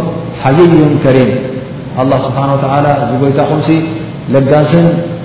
حجي 0.45 0.79
كريم 1.05 1.31
الله 2.03 2.19
سبحانه 2.27 2.53
وتعالى 2.57 2.91
يت 3.29 3.41
خمس 3.51 3.69
لسن 4.33 4.85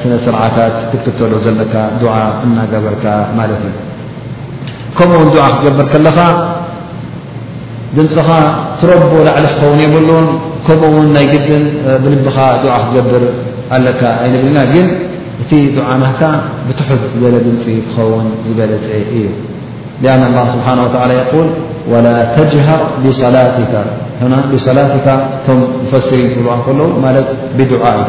ስነስርዓታት 0.00 0.74
ክትክተሎ 0.90 1.32
ዘለካ 1.44 1.74
ዓ 2.14 2.18
እናገበርካ 2.46 3.04
ማለት 3.38 3.62
እዩ 3.68 3.74
ከምኡውን 4.96 5.28
ድዓ 5.34 5.44
ክትገብር 5.54 5.86
ከለኻ 5.92 6.18
ድምፅኻ 7.96 8.28
ትረቦ 8.80 9.12
ላዕሊ 9.26 9.44
ክኸውን 9.52 9.78
የመሉን 9.84 10.26
ከምኡውን 10.66 11.06
ናይ 11.16 11.26
ግድን 11.34 11.64
ብልብኻ 12.04 12.36
ዓ 12.76 12.78
ክትገብር 12.82 13.22
ኣለካ 13.76 14.00
ኣይንብልና 14.24 14.58
ግን 14.72 14.86
እቲ 15.42 15.50
ድዓ 15.76 15.86
ናካ 16.02 16.20
ብትሑት 16.66 17.02
ዝበለ 17.14 17.34
ድምፂ 17.46 17.64
ክኸውን 17.86 18.26
ዝበለፅ 18.48 18.86
እዩ 19.18 19.24
ኣን 20.16 20.20
ስብሓ 20.54 20.66
ል 21.10 21.14
ወላ 21.92 22.06
ተጅሃር 22.36 22.82
ብሰላትካ 23.04 23.74
ብሰላትካ 24.52 25.06
ቶም 25.46 25.60
ፈስር 25.90 26.18
ዝብልዋ 26.30 26.52
ከለዉ 26.66 26.88
ማለት 27.06 27.28
ብድዓኢካ 27.58 28.08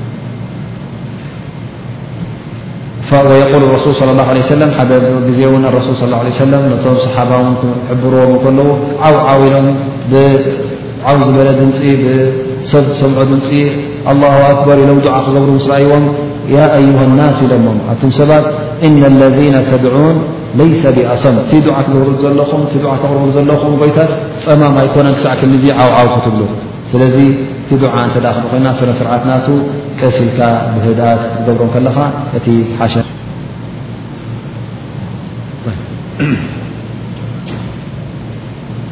يقል 3.09 3.63
رሱል 3.75 3.93
صى 3.99 4.03
اله 4.11 4.27
عه 4.31 4.41
ሰ 4.49 4.51
ሓደ 4.75 4.91
ግዜ 5.27 5.41
ን 5.63 5.65
ሱል 5.85 5.95
صى 6.01 6.07
عه 6.19 6.27
ሰ 6.37 6.39
ነቶም 6.71 6.95
صሓባውን 7.05 7.53
ክሕብርዎም 7.61 8.33
ከለዉ 8.43 8.69
ዓዓኢኖም 9.09 9.67
ብዓብ 10.11 11.17
ዝበለ 11.27 11.47
ድንፂ 11.59 11.79
ብሰብ 12.01 12.83
ሰምዖ 12.99 13.19
ድንፂ 13.31 13.49
له 14.21 14.33
ኣክበር 14.51 14.77
ኢሎም 14.83 14.99
ዱዓ 15.05 15.15
ክገብሩ 15.25 15.49
ስራእዎም 15.65 16.05
ያ 16.55 16.59
አዩه 16.77 16.99
الናስ 17.07 17.37
ኢሎሞ 17.45 17.67
ኣቶም 17.91 18.11
ሰባት 18.19 18.45
إن 18.85 18.93
اለذن 19.11 19.55
ተድعን 19.69 20.17
ለይሰ 20.59 20.83
ብኣሰም 20.95 21.35
እቲ 21.41 21.51
ዓ 21.77 21.79
ትገብ 21.85 22.07
ዘለኹም 22.23 22.61
ዓ 22.93 22.95
ተقርብ 23.03 23.29
ዘለኹም 23.37 23.73
ጎይታስ 23.81 24.11
ፀማም 24.43 24.73
ኣይኮነን 24.81 25.13
ክሳዕ 25.17 25.33
ክኒዚ 25.39 25.63
ዓዓው 25.83 26.07
ክትብሉ 26.13 26.41
ስለ 26.91 27.01
እዓ 27.75 27.83
እክ 27.97 28.25
ኮይና 28.51 28.67
ስነስርዓትና 28.79 29.31
ቀሲልካ 29.99 30.39
ብህዳት 30.73 31.21
ዝገብሮም 31.35 31.69
ከለኻ 31.75 31.97
እቲሓሸ 32.37 32.93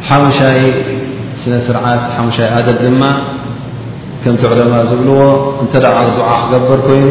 ሓሙሻይ 0.09 0.57
ስነስርዓት 1.41 2.01
ሓሙሻይ 2.15 2.47
ኣደ 2.57 2.67
ድማ 2.83 3.01
ከምቲ 4.23 4.43
ዕለማ 4.53 4.73
ዝብልዎ 4.91 5.19
እንተ 5.63 5.73
ደ 5.83 5.91
ዓ 6.31 6.31
ክገበር 6.41 6.79
ኮይኑ 6.87 7.09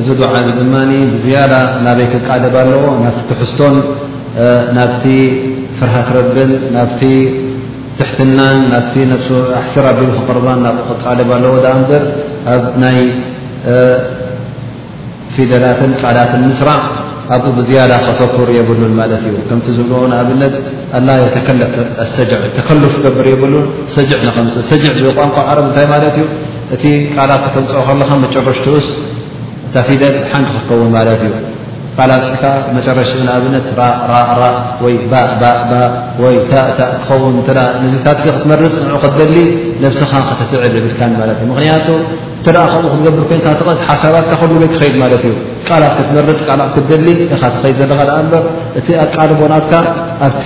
እዚ 0.00 0.06
ዱዓ 0.20 0.32
ድማ 0.60 0.74
ብዝያዳ 1.14 1.52
ናበይ 1.86 2.06
ክቃደብ 2.14 2.54
ኣለዎ 2.62 2.82
ናብቲ 3.04 3.20
ትሕዝቶን 3.30 3.76
ናብቲ 4.78 5.04
ፍርሃክረብን 5.78 6.50
ናብ 6.76 6.90
ትሕትና 7.98 8.38
ናብ 8.72 8.86
ኣሕስር 9.60 9.84
ኣቢሉ 9.92 10.08
ክقርባ 10.16 10.46
ናብ 10.66 10.76
ክቃልብ 10.88 11.30
ኣለ 11.36 11.44
እንበር 11.76 12.02
ኣብ 12.54 12.62
ናይ 12.82 12.98
ፊደላትን 15.34 15.92
ቃላትን 16.00 16.42
ምስራእ 16.50 16.82
ኣብኡ 17.34 17.46
ብዝያዳ 17.58 17.92
ከተኩር 18.06 18.48
የብሉ 18.58 18.80
ማለት 19.00 19.24
እዩ 19.30 19.36
ከምቲ 19.48 19.66
ዝኦን 19.76 20.12
ኣብነት 20.20 20.54
ላ 21.06 21.10
ተፍ 21.34 21.46
ሰጅ 22.16 22.30
ተከልፍ 22.56 22.94
ገብር 23.04 23.26
የብሉ 23.32 23.54
ሰጅዕ 23.96 24.18
ሰጅዕ 24.70 24.90
ብቋን 25.08 25.30
ዓረብ 25.50 25.64
እንታይ 25.68 25.86
ማለት 25.94 26.14
እዩ 26.18 26.26
እቲ 26.74 26.84
ቃላት 27.14 27.40
ክተምፅኦ 27.46 27.80
ከለካ 27.88 28.10
መጨረሽትኡስ 28.24 28.88
እታ 29.68 29.76
ፊደል 29.88 30.16
ሓንቲ 30.32 30.50
ክትከውን 30.56 30.90
ማለት 30.96 31.20
እዩ 31.28 31.32
ቃላፅካ 31.98 32.42
መጨረሻኡንኣብነት 32.76 33.66
ወይ 34.84 34.94
ወይ 36.24 36.34
ታታ 36.50 36.80
ክኸውን 37.04 37.34
ንዚታት 37.84 38.18
ክትመርፅ 38.24 38.74
ን 38.84 38.92
ክትደሊ 39.04 39.36
ነብስኻ 39.84 40.12
ክተስዕብ 40.28 40.62
ይብልካን 40.78 41.12
ማለት 41.20 41.38
እዩ 41.42 41.46
ምክንያቱ 41.52 41.88
እተ 42.40 42.46
ከምኡ 42.72 42.84
ክትገብር 42.92 43.24
ኮይን 43.30 43.42
ሓሳባትካ 43.90 44.40
ሉ 44.50 44.52
በ 44.62 44.66
ክከድ 44.72 44.94
ማለት 45.02 45.24
እዩ 45.30 45.34
ቃላቅ 45.68 45.92
ክትመርፅ 45.98 46.38
ቃላቅ 46.50 46.68
ክትደሊ 46.76 47.08
ካ 47.32 47.34
ትከይድ 47.54 47.76
ዘለካ 47.82 48.00
ኣ 48.18 48.20
በር 48.34 48.44
እቲ 48.80 48.88
ኣቃሪ 49.06 49.30
ቦናትካ 49.42 49.72
ኣብቲ 50.28 50.44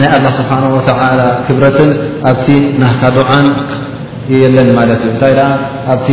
ናይ 0.00 0.08
አላ 0.16 0.26
ስብሓን 0.38 0.64
ወተላ 0.78 1.20
ክብረትን 1.48 1.90
ኣብቲ 2.30 2.46
ናካዶዓን 2.80 3.46
ለን 4.54 4.68
ማለት 4.78 5.02
እንታይ 5.10 5.32
ደ 5.38 5.42
ኣብቲ 5.92 6.08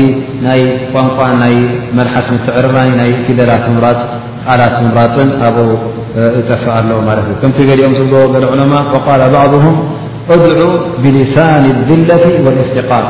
ናይ 0.45 0.59
ቋንቋን 0.93 1.33
ናይ 1.41 1.55
መልሓስ 1.97 2.27
ምትዕርራይ 2.35 2.89
ናይ 2.99 3.09
ፊደላት 3.25 3.63
ራፅ 3.85 3.99
ቃላት 4.45 4.73
ምምራፅን 4.83 5.29
ኣብኡ 5.47 5.67
ጠፍ 6.49 6.63
ኣለዉ 6.77 6.97
ማት 7.07 7.17
እ 7.31 7.35
ከምቲ 7.41 7.57
ገሊኦም 7.69 7.93
ዝብ 7.99 8.11
ገ 8.33 8.35
ዑለማ 8.53 8.73
وቃ 8.93 9.05
ባዕضهም 9.33 9.75
እድዑ 10.35 10.61
ብሊሳን 11.03 11.63
الذለቲ 11.75 12.25
والእፍትቃር 12.45 13.05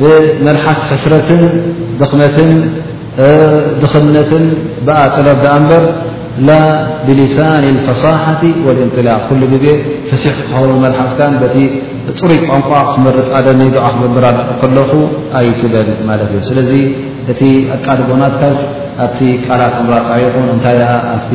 ብመልሓስ 0.00 0.78
ሕስረትን 0.92 1.42
ድመት 2.00 2.36
ድኽነትን 3.88 4.44
ብኣጥለ 4.86 5.26
ኣ 5.56 5.56
ንበር 5.62 5.84
ላ 6.48 6.56
ብሊሳን 7.06 7.62
ልፈሳሓቲ 7.76 8.42
ወልእምትላቅ 8.66 9.18
ኩሉ 9.28 9.42
ጊዜ 9.54 9.66
ፍሲሕ 10.10 10.32
ክትኸሙ 10.38 10.70
መልሓፍታን 10.84 11.34
በቲ 11.42 11.56
ፅሩይ 12.18 12.38
ቋንቋ 12.48 12.70
ክመርፃደ 12.92 13.46
ናይ 13.60 13.70
ግዓ 13.76 13.84
ክገብራ 13.94 14.26
ከለኹ 14.60 14.90
ኣይክበል 15.38 15.88
ማለት 16.08 16.30
እዩ 16.36 16.42
ስለዚ 16.50 16.70
እቲ 17.32 17.40
ኣቃልቦናትካስ 17.74 18.58
ኣብቲ 19.04 19.20
ቃላት 19.46 19.74
ንባፃ 19.82 20.06
ይኹን 20.22 20.46
እንታይ 20.54 20.74
ደኣ 20.80 20.92
ኣብቲ 21.14 21.30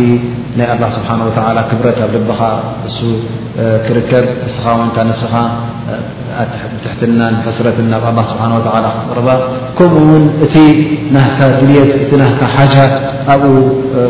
ናይ 0.57 0.67
ኣላ 0.73 0.83
ስብሓን 0.95 1.19
ወተላ 1.27 1.57
ክብረት 1.69 1.97
ኣብ 2.05 2.09
ልብኻ 2.15 2.39
እሱ 2.87 2.97
ክርከብ 3.85 4.25
እስኻ 4.47 4.63
ወንታ 4.79 4.97
ነፍስኻ 5.09 5.33
ብትሕትናን 6.73 7.35
ሕስረትናብ 7.47 8.03
ኣላ 8.09 8.19
ስብሓን 8.31 8.51
ወላ 8.57 8.85
ክትቕርባ 8.95 9.27
ከምኡ 9.77 10.01
ውን 10.09 10.25
እቲ 10.45 10.55
ናካ 11.17 11.39
ድልት 11.59 11.91
እቲ 12.03 12.11
ናካ 12.23 12.41
ሓጃት 12.55 12.95
ኣብኡ 13.33 13.53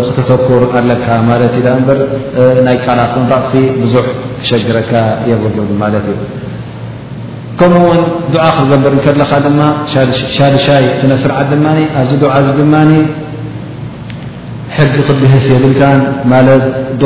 ክተተኩር 0.07 0.63
ኣለካ 0.81 1.05
ማለት 1.29 1.53
እዩ 1.57 1.63
ዳ 1.67 1.75
እምበር 1.79 1.99
ናይ 2.67 2.77
ቃላት 2.85 3.13
ን 3.21 3.25
ራእሲ 3.35 3.53
ብዙሕ 3.83 4.05
ክሸግረካ 4.43 4.91
የብሉን 5.31 5.71
ማለት 5.83 6.07
እዩ 6.13 6.17
ከምኡ 7.59 7.79
ውን 7.89 8.01
دع 8.33 8.45
ክገብር 8.57 8.93
ከለኻ 9.05 9.31
ድማ 9.45 9.59
ሻልሻይ 10.37 10.85
ስነ 10.99 11.11
ስርዓ 11.23 11.37
ድ 11.49 11.53
ኣብዚ 11.97 12.13
ድ 12.59 12.63
ሕዲ 14.77 14.93
ክልህስ 15.07 15.43
የብልካ 15.53 15.81
ማት 16.31 16.47
ብ 16.99 17.03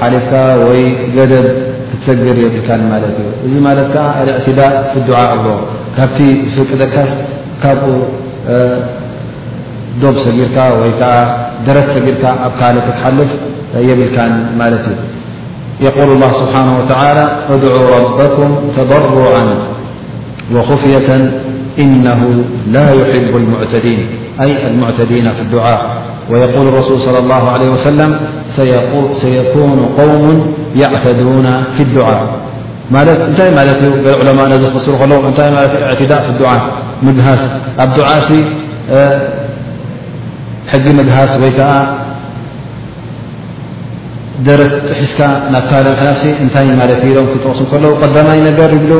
ሓሊፍካ 0.00 0.32
ይ 0.72 0.82
ገደብ 1.16 1.46
ክትሰግር 1.88 2.36
የብል 2.44 2.82
ማ 2.90 2.94
እዩ 3.10 3.18
እዚ 3.46 3.54
ማለት 3.66 3.88
ዕትዳእ 4.38 4.74
ف 4.92 4.94
ع 5.20 5.22
ኣ 5.34 5.56
ካብቲ 5.96 6.18
ዝፍቅደካስ 6.50 7.10
ካብኡ 7.62 7.86
ብ 10.00 10.12
ሰጊርካ 10.24 10.58
ወይ 10.82 10.92
ከ 11.00 11.02
ደረት 11.66 11.88
ሰጊርካ 11.96 12.24
ኣብ 12.46 12.52
ካ 12.60 12.62
ክትሓልፍ 12.86 13.30
የብል 13.88 14.12
ማለት 14.60 14.84
እዩ 14.92 14.98
يقل 15.86 16.08
الله 16.16 16.30
ስብሓنه 16.42 16.72
وعل 16.88 17.18
اድع 17.52 17.72
ربኩም 17.94 18.50
ተضرع 18.76 19.04
وخفية 20.54 21.32
إنه 21.78 22.44
لا 22.72 22.92
يحب 22.92 23.36
المعتدين 23.36 23.98
أي 24.40 24.70
المعتدين 24.70 25.30
في 25.30 25.40
الدعاء 25.42 25.98
ويقول 26.30 26.68
الرسول 26.68 27.00
صلى 27.00 27.18
الله 27.18 27.50
عليه 27.50 27.68
وسلم 27.68 28.20
سيكون 29.12 29.88
قوم 29.98 30.52
يعتدون 30.76 31.64
في 31.76 31.82
الدعاء 31.82 32.22
نتي 32.92 33.50
مالت 33.54 33.82
ل 34.06 34.28
علماء 34.28 34.48
ن 34.48 34.50
فصر 34.50 35.06
ل 35.06 35.12
اعتداء 35.82 36.36
في 37.02 37.10
العهث 37.18 37.50
أب 37.78 37.94
دعاء 37.96 38.24
حج 40.72 40.88
مجهث 40.88 41.32
وي 41.42 41.50
ك 41.58 41.86
درت 44.48 44.92
حسك 44.98 45.20
نكل 45.54 45.84
محلفس 45.92 46.26
نتي 46.46 46.64
ملت 46.80 47.02
لم 47.16 47.26
كقسن 47.42 47.64
ل 47.82 47.86
قدمي 48.02 48.38
نجر 48.50 48.70
يبل 48.76 48.92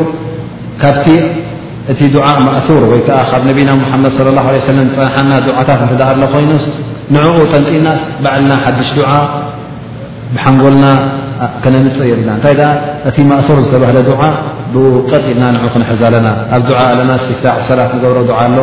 ካብቲ 0.83 1.07
እቲ 1.93 2.01
ዱዓ 2.15 2.27
ማእثር 2.47 2.83
ወይ 2.91 3.01
ከዓ 3.07 3.19
ካብ 3.31 3.43
ነቢና 3.51 3.69
ሙሓመድ 3.83 4.13
ى 4.29 4.31
ላه 4.39 4.47
ሰለ 4.69 4.79
ፀሓና 4.97 5.31
ዱዓታት 5.47 5.81
እት 5.95 6.01
ኣሎ 6.11 6.23
ኮይኑስ 6.35 6.65
ንዕኡ 7.15 7.37
ጠንጢና 7.53 7.89
ባዕልና 8.23 8.53
ሓዱሽ 8.65 8.91
ድዓ 8.99 9.11
ብሓንጎልና 10.35 10.87
ከነምፅእ 11.63 12.09
የብልና 12.11 12.31
እንታይ 12.39 12.55
እቲ 13.09 13.17
ማእثር 13.31 13.57
ዝተባህለ 13.65 13.99
ድዓ 14.11 14.21
ብቀጢልና 14.73 15.45
ን 15.55 15.57
ክንሕዝ 15.73 16.01
ኣለና 16.09 16.29
ኣብ 16.57 16.69
ኣለና 16.89 17.11
ስፍታዕ 17.25 17.57
ሰላት 17.71 17.91
ንገብረ 17.97 18.19
ዱዓ 18.31 18.39
ኣሎ 18.49 18.59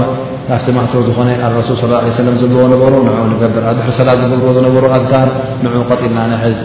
ካብቲ 0.48 0.68
ማእር 0.76 1.04
ዝኾነ 1.10 1.30
ኣረሱል 1.46 1.78
ص 1.82 1.86
ለ 2.28 2.38
ዘብዎ 2.42 2.62
ነበሩ 2.74 2.94
ንኡ 3.08 3.18
ንገብርኣ 3.34 3.68
ድሕሪ 3.78 3.92
ሰላት 4.02 4.18
ዝገርዎ 4.24 4.46
ዝነበሩ 4.58 4.84
ኣካር 4.98 5.28
ንኡ 5.66 5.74
ቀጢልና 5.90 6.20
ንዝ 6.32 6.58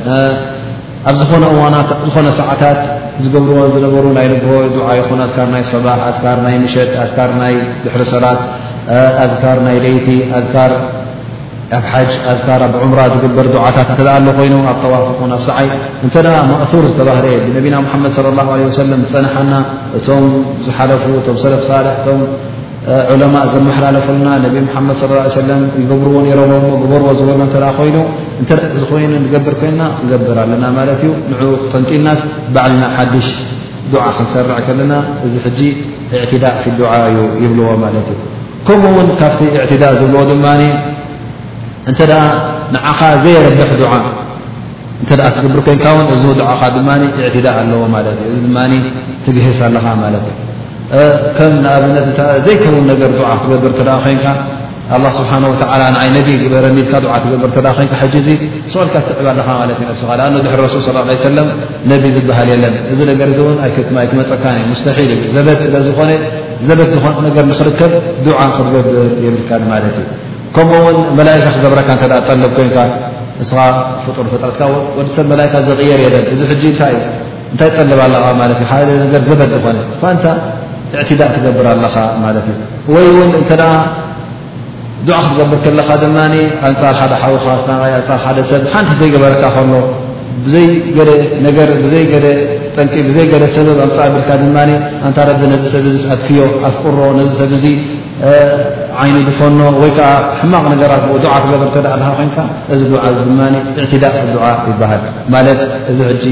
ኣብ 1.09 1.15
ዝኾነ 1.21 2.27
ሰዓታት 2.41 2.81
ዝገብርዎ 3.25 3.61
ዝነበሩ 3.75 4.05
ናይ 4.17 4.27
ንግሆ 4.33 4.55
ዱዓ 4.77 4.89
ይኹን 5.01 5.21
ኣዝካር 5.27 5.49
ናይ 5.55 5.63
ሰባሕ 5.75 6.01
ኣካር 6.11 6.39
ናይ 6.47 6.55
ምሸት 6.65 6.91
ኣካር 7.05 7.31
ናይ 7.41 7.55
ድሕሪሰራት 7.85 8.41
ኣዝካር 9.25 9.59
ናይ 9.67 9.77
ደይቲ 9.85 10.09
ኣር 10.39 10.73
ኣብ 11.77 11.85
ሓጅ 11.91 12.13
ኣዝር 12.31 12.63
ኣብ 12.67 12.73
ዑምራ 12.83 13.01
ዝግበር 13.13 13.47
ዱዓታት 13.55 13.89
እተ 13.95 14.01
ኣሎ 14.15 14.27
ኮይኑ 14.39 14.55
ኣብ 14.73 14.77
ተዋፍኹ 14.85 15.21
ኣብ 15.37 15.43
ሰዓይ 15.49 15.69
እንተደ 16.05 16.27
ማእثር 16.51 16.85
ዝተባህረየነቢና 16.93 17.77
ሓመድ 17.93 18.15
ለ 18.39 18.41
ه 18.49 18.57
ሰለም 18.81 19.01
ዝፀናሓና 19.05 19.53
እቶም 19.99 20.27
ዝሓለፉ 20.67 21.05
እም 21.33 21.37
ሰለፍ 21.45 21.63
ሳልሒ 21.69 21.87
እቶም 21.99 22.21
ዑለማ 23.13 23.35
ዘመሓላለፈልና 23.55 24.29
ነብ 24.47 24.55
ሓመድ 24.75 24.97
ص 25.03 25.37
ሰለ 25.37 25.51
ይገብርዎ 25.83 26.17
የረ 26.31 26.41
በርዎ 26.91 27.09
ዝበ 27.21 27.41
ተ 27.55 27.57
ኮይኑ 27.79 27.97
እ 28.43 28.47
ዝኮይኑ 28.81 29.13
ንገብር 29.25 29.55
ኮይና 29.61 29.81
ክገብር 30.01 30.37
ኣለና 30.45 30.65
ማለት 30.79 31.01
እዩ 31.05 31.11
ን 31.31 31.41
ፈንጢናስ 31.73 32.21
ባዕልና 32.55 32.85
ሓድሽ 32.97 33.27
ድዓ 33.93 34.05
ክንሰር 34.17 34.51
ከለና 34.67 34.93
እዚ 35.27 35.35
ሕ 36.13 36.15
እዕትዳእ 36.23 36.57
ፊ 36.63 36.67
ዓ 36.93 36.95
እዩ 37.11 37.19
ይብልዎ 37.43 37.69
ማለት 37.85 38.07
እዩ 38.13 38.19
ከምኡ 38.69 38.87
ውን 38.97 39.09
ካብቲ 39.21 39.41
ዕትዳእ 39.65 39.93
ዝብልዎ 40.01 40.23
ድማ 40.31 40.47
እንተ 41.91 42.01
ንዓኻ 42.75 43.01
ዘይረብሕ 43.25 43.71
ዓ 43.91 43.93
እተ 45.03 45.11
ትገብር 45.37 45.59
ኮንካ 45.67 45.85
እዚ 46.17 46.25
ድ 46.39 46.41
ዕትዳእ 47.29 47.55
ኣለዎ 47.65 47.83
ማት 47.97 48.07
እዩ 48.15 48.23
እዚ 48.31 48.39
ድ 48.75 48.87
ትግስ 49.25 49.61
ኣለኻ 49.69 49.87
ማለት 50.05 50.25
እ 51.03 51.03
ከም 51.37 51.53
ኣብነት 51.75 52.09
ዘይከ 52.49 52.63
ነገ 52.91 53.03
ክገብር 53.19 53.73
ተ 53.79 53.81
ኮንካ 54.07 54.25
ስብሓ 55.19 55.29
ይ 55.39 55.43
ነ 56.13 56.49
በረኒልካ 56.53 56.93
ትገብር 57.25 57.51
ኮይን 57.57 58.39
ሰልካ 58.75 58.95
ትጥዕብ 59.07 59.27
ለኻ 59.39 59.49
ማለት 59.61 59.79
ዩስኻ 59.93 60.09
ኣ 60.25 60.29
ድሕ 60.47 60.55
ሱል 60.73 60.83
ሰ 60.89 60.91
ነቢ 61.93 62.03
ዝበሃል 62.17 62.49
የለን 62.53 62.75
እዚ 62.93 62.99
ነገር 63.11 63.29
እን 63.51 63.59
ኣይክክይክመፀካን 63.67 64.57
ስተሒል 64.81 65.11
ዩ 65.17 65.23
ዘበት 65.37 65.61
ስለዝኾ 65.69 65.99
በት 66.81 66.91
ዝ 66.95 66.99
ክርከብ 67.61 67.93
ክትገብር 68.57 68.87
የብልካማት 69.25 69.85
እዩ 69.91 70.01
ከምኡውን 70.57 70.99
መላካ 71.19 71.45
ክገብረካ 71.57 71.89
ጠልብ 72.29 72.53
ኮንካ 72.59 72.77
እስኻ 73.43 73.59
ፍጡር 74.07 74.27
ፍጥረትካ 74.33 74.61
ወዲሰብ 74.99 75.31
ካ 75.53 75.65
ዘር 75.69 75.81
የለን 75.91 76.25
እዚ 76.35 76.41
ታይዩ 76.81 76.99
እንታይ 77.53 77.71
ጠልብ 77.79 78.01
ኣለ 78.07 78.15
ት 78.59 78.61
ዩ 78.63 78.67
ሓደ 78.73 78.89
ገ 79.15 79.25
ዘበት 79.31 79.51
ዝኾነ 79.57 79.79
ን 80.17 80.37
ዕትዳእ 81.03 81.31
ትገብር 81.35 81.67
ኣለኻ 81.73 81.97
ማት 82.23 82.37
እዩይ 82.91 83.09
ድዓ 85.09 85.17
ክትገብር 85.25 85.59
ከለኻ 85.65 85.89
ድማ 86.03 86.17
ኣንፃር 86.69 86.95
ሓደ 87.01 87.13
ሓውካ 87.23 87.47
ይ 87.91 87.95
ንፃ 88.03 88.09
ሓደ 88.25 88.39
ሰብ 88.51 88.63
ሓንቲ 88.73 88.91
ዘይገበረካ 89.01 89.43
ከሎ 89.57 89.73
ብዘይ 90.45 90.67
ጠዘይ 92.75 93.25
ደ 93.43 93.45
ሰብ 93.57 93.67
ኣንፃብልካ 93.87 94.31
ድማ 94.43 94.57
እንታረ 95.07 95.29
ነ 95.53 95.53
ሰብ 95.75 95.85
ዚ 95.95 95.97
ኣትክዮ 96.15 96.41
ኣፍ 96.69 96.77
ቁሮ 96.85 96.99
ነዚ 97.19 97.31
ሰብ 97.41 97.51
እዚ 97.59 97.65
ዓይኒ 99.03 99.17
ዝፈኖ 99.29 99.61
ወይ 99.83 99.91
ከዓ 99.97 100.09
ሕማቕ 100.41 100.65
ነገራት 100.75 101.05
ዓ 101.35 101.37
ክገብር 101.45 101.69
ከኣልካ 101.75 102.09
ኮንካ 102.19 102.37
እዚ 102.75 102.81
ዓ 103.05 103.11
ድማ 103.29 103.39
ዕትዳእ 103.85 104.15
ዓ 104.51 104.53
ይበሃል 104.71 105.03
ማለት 105.35 105.61
እዚ 105.91 105.99
ሕጂ 106.11 106.25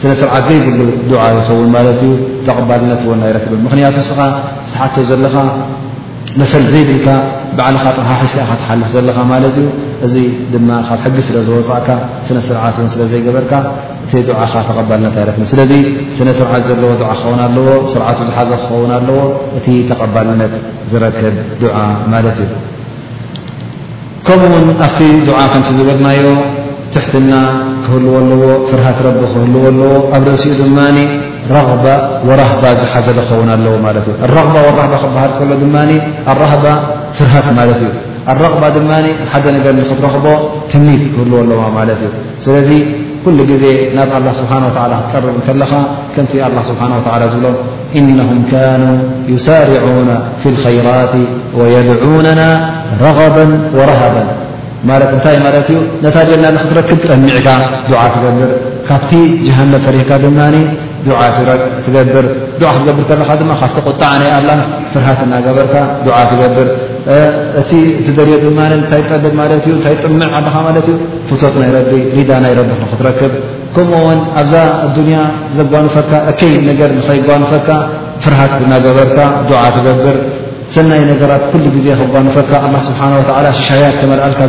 ስነሰብዓት 0.00 0.44
ዘይገግብ 0.48 0.88
ዓ 1.24 1.28
ዝሰውን 1.38 1.68
ማለት 1.76 1.98
እዩ 2.06 2.12
ተቐባልነት 2.48 3.02
ውና 3.10 3.22
ይረክብን 3.30 3.60
ምክንያቱ 3.66 3.96
ስኻ 4.10 4.18
ዝተሓት 4.36 4.96
ዘለኻ 5.10 5.34
ለሰል 6.40 6.62
ዘይድልካ 6.72 7.08
ባዕልኻ 7.56 7.84
ጥሃሓሽካኢካ 7.98 8.54
ተሓልፍ 8.60 8.88
ዘለካ 8.94 9.18
ማለት 9.32 9.56
እዩ 9.60 9.66
እዚ 10.06 10.14
ድማ 10.52 10.68
ካብ 10.86 10.98
ሕጊ 11.04 11.16
ስለ 11.26 11.36
ዝወፃእካ 11.48 11.88
ስነ 12.28 12.38
ስርዓት 12.48 12.76
እውን 12.80 12.88
ስለ 12.94 13.02
ዘይገበርካ 13.10 13.52
እቲ 14.04 14.12
ድዓኻ 14.28 14.52
ተቐባልነት 14.68 15.14
ኣይረክ 15.20 15.36
ስለዚ 15.52 15.72
ስነ 16.16 16.28
ስርዓት 16.38 16.62
ዘለዎ 16.70 16.90
ዓ 17.10 17.12
ክኸውን 17.18 17.40
ኣለዎ 17.46 17.68
ስርዓት 17.92 18.18
ዝሓዘ 18.28 18.50
ክኸውን 18.62 18.92
ኣለዎ 18.98 19.20
እቲ 19.58 19.66
ተቐባልነት 19.90 20.54
ዝረከብ 20.92 21.36
ድዓ 21.62 21.76
ማለት 22.14 22.38
እዩ 22.46 22.50
ከምኡውን 24.28 24.70
ኣብቲ 24.88 25.00
ድዓ 25.28 25.38
ከምቲ 25.52 25.68
ዝገልናዮ 25.78 26.26
ትሕትና 26.96 27.32
ክህልዎ 27.84 28.12
ኣለዎ 28.22 28.42
ፍርሃ 28.70 28.86
ረቢ 29.06 29.20
ክህልዎ 29.32 29.60
ኣለዎ 29.72 29.92
ኣብ 30.16 30.22
ደእሲኡ 30.30 30.52
ድማ 30.62 30.78
ዝሓዘ 31.46 33.18
ከውን 33.28 33.48
ኣለዎ 33.56 33.74
غ 33.84 33.86
ل 33.96 33.98
ክሃ 34.08 35.44
ሎ 35.50 35.54
ድ 35.62 35.64
ፍርሃት 37.16 37.46
ማ 37.58 37.62
እዩ 37.74 37.82
غ 38.42 38.68
ድ 38.74 38.78
ሓደ 39.32 39.44
ነገር 39.56 39.72
ኽትረኽቦ 39.90 40.26
ትምኒት 40.72 41.02
ክህልዎ 41.14 41.36
ኣለዎ 41.44 41.58
ማ 41.76 41.80
እዩ 41.96 42.04
ስለዚ 42.44 42.70
ኩل 43.24 43.38
ግዜ 43.50 43.64
ናብ 43.96 44.10
ስብه 44.40 44.52
ክትቀርብ 44.76 45.36
ከለኻ 45.46 45.72
ከንቲ 46.14 46.32
ዝብሎም 47.34 47.54
نه 48.18 48.28
ن 48.80 48.82
يሳርعو 49.34 49.98
ف 50.42 50.44
الخيራት 50.52 51.14
ويድعነና 51.58 52.40
ረغ 53.02 53.18
وረه 53.78 54.02
እንታይ 55.14 55.36
ማለ 55.44 55.54
እዩ 55.64 55.76
ነታ 56.04 56.16
ና 56.42 56.46
ክትረክብ 56.62 56.98
ጠሚዕካ 57.08 57.48
ትገብር 58.14 58.50
ካብቲ 58.88 59.10
ጀሃነ 59.46 59.74
ፈሪካ 59.84 60.10
ድ 60.22 60.24
ዓ 61.12 61.14
ትገብር 61.86 62.26
ዓ 62.32 62.72
ክትገብር 62.78 63.04
ከለኻ 63.08 63.30
ድማ 63.40 63.50
ካፍቲ 63.62 63.78
ቁጣዕ 63.90 64.10
ነይ 64.22 64.30
ኣላ 64.38 64.50
ፍርሃት 64.92 65.20
እናገበርካ 65.26 65.74
ዓ 66.18 66.20
ትገብር 66.30 66.68
እቲ 67.60 67.70
ቲደልየ 68.06 68.44
ማ 68.58 68.60
እንታይ 68.78 69.02
ጠልል 69.10 69.34
ማ 69.38 69.42
እታይ 69.76 69.96
ጥምዕ 70.02 70.24
ዓልኻ 70.38 70.54
ማለት 70.66 70.86
እዩ 70.92 70.96
ፍቶት 71.30 71.54
ናይ 71.62 71.70
ረቢ 71.76 71.92
ሊዳ 72.16 72.30
ናይረቢ 72.44 72.70
ክትረክብ 72.92 73.32
ከምኡውን 73.76 74.18
ኣብዛ 74.40 74.54
ኣዱንያ 74.86 75.18
ዘጓንፈካ 75.58 76.10
እከይ 76.30 76.54
ነገር 76.70 76.88
ንኸይጓንፈካ 76.98 77.68
ፍርሃት 78.24 78.52
እናገበርካ 78.64 79.18
ዓ 79.64 79.66
ትገብር 79.76 80.18
ሰናይ 80.74 81.02
ነገራት 81.12 81.42
ኩሉ 81.52 81.64
ግዜ 81.76 81.86
ክጓንፈካ 82.00 82.50
ላ 82.74 82.76
ስብሓ 82.88 83.00
ላ 83.46 83.48
ሽሻያት 83.58 83.96
ተመልአልካ 84.02 84.40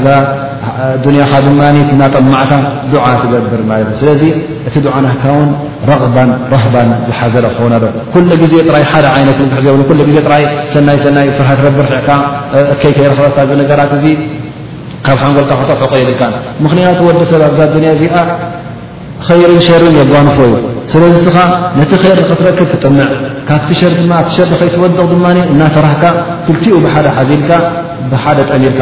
ያኻ 1.19 1.35
ድ 1.43 1.45
እናጠማዕካ 1.93 2.51
ዓ 3.03 3.07
ትገብር 3.21 3.61
ማ 3.69 3.71
እዩ 3.81 3.85
ስለዚ 4.01 4.21
እቲ 4.67 4.75
ዓ 4.95 4.97
ናካ 5.05 5.23
ረغ 6.53 6.65
ረን 6.75 6.91
ዝሓዘለ 7.07 7.45
ክኾ 8.13 8.15
ዶ 8.29 8.47
ዜደ 8.51 8.69
ይዜብ 10.07 10.27
ከይረበ 11.41 11.77
ራት 13.79 13.95
ካብ 15.07 15.17
ሓንጎልካ 15.21 15.51
ክተሑቀ 15.59 15.93
የብልካ 16.01 16.21
ምክንያት 16.65 16.99
ወዲሰብ 17.07 17.41
ኣብዛ 17.47 17.59
ያ 17.87 17.91
እዚኣ 17.97 18.15
ይርን 19.41 19.59
ሸርን 19.65 19.93
የጓንፎ 19.99 20.37
ዩ 20.51 20.53
ስለዚ 20.93 21.15
ስኻ 21.25 21.37
ነቲ 21.79 21.91
ይር 22.07 22.19
ትረክብ 22.39 22.67
ትጥምዕ 22.71 23.05
ካብቲ 23.49 23.69
ሸ 23.79 23.81
ኣሸር 24.19 24.49
ከይትወድቕ 24.61 24.99
እናፈራሕካ 25.53 26.03
ክቲኡ 26.47 26.75
ብሓደ 26.85 27.07
ሓዚልካ 27.17 27.51
ብሓደ 28.13 28.39
ጠሚርካ 28.49 28.79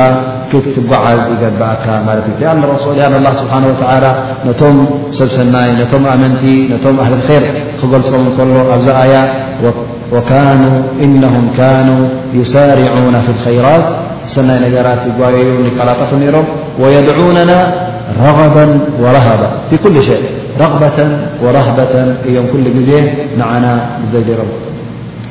ጓዓዝ 0.89 1.21
ይገአካ 1.33 1.85
ማ 2.07 2.11
እ 2.19 2.33
اله 3.17 3.33
ስሓه 3.39 3.63
و 3.75 4.11
ነቶም 4.47 4.77
ሰብ 5.17 5.29
ሰናይ 5.37 5.69
ቶም 5.91 6.03
ኣመቲ 6.13 6.43
ቶም 6.85 6.95
هሊ 7.07 7.13
خር 7.27 7.43
ክገልፆም 7.79 8.25
ከሎ 8.37 8.49
ኣብዛ 8.75 8.87
ኣያ 9.03 9.15
نه 11.23 11.33
نو 11.87 11.99
يሳርعون 12.39 13.15
ف 13.25 13.27
الخيራት 13.35 13.85
ሰናይ 14.35 14.57
ነራ 14.73 14.87
ጠፍ 15.99 16.11
ነሮም 16.21 16.45
ويድعነና 16.81 17.51
ረغب 18.23 18.55
وረهب 19.03 19.41
كل 19.83 19.95
ሸيء 20.07 20.23
ረغبة 20.63 20.97
وረهበة 21.43 21.93
እዮም 22.27 22.45
كل 22.53 22.65
ግዜ 22.77 22.89
ንዓና 23.39 23.65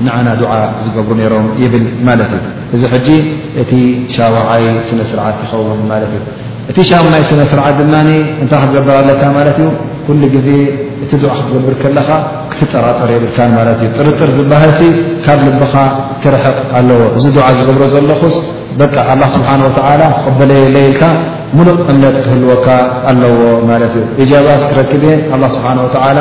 ንዓና 0.07 0.29
ድዓ 0.43 0.53
ዝገብሩ 0.85 1.13
ነይሮም 1.21 1.47
ይብል 1.63 1.85
ማለት 2.09 2.31
እዩ 2.39 2.45
እዚ 2.75 2.83
ሕጂ 2.93 3.09
እቲ 3.63 3.73
ሻውዓይ 4.15 4.65
ስነ 4.89 5.01
ስርዓት 5.11 5.35
ክኸውን 5.41 5.81
ማለት 5.91 6.11
እዩ 6.17 6.23
እቲ 6.71 6.79
ሻሙዓይ 6.91 7.23
ስነ 7.31 7.41
ስርዓት 7.53 7.75
ድማ 7.81 7.95
እንታይ 8.43 8.59
ክትገብር 8.63 8.95
ኣለካ 9.01 9.23
ማለት 9.39 9.57
እዩ 9.63 9.69
ኩሉ 10.07 10.23
ግዜ 10.35 10.49
እቲ 11.05 11.13
ድዓ 11.23 11.31
ክትገብር 11.39 11.75
ከለኻ 11.83 12.09
ክትጠራጠር 12.53 13.09
የብልካ 13.15 13.39
ማለት 13.59 13.79
እዩ 13.85 13.89
ጥርጥር 13.99 14.31
ዝበሃልሲ 14.39 14.81
ካብ 15.27 15.39
ልብኻ 15.49 15.75
ክርሕቕ 16.25 16.57
ኣለዎ 16.81 17.01
እዚ 17.19 17.25
ዱዓ 17.37 17.47
ዝገብሮ 17.59 17.83
ዘሎኹስ 17.95 18.37
በቃ 18.81 18.95
ኣላ 19.13 19.23
ስብሓን 19.37 19.63
ወተዓላ 19.69 20.03
ቅበለየ 20.25 20.65
ለይልካ 20.77 21.03
ሙሉእ 21.57 21.79
እምነት 21.93 22.17
ክህልወካ 22.25 22.67
ኣለዎ 23.13 23.33
ማለት 23.71 23.95
እዩ 24.01 24.05
እጃባስ 24.25 24.63
ክረክብየ 24.73 25.13
ኣላ 25.37 25.43
ስብሓን 25.57 25.79
ወላ 25.87 26.19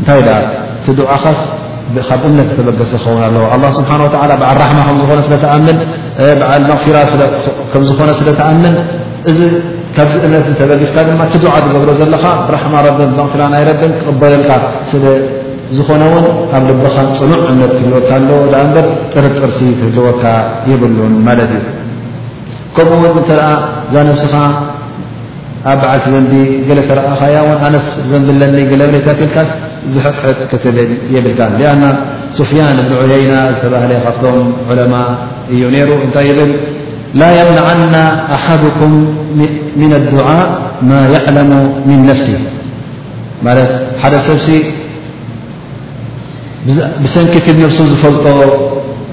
እንታይ 0.00 0.18
እቲ 0.78 0.86
ድዓኻስ 0.98 1.40
ካብ 2.08 2.22
እምነት 2.28 2.50
ተበገሰ 2.58 2.92
ክኸውን 3.02 3.22
ኣለዎ 3.26 3.70
ስብሓ 3.78 3.90
ብዓል 4.14 4.30
ራማ 4.62 4.78
ከዝኾነ 4.88 5.18
ስለተኣምን 5.26 5.76
ዓል 6.50 6.64
መፊራ 6.70 6.96
ከም 7.72 7.82
ዝኾነ 7.88 8.10
ስለተኣምን 8.20 8.74
እዚ 9.30 9.38
ካብዚ 9.96 10.14
እምነት 10.26 10.46
ተበጊስካ 10.60 10.96
ድማ 11.08 11.22
እቲ 11.28 11.34
ድዓ 11.42 11.52
ትገብሮ 11.64 11.88
ዘለኻ 12.00 12.24
ብራማ 12.48 12.74
ረብን 12.86 13.10
መቕፊራ 13.18 13.42
ናይ 13.52 13.62
ረብን 13.68 13.92
ክቕበለልካ 14.00 14.50
ስለ 14.92 15.04
ዝኾነ 15.76 16.02
እውን 16.08 16.24
ካብ 16.50 16.64
ልበኻ 16.70 16.96
ፅኑዕ 17.20 17.40
እምነት 17.52 17.72
ትህልወካ 17.76 18.10
ኣለዎ 18.18 18.40
በር 18.74 18.86
ጥርቅርሲ 19.12 19.60
ትህልወካ 19.80 20.24
ይብሉን 20.70 21.14
ማለት 21.28 21.50
እዩ 21.58 21.62
ከምኡውን 22.76 23.20
እተ 23.22 23.30
ዛነብስኻ 23.94 24.34
ኣብ 25.70 25.78
በዓልቲ 25.82 26.34
ዘ 26.66 26.74
ረእኻያ 26.98 27.36
ኣነ 27.66 27.74
ዘ 28.10 28.18
ካ 29.36 29.42
ዝ 29.92 29.94
ብ 30.00 31.16
لأن 31.60 31.82
سፍያን 32.38 32.78
እብ 32.82 32.90
عييና 33.10 33.34
ዝተባለ 33.54 33.90
ካብቶም 34.04 34.48
عለ 34.68 34.80
እዩ 35.54 35.62
ሩ 35.88 35.90
እታይ 36.06 36.28
ብል 36.38 36.50
ላ 37.20 37.22
يمنعና 37.38 37.94
ኣحدكም 38.36 38.92
من 39.80 39.90
الدعء 40.00 40.40
ማ 40.90 40.92
يعلم 41.14 41.50
من 41.88 41.98
نፍሲ 42.08 42.28
ት 42.40 43.72
ሓደ 44.02 44.14
ሰብ 44.28 44.38
ብሰنኪት 47.02 47.44
س 47.76 47.78
ዝፈልጦ 47.90 48.24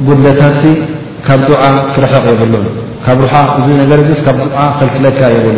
ጉታት 0.07 0.61
ካብ 1.27 1.39
دع 1.49 1.63
ክርቕ 1.93 2.13
የብሉ 2.33 2.53
ካብ 3.05 3.17
ሩ 3.23 3.27
እዚ 3.59 3.67
ብ 3.87 4.37
ለካ 5.05 5.19
የብሉ 5.35 5.57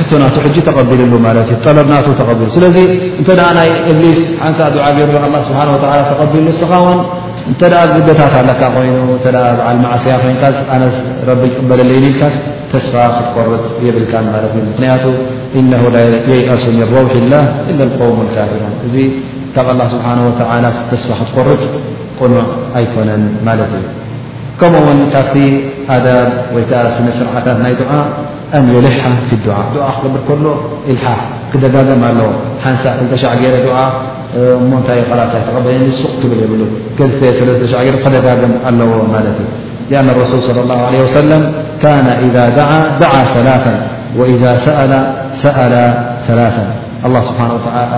ሕቶ 0.00 0.10
ና 0.20 0.24
ተቢልሉ 0.66 1.12
እለብና 1.66 1.94
ስለዚ 2.56 2.76
እተ 3.20 3.28
ናይ 3.58 3.70
እብሊስ 3.92 4.20
ሓንሳ 4.42 4.58
ድዓ 4.74 4.86
ገ 4.96 5.00
ل 5.14 5.38
ስብሓه 5.48 5.68
ተቢልስኻ 6.20 6.70
እተ 7.52 7.60
ግደታት 7.94 8.34
ኣካ 8.52 8.62
ኮይኑ 8.76 8.96
በዓ 9.24 9.68
ማዓሰያ 9.84 10.14
ኮይ 10.22 10.34
ኣነ 10.74 10.82
ቅበለለይ 11.58 11.98
ንልካ 12.04 12.22
ተስፋ 12.72 12.94
ክትቆርጥ 13.16 13.64
የብልካ 13.86 14.12
እ 14.48 14.62
ምክንያቱ 14.70 15.04
እن 15.58 15.70
የأሱ 16.38 16.64
ረውح 16.94 17.12
ላ 17.32 17.34
قوም 18.00 18.18
ካሮን 18.34 18.74
እዚ 18.88 18.96
ካብ 19.54 19.68
لل 19.78 19.82
ስብሓه 19.94 20.40
ተስፋ 20.90 21.08
ክትቆርጥ 21.20 21.62
ቁኑዕ 22.20 22.40
ኣይኮነን 22.78 23.22
ማለት 23.46 23.70
እዩ 23.78 23.86
كمن 24.60 25.10
فت 25.12 25.36
أداب 25.90 26.30
يك 26.58 26.68
سنسرعت 26.98 27.46
ي 27.72 27.74
دعاء 27.82 28.06
أن 28.56 28.64
يلح 28.76 28.98
في 29.28 29.32
الدعاء 29.38 29.66
دع 29.76 29.88
قبر 30.02 30.20
كله 30.28 30.54
إلحح 30.90 31.18
كدجاجم 31.52 32.02
الو 32.10 32.28
نس 32.72 32.84
لتشعجر 33.00 33.54
دع 33.68 33.78
م 34.72 34.72
ني 34.74 35.00
قلص 35.08 35.32
يتقبلن 35.40 35.84
يسق 35.90 36.20
بل 36.30 36.38
يبل 36.44 36.62
ك 36.98 37.00
شر 37.38 37.48
دجم 37.62 38.52
الዎ 38.68 38.92
ملت 39.14 39.38
لأن 39.90 40.08
الرسول 40.14 40.40
صلى 40.48 40.60
الله 40.64 40.80
عليه 40.88 41.00
وسلم 41.06 41.42
كان 41.84 42.06
إذا 42.26 42.44
دعى 42.60 42.80
دعى 43.04 43.22
ثلاثا 43.36 43.74
وإذا 44.18 44.52
سأل 44.66 44.92
سأل 45.44 45.74
ثلاثا 46.28 46.66
ስብሓ 47.28 47.40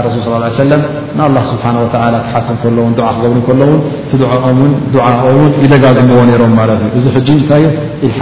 ረሱል 0.06 0.42
ስ 0.54 0.56
ሰለም 0.62 0.82
ንኣላ 1.18 1.36
ስብሓ 1.52 1.64
ወተላ 1.84 2.14
ክሓክ 2.26 2.48
ከለውን 2.62 2.92
ዓ 3.10 3.10
ክገብሩ 3.16 3.36
ከሎውን 3.46 3.80
ቲ 4.10 4.20
ድዓኦምን 4.22 4.72
ዓኦውን 5.08 5.48
ይደጋግምዎ 5.64 6.18
ነይሮም 6.30 6.52
ማለት 6.60 6.80
እዩ 6.86 6.90
እዚ 6.98 7.04
ሕጂ 7.16 7.28
እንታይእዩ 7.36 7.68
ኢልሓ 8.08 8.20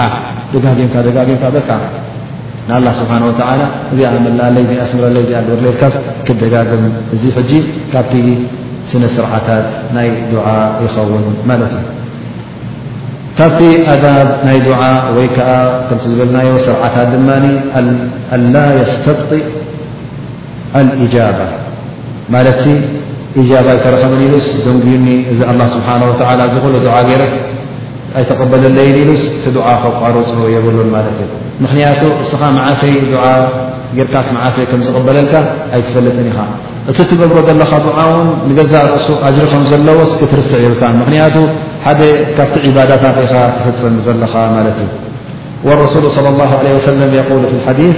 ደጋምካ 0.53 0.95
ደጋምካ 1.07 1.43
በቃ 1.59 1.69
ንኣላ 2.69 2.87
ስብሓነ 3.01 3.23
ወላ 3.31 3.63
እዚኣንመላለ 3.93 4.57
ዚኣ 4.71 4.81
ስምረለይ 4.93 5.25
ዚኣ 5.29 5.39
ርሌልካስ 5.59 5.95
ክደጋግም 6.29 6.83
እዚ 7.17 7.23
ሕጂ 7.37 7.51
ካብቲ 7.93 8.13
ስነ 8.91 9.05
ስርዓታት 9.19 9.67
ናይ 9.97 10.09
ድዓ 10.33 10.47
ይኸውን 10.85 11.25
ማለት 11.51 11.73
እዩ 11.79 11.87
ካብቲ 13.39 13.61
ኣዳብ 13.95 14.29
ናይ 14.49 14.59
ድዓ 14.69 14.81
ወይ 15.17 15.27
ከዓ 15.37 15.51
ከምቲ 15.89 16.05
ዝብልናዮ 16.13 16.49
ስርዓታት 16.67 17.09
ድማ 17.15 17.29
ኣላ 18.37 18.55
የስተብጢእ 18.81 19.43
ባ 20.73 20.77
ማለቲ 22.35 22.65
እጃባ 23.41 23.67
ይተረኸመን 23.77 24.21
ኢሉስ 24.27 24.47
ደንግዩኒ 24.65 25.07
እዚ 25.33 25.41
ه 25.61 25.67
ስብሓንه 25.75 26.05
ዝኽሉ 26.55 26.75
ዱዓ 26.87 26.97
ጌይረስ 27.09 27.33
ኣይተቐበለለይ 28.19 28.89
ኢሉስ 29.03 29.23
እቲ 29.31 29.45
ድዓ 29.57 29.67
ከቋሩ 29.83 30.15
ፅህው 30.31 30.49
የብሉን 30.55 30.89
ማለት 30.95 31.17
እዩ 31.23 31.31
ምኽንያቱ 31.63 32.03
እስኻ 32.25 32.41
መዓፈይ 32.59 32.95
ድዓ 33.13 33.25
ጌርካስ 33.97 34.29
መዓፈይ 34.37 34.65
ከም 34.71 34.81
ዝቕበለልካ 34.87 35.35
ኣይትፈልጥን 35.77 36.29
ኢኻ 36.33 36.39
እቲ 36.91 36.99
ትበጎ 37.11 37.37
ዘለኻ 37.49 37.73
ድዓ 37.87 37.99
ውን 38.13 38.29
ንገዛእሱ 38.51 39.07
ኣጅሪከም 39.29 39.65
ዘለዎስ 39.73 40.13
ክትርስዕ 40.21 40.59
ይብልካ 40.65 40.83
ምክንያቱ 41.01 41.37
ሓደ 41.87 42.01
ካብቲ 42.37 42.55
ዒባዳታት 42.71 43.17
ኢኻ 43.27 43.35
ክፍፅን 43.57 43.95
ዘለኻ 44.07 44.35
ማለት 44.57 44.79
እዩ 44.85 44.93
اረሱሉ 45.75 46.05
ص 46.17 46.19
اه 46.29 46.53
عለه 46.61 46.71
ወሰለም 46.77 47.11
የሉ 47.19 47.31
ሓዲث 47.67 47.97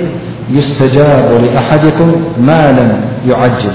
يستجاب 0.52 1.40
لأحدكم 1.44 2.12
ما 2.38 2.72
لم 2.72 3.00
يعجب 3.30 3.70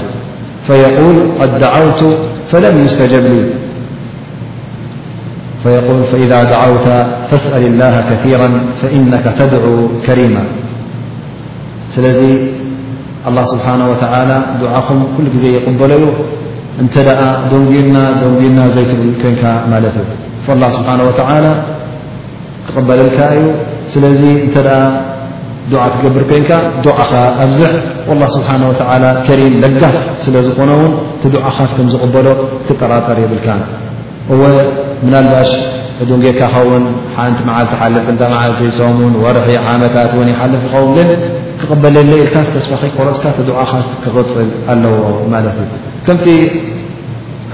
فيقول 0.66 1.16
قد 1.40 1.58
دعوت 1.58 2.04
فلم 2.48 2.84
يستجب 2.84 3.22
لي 3.24 3.44
فيقول 5.62 6.04
فإذا 6.04 6.42
دعوت 6.44 6.80
فاسأل 7.30 7.62
الله 7.66 8.04
كثيرا 8.10 8.60
فإنك 8.82 9.34
تدعو 9.38 9.88
كريما 10.06 10.48
لي 11.98 12.48
الله 13.28 13.44
سبحانه 13.44 13.90
وتعالى 13.90 14.42
دعم 14.62 15.02
كل 15.16 15.44
يقبلي 15.44 16.06
نتأ 16.82 17.42
يت 18.80 18.92
كنك 19.22 19.42
اتي 19.44 19.90
فالله 20.46 20.70
سبحانه 20.70 21.04
وتعالى 21.08 21.52
تقبللك 22.68 23.18
ي 23.96 24.00
لي 24.00 24.32
ዱዓ 25.72 25.82
ትገብር 25.94 26.24
ኮንካ 26.30 26.50
ዱዓኻ 26.86 27.10
ኣብዝሕ 27.44 27.70
اله 28.12 28.26
ስብሓ 28.36 28.48
ወ 28.70 28.72
ከሪም 29.26 29.54
ለጋስ 29.62 29.96
ስለ 30.24 30.34
ዝኾነውን 30.46 30.92
ቲ 31.22 31.24
ዱዓኻት 31.34 31.70
ከም 31.76 31.86
ዝቕበሎ 31.94 32.26
ትጠራጠር 32.66 33.16
ይብልካ 33.24 33.46
እወ 34.32 34.42
ምናልባሽ 35.06 35.50
እዱንጌካኸውን 36.02 36.84
ሓንቲ 37.16 37.38
መዓልቲ 37.48 37.72
ሓልፍ 37.80 38.04
ክመዓልቲ 38.08 38.60
እሶምን 38.70 39.14
ወርሒ 39.24 39.48
ዓመታት 39.72 40.12
ን 40.26 40.28
ይሓልፍ 40.32 40.62
ይኸውንግን 40.66 41.10
ክቕበለለ 41.60 42.12
ኢልካ 42.22 42.36
ዝተስፋኺ 42.46 42.80
ቆረስካ 42.96 43.24
ቲ 43.36 43.48
ዓኻት 43.62 43.88
ክቕፅል 44.04 44.48
ኣለዎ 44.72 44.96
ማለት 45.34 45.56
እዩ 45.64 45.68
ከምቲ 46.06 46.26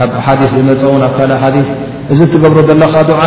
ኣብ 0.03 0.11
ሓዲ 0.27 0.41
ዝመፀ 0.55 0.81
ውን 0.93 1.03
ኣብ 1.09 1.13
ካል 1.19 1.31
ኣሓዲስ 1.39 1.69
እዚ 2.13 2.21
ትገብሮ 2.33 2.59
ዘለኻ 2.71 2.93
ዓ 3.25 3.27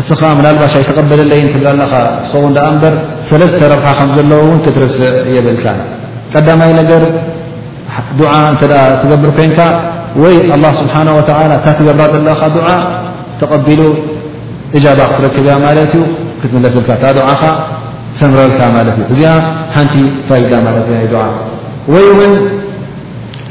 እስኻ 0.00 0.20
መላልባሽ 0.38 0.72
ኣይተቀበለለይ 0.78 1.40
እትብላ 1.44 1.66
ለኻ 1.80 1.92
ትኸውን 2.22 2.52
ደኣ 2.56 2.64
እበር 2.76 2.94
ሰለስተ 3.28 3.60
ረርሓ 3.72 3.86
ከም 3.98 4.08
ዘለዎ 4.16 4.38
እውን 4.46 4.58
ክትርስእ 4.64 5.04
የብልካ 5.36 5.64
ቀዳማይ 6.32 6.72
ነገር 6.80 7.02
ድዓ 8.18 8.32
እንተ 8.52 8.62
ትገብር 9.02 9.30
ኮንካ 9.38 9.58
ወይ 10.22 10.34
ላه 10.64 10.72
ስብሓና 10.80 11.08
ወላ 11.18 11.52
ታ 11.64 11.66
ትገብራ 11.78 12.02
ዘለኻ 12.14 12.40
ድዓ 12.56 12.68
ተቐቢሉ 13.40 13.80
እጃባ 14.76 15.00
ክትረክብያ 15.10 15.52
ማለት 15.66 15.92
እዩ 15.96 16.02
ክትመለስልካ 16.42 16.88
ታ 17.04 17.14
ድዓኻ 17.18 17.42
ሰንረልካ 18.20 18.60
ማለት 18.76 18.96
እዩ 19.00 19.06
እዚኣ 19.14 19.32
ሓንቲ 19.76 19.94
ፋይዳ 20.28 20.52
ማለት 20.66 20.86
ይ 20.92 20.96
ዓ 21.24 21.26
ወይ 21.94 22.06
ውን 22.18 22.32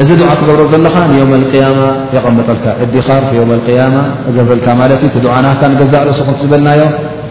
እዚ 0.03 0.09
ድዓ 0.19 0.29
ትገብሮ 0.39 0.61
ዘለኻ 0.71 0.95
ንዮም 1.09 1.29
ልቅያማ 1.41 1.79
የቐመቀልካ 2.15 2.65
እዲኻር 2.83 3.21
ዮም 3.37 3.51
ያማ 3.77 3.95
ገብረልካ 4.35 4.67
ማለት 4.81 4.99
እዩ 5.05 5.09
ቲ 5.13 5.17
ድዓናካ 5.25 5.61
ንገዛእ 5.73 6.03
ልእስኹንት 6.07 6.37
ዝበልናዮ 6.43 6.81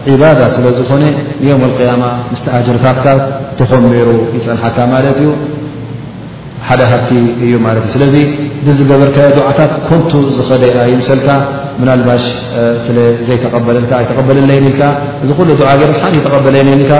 ዒባዳ 0.09 0.39
ስለ 0.55 0.65
ዝኾነ 0.77 1.03
ንዮም 1.43 1.61
ያማ 1.89 2.03
ምስተ 2.31 2.45
ኣጅርካካት 2.59 3.21
ተኾም 3.59 3.83
ሜሩ 3.91 4.07
ይፀንሓካ 4.37 4.77
ማለት 4.93 5.17
እዩ 5.23 5.29
ሓደ 6.67 6.81
ሃፍቲ 6.91 7.11
እዩ 7.45 7.53
ማለት 7.67 7.83
እዩ 7.87 7.91
ስለዚ 7.97 8.15
ድዝገበርካዮ 8.65 9.27
ድዓታት 9.37 9.71
ኮንቱ 9.89 10.11
ዝኸደ 10.37 10.63
ኣይምሰልካ 10.85 11.27
ምናልባሽ 11.81 12.23
ስለዘይተበለልካ 12.87 13.91
ኣይተቐበለየኒኢልካ 13.99 14.81
እዚ 15.23 15.29
ኩሉ 15.39 15.49
ድዓ 15.61 15.69
ገስሓ 15.83 16.03
ተቐበለየኒኢልካ 16.25 16.93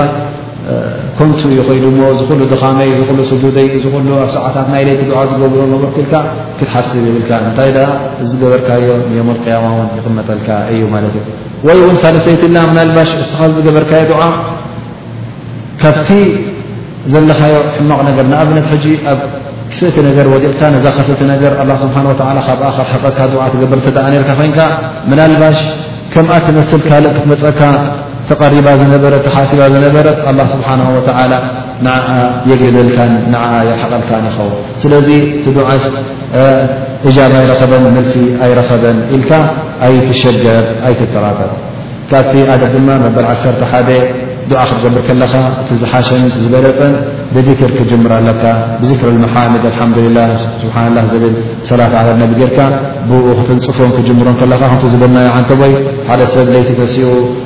ኮንቱ 1.18 1.40
ይ 1.56 1.60
ኮይሉ 1.68 1.84
ሞ 1.96 1.98
ዝኽሉ 2.18 2.40
ድኻመይ 2.52 2.88
ዝኽሉ 3.00 3.18
ስጁደይ 3.30 3.66
ዝኽሉ 3.82 4.08
ኣብ 4.22 4.30
ሰዓታት 4.36 4.66
ናይለይቲ 4.72 5.02
ድዓ 5.10 5.20
ዝገብሮ 5.32 5.60
መበክልካ 5.72 6.14
ክትሓስብ 6.58 7.04
ይብልካ 7.08 7.30
እንታይ 7.42 7.70
እዝገበርካዮ 8.22 8.86
ንየምንቅያማእውን 9.10 9.88
ይኽመጠልካ 9.98 10.48
እዩ 10.72 10.82
ማለት 10.94 11.12
እዩ 11.18 11.22
ወይ 11.66 11.78
እውን 11.82 11.96
ሳለሰይቲና 12.02 12.56
ምናልባሽ 12.70 13.10
እስኻ 13.24 13.38
ዝገበርካዮ 13.56 14.00
ድዓ 14.10 14.22
ካብቲ 15.82 16.10
ዘለኻዮ 17.12 17.54
ሕማቕ 17.76 18.00
ነገር 18.08 18.24
ንኣብነት 18.32 18.66
ሕጂ 18.72 18.86
ኣብ 19.12 19.20
ክፍእቲ 19.72 19.96
ነገር 20.08 20.26
ወዲቕካ 20.34 20.60
ነዛ 20.76 20.86
ክፍእቲ 20.98 21.22
ነገር 21.34 21.52
ኣ 21.62 21.66
ስብሓ 21.84 21.96
ወ 22.10 22.14
ካብኣ 22.48 22.66
ሕቀካ 22.94 23.18
ድዓ 23.34 23.42
ትገበር 23.52 23.80
ተእ 23.86 24.18
ርካ 24.24 24.30
ኮይንካ 24.40 24.58
ምናልባሽ 25.12 25.60
ከምኣ 26.14 26.34
ትመስል 26.48 26.82
ካልእ 26.88 27.12
ክትመፀካ 27.16 27.60
ተቐሪባ 28.30 28.68
ዝነበረት 28.80 29.24
ሓሲባ 29.34 29.60
ዝነበረት 29.74 30.18
ኣ 30.28 30.32
ስብሓ 30.54 30.68
ወ 30.96 31.00
ን 31.84 31.88
የግልልልካን 32.50 33.12
የሓቀልካን 33.70 34.24
ይኸውን 34.30 34.54
ስለዚ 34.82 35.08
ቲ 35.44 35.56
ዓስ 35.72 35.84
እጃባ 37.08 37.32
ይረኸበን 37.44 37.84
መልሲ 37.96 38.14
ኣይረኸበን 38.44 38.98
ኢልካ 39.16 39.32
ኣይ 39.86 39.94
ትሸገብ 40.08 40.66
ኣይትጠራበ 40.88 41.38
ካብቲ 42.10 42.32
ኣደ 42.54 42.62
ድማ 42.74 42.88
መበል 43.04 43.26
ዓ1 43.32 43.62
ዓ 44.62 44.64
ክትገብር 44.70 45.02
ከለኻ 45.06 45.32
እቲ 45.60 45.70
ዝሓሸን 45.82 46.24
ዝበለፀን 46.42 46.92
ብክር 47.34 47.70
ክጅምር 47.78 48.12
ኣለካ 48.18 48.44
ብዚክር 48.82 49.08
መሓምድ 49.24 49.64
ልሓላ 49.70 50.18
ስብሓላ 50.62 50.96
ብል 51.22 51.34
ሰላት 51.70 51.94
ዓ 52.02 52.04
ነ 52.20 52.30
ርካ 52.50 52.58
ብኡክትንፅፎን 53.08 53.90
ክጅምሮን 53.96 54.36
ከለካ 54.42 54.62
ክቲ 54.74 54.84
ዝበናዮ 54.94 55.28
ዓንተ 55.38 55.50
ወይ 55.62 55.72
ሓደ 56.10 56.20
ሰብ 56.34 56.46
ዘይትፈሲኡ 56.54 57.00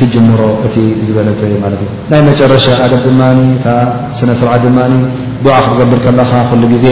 ክጅምሮ 0.00 0.40
እ 0.66 0.70
ዝበለ 1.08 1.28
እዩ 1.48 1.52
ማእናይ 1.64 2.20
መጨረሻ 2.30 2.66
ኣ 2.84 2.86
ድማ 3.04 3.20
ስነስርዓ 4.18 4.52
ድማ 4.64 4.78
ድዓ 5.44 5.54
ክትገብር 5.64 5.98
ከለኻ 6.06 6.32
ግዜ 6.74 6.86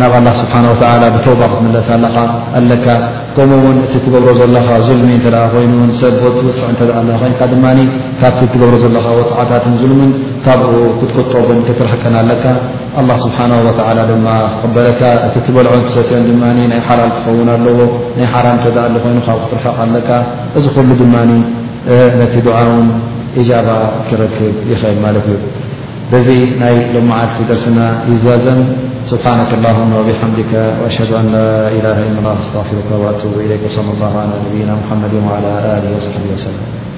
ናብ 0.00 0.14
ላ 0.26 0.30
ስብሓ 0.40 0.54
ብተውባ 1.14 1.42
ክትመለኣካ 1.52 2.86
ከምኡውን 3.36 3.78
እቲ 3.84 3.94
ትገብሮ 4.04 4.28
ዘለኻ 4.40 4.66
ልሚ 5.00 5.10
እ 5.18 5.22
ይ 5.60 5.96
ሰብ 6.00 6.20
ውፅ 6.48 6.60
ድ 6.78 6.80
ካብቲ 8.20 8.40
ትገብሮ 8.52 8.74
ዘለኻ 8.84 9.06
ወፅዓታትን 9.18 9.74
ልሚን 9.92 10.12
ካብኡ 10.46 10.72
ክትቁጠቡን 11.00 11.58
ክትረሕቀ 11.68 12.04
ኣለካ 12.22 12.44
ስብሓ 13.24 13.38
ድማ 14.10 14.26
በለካ 14.76 15.00
እቲ 15.28 15.34
ትበልዖ 15.46 15.74
ሰትዮን 15.96 16.24
ድማ 16.30 16.42
ናይ 16.72 16.80
ሓላል 16.88 17.10
ትኸውን 17.16 17.50
ኣለዎ 17.56 17.78
ናይ 18.18 18.26
ሓም 18.34 18.58
እ 18.66 20.58
ይኑብክትረቕኣ 20.58 21.22
نت 21.88 22.36
دعان 22.38 22.90
إجابة 23.38 23.78
كركب 24.10 24.54
يخأل 24.70 25.02
مالت 25.02 25.26
ي 25.34 25.36
دذي 26.12 26.40
ناي 26.60 26.76
لمعلت 26.94 27.36
درسنا 27.48 27.86
يزازم 28.14 28.60
سبحانك 29.12 29.50
اللهم 29.58 29.90
وبحمدك 29.98 30.52
وأشهد 30.80 31.10
أن 31.20 31.26
لا 31.36 31.48
إله 31.78 31.96
إلا 32.08 32.18
الله 32.20 32.34
استغفرك 32.40 32.88
وأتوب 33.02 33.34
إليك 33.44 33.60
وصلى 33.66 33.90
الله 33.94 34.12
على 34.22 34.32
نبينا 34.46 34.72
محمد 34.82 35.12
وعلى 35.26 35.50
آله 35.76 35.90
وصحبه 35.96 36.30
وسلم 36.34 36.93